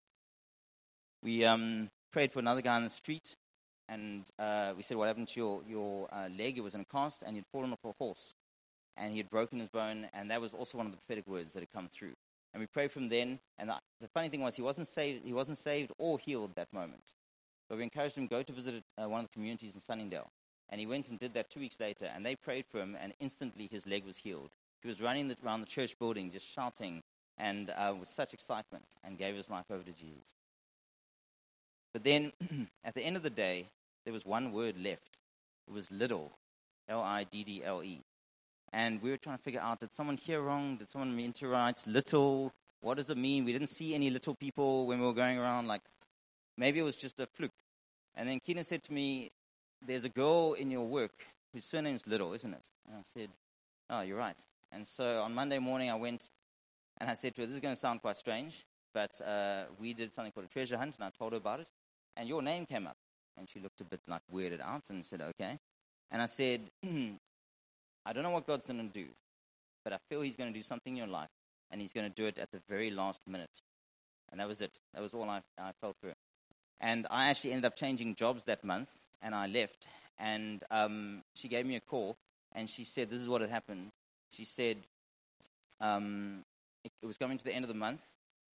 We 1.24 1.44
um, 1.44 1.90
prayed 2.12 2.32
for 2.32 2.40
another 2.40 2.62
guy 2.62 2.76
on 2.76 2.84
the 2.84 2.90
street. 2.90 3.36
And 3.88 4.30
uh, 4.38 4.74
we 4.78 4.84
said, 4.84 4.98
What 4.98 5.08
happened 5.08 5.30
to 5.30 5.40
your, 5.40 5.62
your 5.68 6.08
uh, 6.14 6.30
leg? 6.38 6.58
It 6.58 6.62
was 6.62 6.76
in 6.76 6.82
a 6.82 6.86
cast, 6.86 7.24
and 7.24 7.36
he'd 7.36 7.46
fallen 7.52 7.72
off 7.72 7.80
a 7.84 7.92
horse. 7.98 8.36
And 8.96 9.12
he 9.12 9.18
had 9.18 9.30
broken 9.30 9.60
his 9.60 9.70
bone. 9.70 10.08
And 10.14 10.30
that 10.30 10.42
was 10.42 10.54
also 10.54 10.78
one 10.78 10.86
of 10.86 10.92
the 10.92 10.98
prophetic 10.98 11.28
words 11.28 11.54
that 11.54 11.62
had 11.62 11.72
come 11.74 11.88
through. 11.88 12.14
And 12.54 12.62
we 12.62 12.68
prayed 12.68 12.92
from 12.92 13.10
then. 13.10 13.40
And 13.58 13.70
the, 13.70 13.76
the 14.02 14.08
funny 14.08 14.30
thing 14.30 14.42
was, 14.42 14.56
he 14.56 14.62
wasn't 14.62 14.88
saved, 14.88 15.24
he 15.26 15.34
wasn't 15.34 15.58
saved 15.58 15.92
or 15.98 16.18
healed 16.20 16.56
that 16.56 16.72
moment. 16.74 17.04
But 17.68 17.78
we 17.78 17.84
encouraged 17.84 18.18
him 18.18 18.28
go 18.28 18.42
to 18.42 18.52
visit 18.52 18.84
uh, 18.98 19.08
one 19.08 19.22
of 19.22 19.28
the 19.28 19.34
communities 19.34 19.76
in 19.76 19.82
Sunningdale. 19.82 20.30
And 20.70 20.80
he 20.80 20.88
went 20.88 21.10
and 21.10 21.20
did 21.20 21.34
that 21.34 21.50
two 21.50 21.60
weeks 21.60 21.80
later. 21.80 22.10
And 22.14 22.26
they 22.26 22.36
prayed 22.36 22.66
for 22.70 22.80
him, 22.80 22.98
and 23.00 23.14
instantly 23.20 23.68
his 23.72 23.88
leg 23.88 24.06
was 24.06 24.18
healed. 24.18 24.50
He 24.82 24.88
was 24.88 25.02
running 25.02 25.28
the, 25.28 25.38
around 25.44 25.62
the 25.62 25.68
church 25.68 25.98
building, 26.00 26.32
just 26.32 26.48
shouting 26.48 27.04
and 27.38 27.70
uh, 27.70 27.94
with 27.98 28.10
such 28.10 28.34
excitement, 28.34 28.84
and 29.04 29.18
gave 29.18 29.36
his 29.36 29.50
life 29.50 29.66
over 29.72 29.84
to 29.84 29.92
Jesus. 29.94 30.34
But 31.94 32.04
then, 32.04 32.34
at 32.84 32.94
the 32.94 33.02
end 33.02 33.16
of 33.16 33.24
the 33.24 33.30
day, 33.30 33.68
there 34.04 34.14
was 34.14 34.26
one 34.26 34.52
word 34.52 34.76
left. 34.78 35.18
It 35.68 35.74
was 35.74 35.90
little, 35.90 36.32
L 36.88 37.02
I 37.02 37.24
D 37.24 37.44
D 37.44 37.64
L 37.64 37.84
E. 37.84 38.02
And 38.72 39.02
we 39.02 39.10
were 39.10 39.18
trying 39.18 39.38
to 39.38 39.44
figure 39.44 39.62
out 39.62 39.80
did 39.80 39.96
someone 39.96 40.18
hear 40.18 40.42
wrong? 40.42 40.78
Did 40.78 40.90
someone 40.90 41.16
mean 41.16 41.34
to 41.34 41.48
write 41.48 41.84
little? 41.88 42.54
What 42.82 42.98
does 42.98 43.10
it 43.10 43.18
mean? 43.18 43.46
We 43.46 43.52
didn't 43.52 43.70
see 43.70 43.96
any 43.96 44.10
little 44.10 44.36
people 44.36 44.86
when 44.86 45.00
we 45.00 45.06
were 45.06 45.14
going 45.14 45.38
around. 45.38 45.68
Like, 45.68 45.82
maybe 46.58 46.80
it 46.80 46.84
was 46.84 46.96
just 46.96 47.20
a 47.20 47.26
fluke. 47.26 47.52
And 48.16 48.30
then 48.30 48.40
Keenan 48.40 48.64
said 48.64 48.84
to 48.84 48.94
me, 48.94 49.32
There's 49.86 50.06
a 50.06 50.10
girl 50.10 50.54
in 50.54 50.70
your 50.70 50.86
work 50.86 51.26
whose 51.54 51.66
surname 51.66 51.96
is 51.96 52.06
Little, 52.06 52.34
isn't 52.34 52.54
it? 52.54 52.62
And 52.88 52.98
I 52.98 53.02
said, 53.04 53.30
Oh, 53.90 54.02
you're 54.02 54.18
right. 54.18 54.38
And 54.72 54.88
so 54.88 55.22
on 55.22 55.34
Monday 55.34 55.60
morning, 55.60 55.90
I 55.90 55.96
went 55.96 56.30
and 57.00 57.10
I 57.10 57.14
said 57.14 57.36
to 57.36 57.42
her, 57.42 57.48
This 57.48 57.56
is 57.56 57.62
going 57.62 57.74
to 57.74 57.80
sound 57.80 58.02
quite 58.02 58.18
strange, 58.18 58.66
but 58.94 59.20
uh, 59.22 59.64
we 59.80 59.94
did 59.94 60.14
something 60.14 60.32
called 60.32 60.46
a 60.46 60.50
treasure 60.50 60.78
hunt, 60.78 60.96
and 60.96 61.04
I 61.04 61.10
told 61.10 61.34
her 61.34 61.38
about 61.38 61.62
it. 61.62 61.68
And 62.16 62.28
your 62.28 62.42
name 62.42 62.66
came 62.66 62.88
up. 62.88 62.98
And 63.38 63.50
she 63.50 63.60
looked 63.60 63.80
a 63.80 63.86
bit 63.86 64.02
like 64.08 64.22
weirded 64.34 64.60
out 64.62 64.90
and 64.90 65.06
said, 65.06 65.22
Okay. 65.22 65.58
And 66.12 66.22
I 66.22 66.26
said, 66.26 66.70
I 68.10 68.14
don't 68.14 68.24
know 68.24 68.32
what 68.32 68.48
God's 68.48 68.66
going 68.66 68.80
to 68.80 68.92
do, 68.92 69.06
but 69.84 69.94
I 69.94 69.98
feel 70.10 70.22
He's 70.22 70.36
going 70.36 70.52
to 70.52 70.58
do 70.60 70.64
something 70.64 70.94
in 70.94 70.98
your 70.98 71.06
life, 71.06 71.30
and 71.70 71.80
He's 71.80 71.94
going 71.94 72.10
to 72.10 72.16
do 72.16 72.26
it 72.26 72.40
at 72.40 72.50
the 72.52 72.60
very 72.68 72.90
last 72.90 73.22
minute. 73.28 73.62
And 74.32 74.40
that 74.40 74.48
was 74.48 74.62
it. 74.62 74.72
That 74.96 75.04
was 75.04 75.14
all 75.14 75.30
I, 75.30 75.42
I 75.60 75.74
felt 75.80 75.96
for. 76.02 76.14
And 76.82 77.06
I 77.12 77.30
actually 77.30 77.52
ended 77.52 77.66
up 77.66 77.76
changing 77.76 78.16
jobs 78.16 78.46
that 78.46 78.64
month, 78.64 78.90
and 79.22 79.36
I 79.36 79.46
left. 79.46 79.86
And 80.18 80.64
um, 80.72 81.22
she 81.36 81.48
gave 81.50 81.68
me 81.68 81.76
a 81.76 81.82
call, 81.82 82.18
and 82.52 82.68
she 82.68 82.84
said, 82.84 83.12
This 83.12 83.22
is 83.22 83.30
what 83.30 83.42
had 83.42 83.52
happened. 83.52 83.90
She 84.32 84.44
said, 84.44 84.78
um, 85.80 86.44
it, 86.84 86.92
it, 87.04 87.06
was 87.06 87.18
coming 87.18 87.38
to 87.38 87.46
the 87.46 87.54
end 87.54 87.64
of 87.64 87.70
the 87.70 87.76
month, 87.76 88.04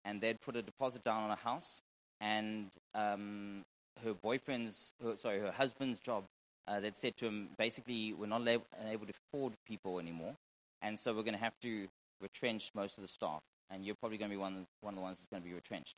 and 0.04 0.20
they'd 0.20 0.40
put 0.40 0.56
a 0.56 0.62
deposit 0.62 1.04
down 1.04 1.22
on 1.22 1.30
a 1.30 1.36
house, 1.36 1.80
and 2.20 2.70
um, 2.92 3.62
her 4.02 4.14
boyfriend's, 4.14 4.92
her, 5.00 5.16
sorry, 5.16 5.38
her 5.38 5.52
husband's 5.52 6.00
job 6.00 6.24
uh, 6.66 6.80
that 6.80 6.96
said 6.96 7.16
to 7.16 7.26
him, 7.26 7.48
basically, 7.58 8.12
we're 8.12 8.26
not 8.26 8.46
able, 8.46 8.66
able 8.88 9.06
to 9.06 9.12
afford 9.12 9.54
people 9.66 9.98
anymore, 9.98 10.34
and 10.82 10.98
so 10.98 11.12
we're 11.12 11.22
going 11.22 11.34
to 11.34 11.40
have 11.40 11.58
to 11.60 11.88
retrench 12.20 12.70
most 12.74 12.98
of 12.98 13.02
the 13.02 13.08
staff, 13.08 13.42
and 13.70 13.84
you're 13.84 13.94
probably 13.94 14.18
going 14.18 14.30
to 14.30 14.36
be 14.36 14.40
one 14.40 14.66
one 14.80 14.94
of 14.94 14.96
the 14.96 15.02
ones 15.02 15.18
that's 15.18 15.28
going 15.28 15.42
to 15.42 15.48
be 15.48 15.54
retrenched. 15.54 15.96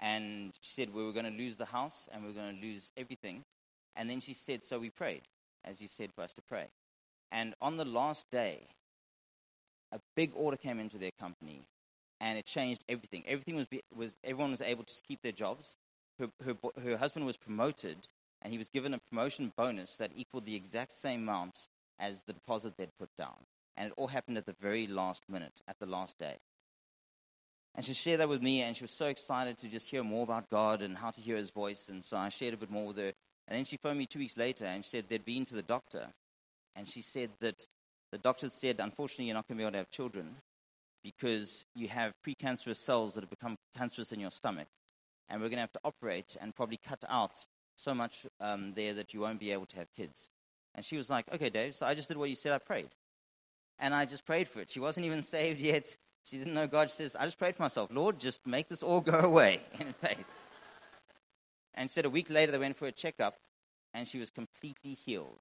And 0.00 0.52
she 0.60 0.70
said, 0.72 0.94
we 0.94 1.04
were 1.04 1.12
going 1.12 1.24
to 1.24 1.36
lose 1.36 1.56
the 1.56 1.64
house, 1.64 2.08
and 2.12 2.22
we 2.22 2.30
are 2.30 2.34
going 2.34 2.54
to 2.54 2.62
lose 2.62 2.92
everything. 2.96 3.44
And 3.96 4.08
then 4.08 4.20
she 4.20 4.32
said, 4.32 4.62
so 4.62 4.78
we 4.78 4.90
prayed, 4.90 5.22
as 5.64 5.80
you 5.80 5.88
said 5.88 6.10
for 6.14 6.22
us 6.22 6.32
to 6.34 6.42
pray. 6.42 6.68
And 7.32 7.54
on 7.60 7.76
the 7.76 7.84
last 7.84 8.30
day, 8.30 8.68
a 9.90 9.98
big 10.14 10.30
order 10.34 10.56
came 10.56 10.78
into 10.78 10.98
their 10.98 11.10
company, 11.18 11.62
and 12.20 12.38
it 12.38 12.46
changed 12.46 12.84
everything. 12.88 13.24
Everything 13.26 13.56
was, 13.56 13.66
was 13.94 14.16
everyone 14.22 14.52
was 14.52 14.60
able 14.60 14.84
to 14.84 14.94
keep 15.06 15.22
their 15.22 15.32
jobs. 15.32 15.76
Her, 16.18 16.28
her, 16.44 16.56
her 16.82 16.96
husband 16.96 17.26
was 17.26 17.36
promoted 17.36 17.96
and 18.42 18.52
he 18.52 18.58
was 18.58 18.68
given 18.68 18.94
a 18.94 19.00
promotion 19.10 19.52
bonus 19.56 19.96
that 19.96 20.12
equaled 20.14 20.46
the 20.46 20.54
exact 20.54 20.92
same 20.92 21.22
amount 21.22 21.68
as 21.98 22.22
the 22.22 22.32
deposit 22.32 22.74
they'd 22.76 22.96
put 22.98 23.10
down. 23.18 23.36
And 23.76 23.88
it 23.88 23.94
all 23.96 24.08
happened 24.08 24.38
at 24.38 24.46
the 24.46 24.54
very 24.60 24.86
last 24.86 25.22
minute, 25.28 25.62
at 25.68 25.78
the 25.78 25.86
last 25.86 26.18
day. 26.18 26.36
And 27.74 27.84
she 27.84 27.94
shared 27.94 28.20
that 28.20 28.28
with 28.28 28.42
me, 28.42 28.62
and 28.62 28.76
she 28.76 28.84
was 28.84 28.96
so 28.96 29.06
excited 29.06 29.58
to 29.58 29.68
just 29.68 29.88
hear 29.88 30.02
more 30.02 30.24
about 30.24 30.50
God 30.50 30.82
and 30.82 30.98
how 30.98 31.10
to 31.10 31.20
hear 31.20 31.36
his 31.36 31.50
voice. 31.50 31.88
And 31.88 32.04
so 32.04 32.16
I 32.16 32.28
shared 32.28 32.54
a 32.54 32.56
bit 32.56 32.70
more 32.70 32.88
with 32.88 32.96
her. 32.96 33.12
And 33.46 33.56
then 33.56 33.64
she 33.64 33.76
phoned 33.76 33.98
me 33.98 34.06
two 34.06 34.18
weeks 34.18 34.36
later 34.36 34.64
and 34.64 34.84
said 34.84 35.04
they'd 35.08 35.24
been 35.24 35.44
to 35.46 35.54
the 35.54 35.62
doctor. 35.62 36.08
And 36.74 36.88
she 36.88 37.02
said 37.02 37.30
that 37.40 37.66
the 38.10 38.18
doctor 38.18 38.48
said, 38.48 38.80
unfortunately, 38.80 39.26
you're 39.26 39.34
not 39.34 39.46
going 39.46 39.58
to 39.58 39.62
be 39.62 39.64
able 39.64 39.72
to 39.72 39.78
have 39.78 39.90
children 39.90 40.36
because 41.04 41.64
you 41.74 41.88
have 41.88 42.12
precancerous 42.26 42.78
cells 42.78 43.14
that 43.14 43.22
have 43.22 43.30
become 43.30 43.56
cancerous 43.76 44.12
in 44.12 44.20
your 44.20 44.30
stomach. 44.30 44.66
And 45.28 45.40
we're 45.40 45.48
going 45.48 45.58
to 45.58 45.62
have 45.62 45.72
to 45.72 45.80
operate 45.84 46.36
and 46.40 46.54
probably 46.54 46.80
cut 46.84 47.04
out 47.08 47.46
so 47.78 47.94
much 47.94 48.26
um, 48.40 48.72
there 48.74 48.92
that 48.94 49.14
you 49.14 49.20
won't 49.20 49.38
be 49.38 49.52
able 49.52 49.66
to 49.66 49.76
have 49.76 49.86
kids. 49.94 50.28
And 50.74 50.84
she 50.84 50.96
was 50.96 51.08
like, 51.08 51.32
okay, 51.32 51.48
Dave, 51.48 51.74
so 51.74 51.86
I 51.86 51.94
just 51.94 52.08
did 52.08 52.16
what 52.16 52.28
you 52.28 52.34
said, 52.34 52.52
I 52.52 52.58
prayed. 52.58 52.90
And 53.78 53.94
I 53.94 54.04
just 54.04 54.26
prayed 54.26 54.48
for 54.48 54.60
it. 54.60 54.70
She 54.70 54.80
wasn't 54.80 55.06
even 55.06 55.22
saved 55.36 55.60
yet. 55.60 55.96
She 56.24 56.36
didn't 56.36 56.54
know 56.54 56.66
God. 56.66 56.90
She 56.90 56.96
says, 56.96 57.16
I 57.16 57.24
just 57.24 57.38
prayed 57.38 57.56
for 57.56 57.62
myself. 57.62 57.90
Lord, 57.92 58.18
just 58.18 58.46
make 58.46 58.68
this 58.68 58.82
all 58.82 59.00
go 59.00 59.18
away 59.18 59.60
in 59.80 59.92
faith. 59.94 60.26
And 61.74 61.88
she 61.88 61.94
said 61.94 62.04
a 62.04 62.10
week 62.10 62.28
later 62.28 62.52
they 62.52 62.58
went 62.58 62.76
for 62.76 62.86
a 62.86 62.92
checkup 62.92 63.36
and 63.94 64.08
she 64.08 64.18
was 64.18 64.30
completely 64.30 64.94
healed. 65.06 65.38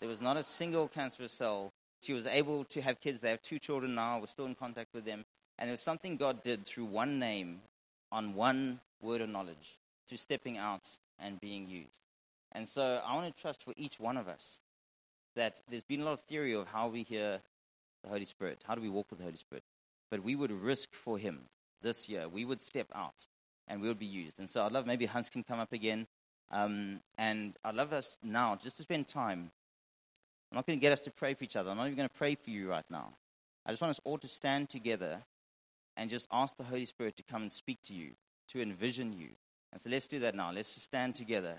There 0.00 0.08
was 0.08 0.20
not 0.20 0.36
a 0.36 0.42
single 0.42 0.88
cancerous 0.88 1.32
cell. 1.32 1.72
She 2.02 2.12
was 2.12 2.26
able 2.26 2.64
to 2.64 2.82
have 2.82 3.00
kids. 3.00 3.20
They 3.20 3.30
have 3.30 3.42
two 3.42 3.58
children 3.58 3.94
now. 3.94 4.20
We're 4.20 4.26
still 4.26 4.46
in 4.46 4.54
contact 4.54 4.94
with 4.94 5.06
them. 5.06 5.24
And 5.58 5.68
it 5.68 5.72
was 5.72 5.80
something 5.80 6.16
God 6.16 6.42
did 6.42 6.66
through 6.66 6.84
one 6.84 7.18
name 7.18 7.62
on 8.12 8.34
one 8.34 8.80
word 9.00 9.22
of 9.22 9.30
knowledge, 9.30 9.78
through 10.06 10.18
stepping 10.18 10.56
out 10.56 10.82
and 11.18 11.40
being 11.40 11.68
used. 11.68 11.90
And 12.52 12.66
so 12.66 13.00
I 13.04 13.14
want 13.14 13.34
to 13.34 13.40
trust 13.40 13.62
for 13.64 13.74
each 13.76 14.00
one 14.00 14.16
of 14.16 14.28
us 14.28 14.60
that 15.36 15.60
there's 15.68 15.84
been 15.84 16.00
a 16.00 16.04
lot 16.04 16.12
of 16.12 16.20
theory 16.22 16.54
of 16.54 16.68
how 16.68 16.88
we 16.88 17.02
hear 17.02 17.40
the 18.02 18.08
Holy 18.08 18.24
Spirit, 18.24 18.62
how 18.66 18.74
do 18.74 18.80
we 18.80 18.88
walk 18.88 19.06
with 19.10 19.18
the 19.18 19.24
Holy 19.24 19.36
Spirit. 19.36 19.64
But 20.10 20.22
we 20.22 20.34
would 20.34 20.50
risk 20.50 20.94
for 20.94 21.18
Him 21.18 21.42
this 21.82 22.08
year. 22.08 22.28
We 22.28 22.44
would 22.44 22.60
step 22.60 22.88
out 22.94 23.26
and 23.66 23.80
we 23.80 23.88
would 23.88 23.98
be 23.98 24.06
used. 24.06 24.38
And 24.38 24.48
so 24.48 24.64
I'd 24.64 24.72
love 24.72 24.86
maybe 24.86 25.06
Hans 25.06 25.28
can 25.28 25.42
come 25.42 25.60
up 25.60 25.72
again. 25.72 26.06
Um, 26.50 27.00
and 27.18 27.56
I'd 27.64 27.74
love 27.74 27.92
us 27.92 28.16
now 28.22 28.56
just 28.56 28.78
to 28.78 28.82
spend 28.82 29.06
time. 29.06 29.50
I'm 30.50 30.56
not 30.56 30.66
going 30.66 30.78
to 30.78 30.80
get 30.80 30.92
us 30.92 31.02
to 31.02 31.10
pray 31.10 31.34
for 31.34 31.44
each 31.44 31.56
other. 31.56 31.70
I'm 31.70 31.76
not 31.76 31.86
even 31.86 31.96
going 31.96 32.08
to 32.08 32.14
pray 32.14 32.34
for 32.34 32.48
you 32.48 32.70
right 32.70 32.86
now. 32.90 33.12
I 33.66 33.70
just 33.70 33.82
want 33.82 33.90
us 33.90 34.00
all 34.04 34.16
to 34.18 34.28
stand 34.28 34.70
together 34.70 35.18
and 35.94 36.08
just 36.08 36.26
ask 36.32 36.56
the 36.56 36.64
Holy 36.64 36.86
Spirit 36.86 37.16
to 37.18 37.22
come 37.22 37.42
and 37.42 37.52
speak 37.52 37.82
to 37.82 37.94
you, 37.94 38.12
to 38.52 38.62
envision 38.62 39.12
you, 39.12 39.30
and 39.72 39.80
so 39.80 39.90
let's 39.90 40.08
do 40.08 40.18
that 40.20 40.34
now. 40.34 40.50
Let's 40.52 40.74
just 40.74 40.86
stand 40.86 41.14
together 41.14 41.56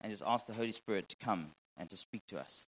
and 0.00 0.10
just 0.10 0.22
ask 0.26 0.46
the 0.46 0.54
Holy 0.54 0.72
Spirit 0.72 1.08
to 1.10 1.16
come 1.16 1.52
and 1.76 1.88
to 1.90 1.96
speak 1.96 2.26
to 2.28 2.38
us. 2.38 2.66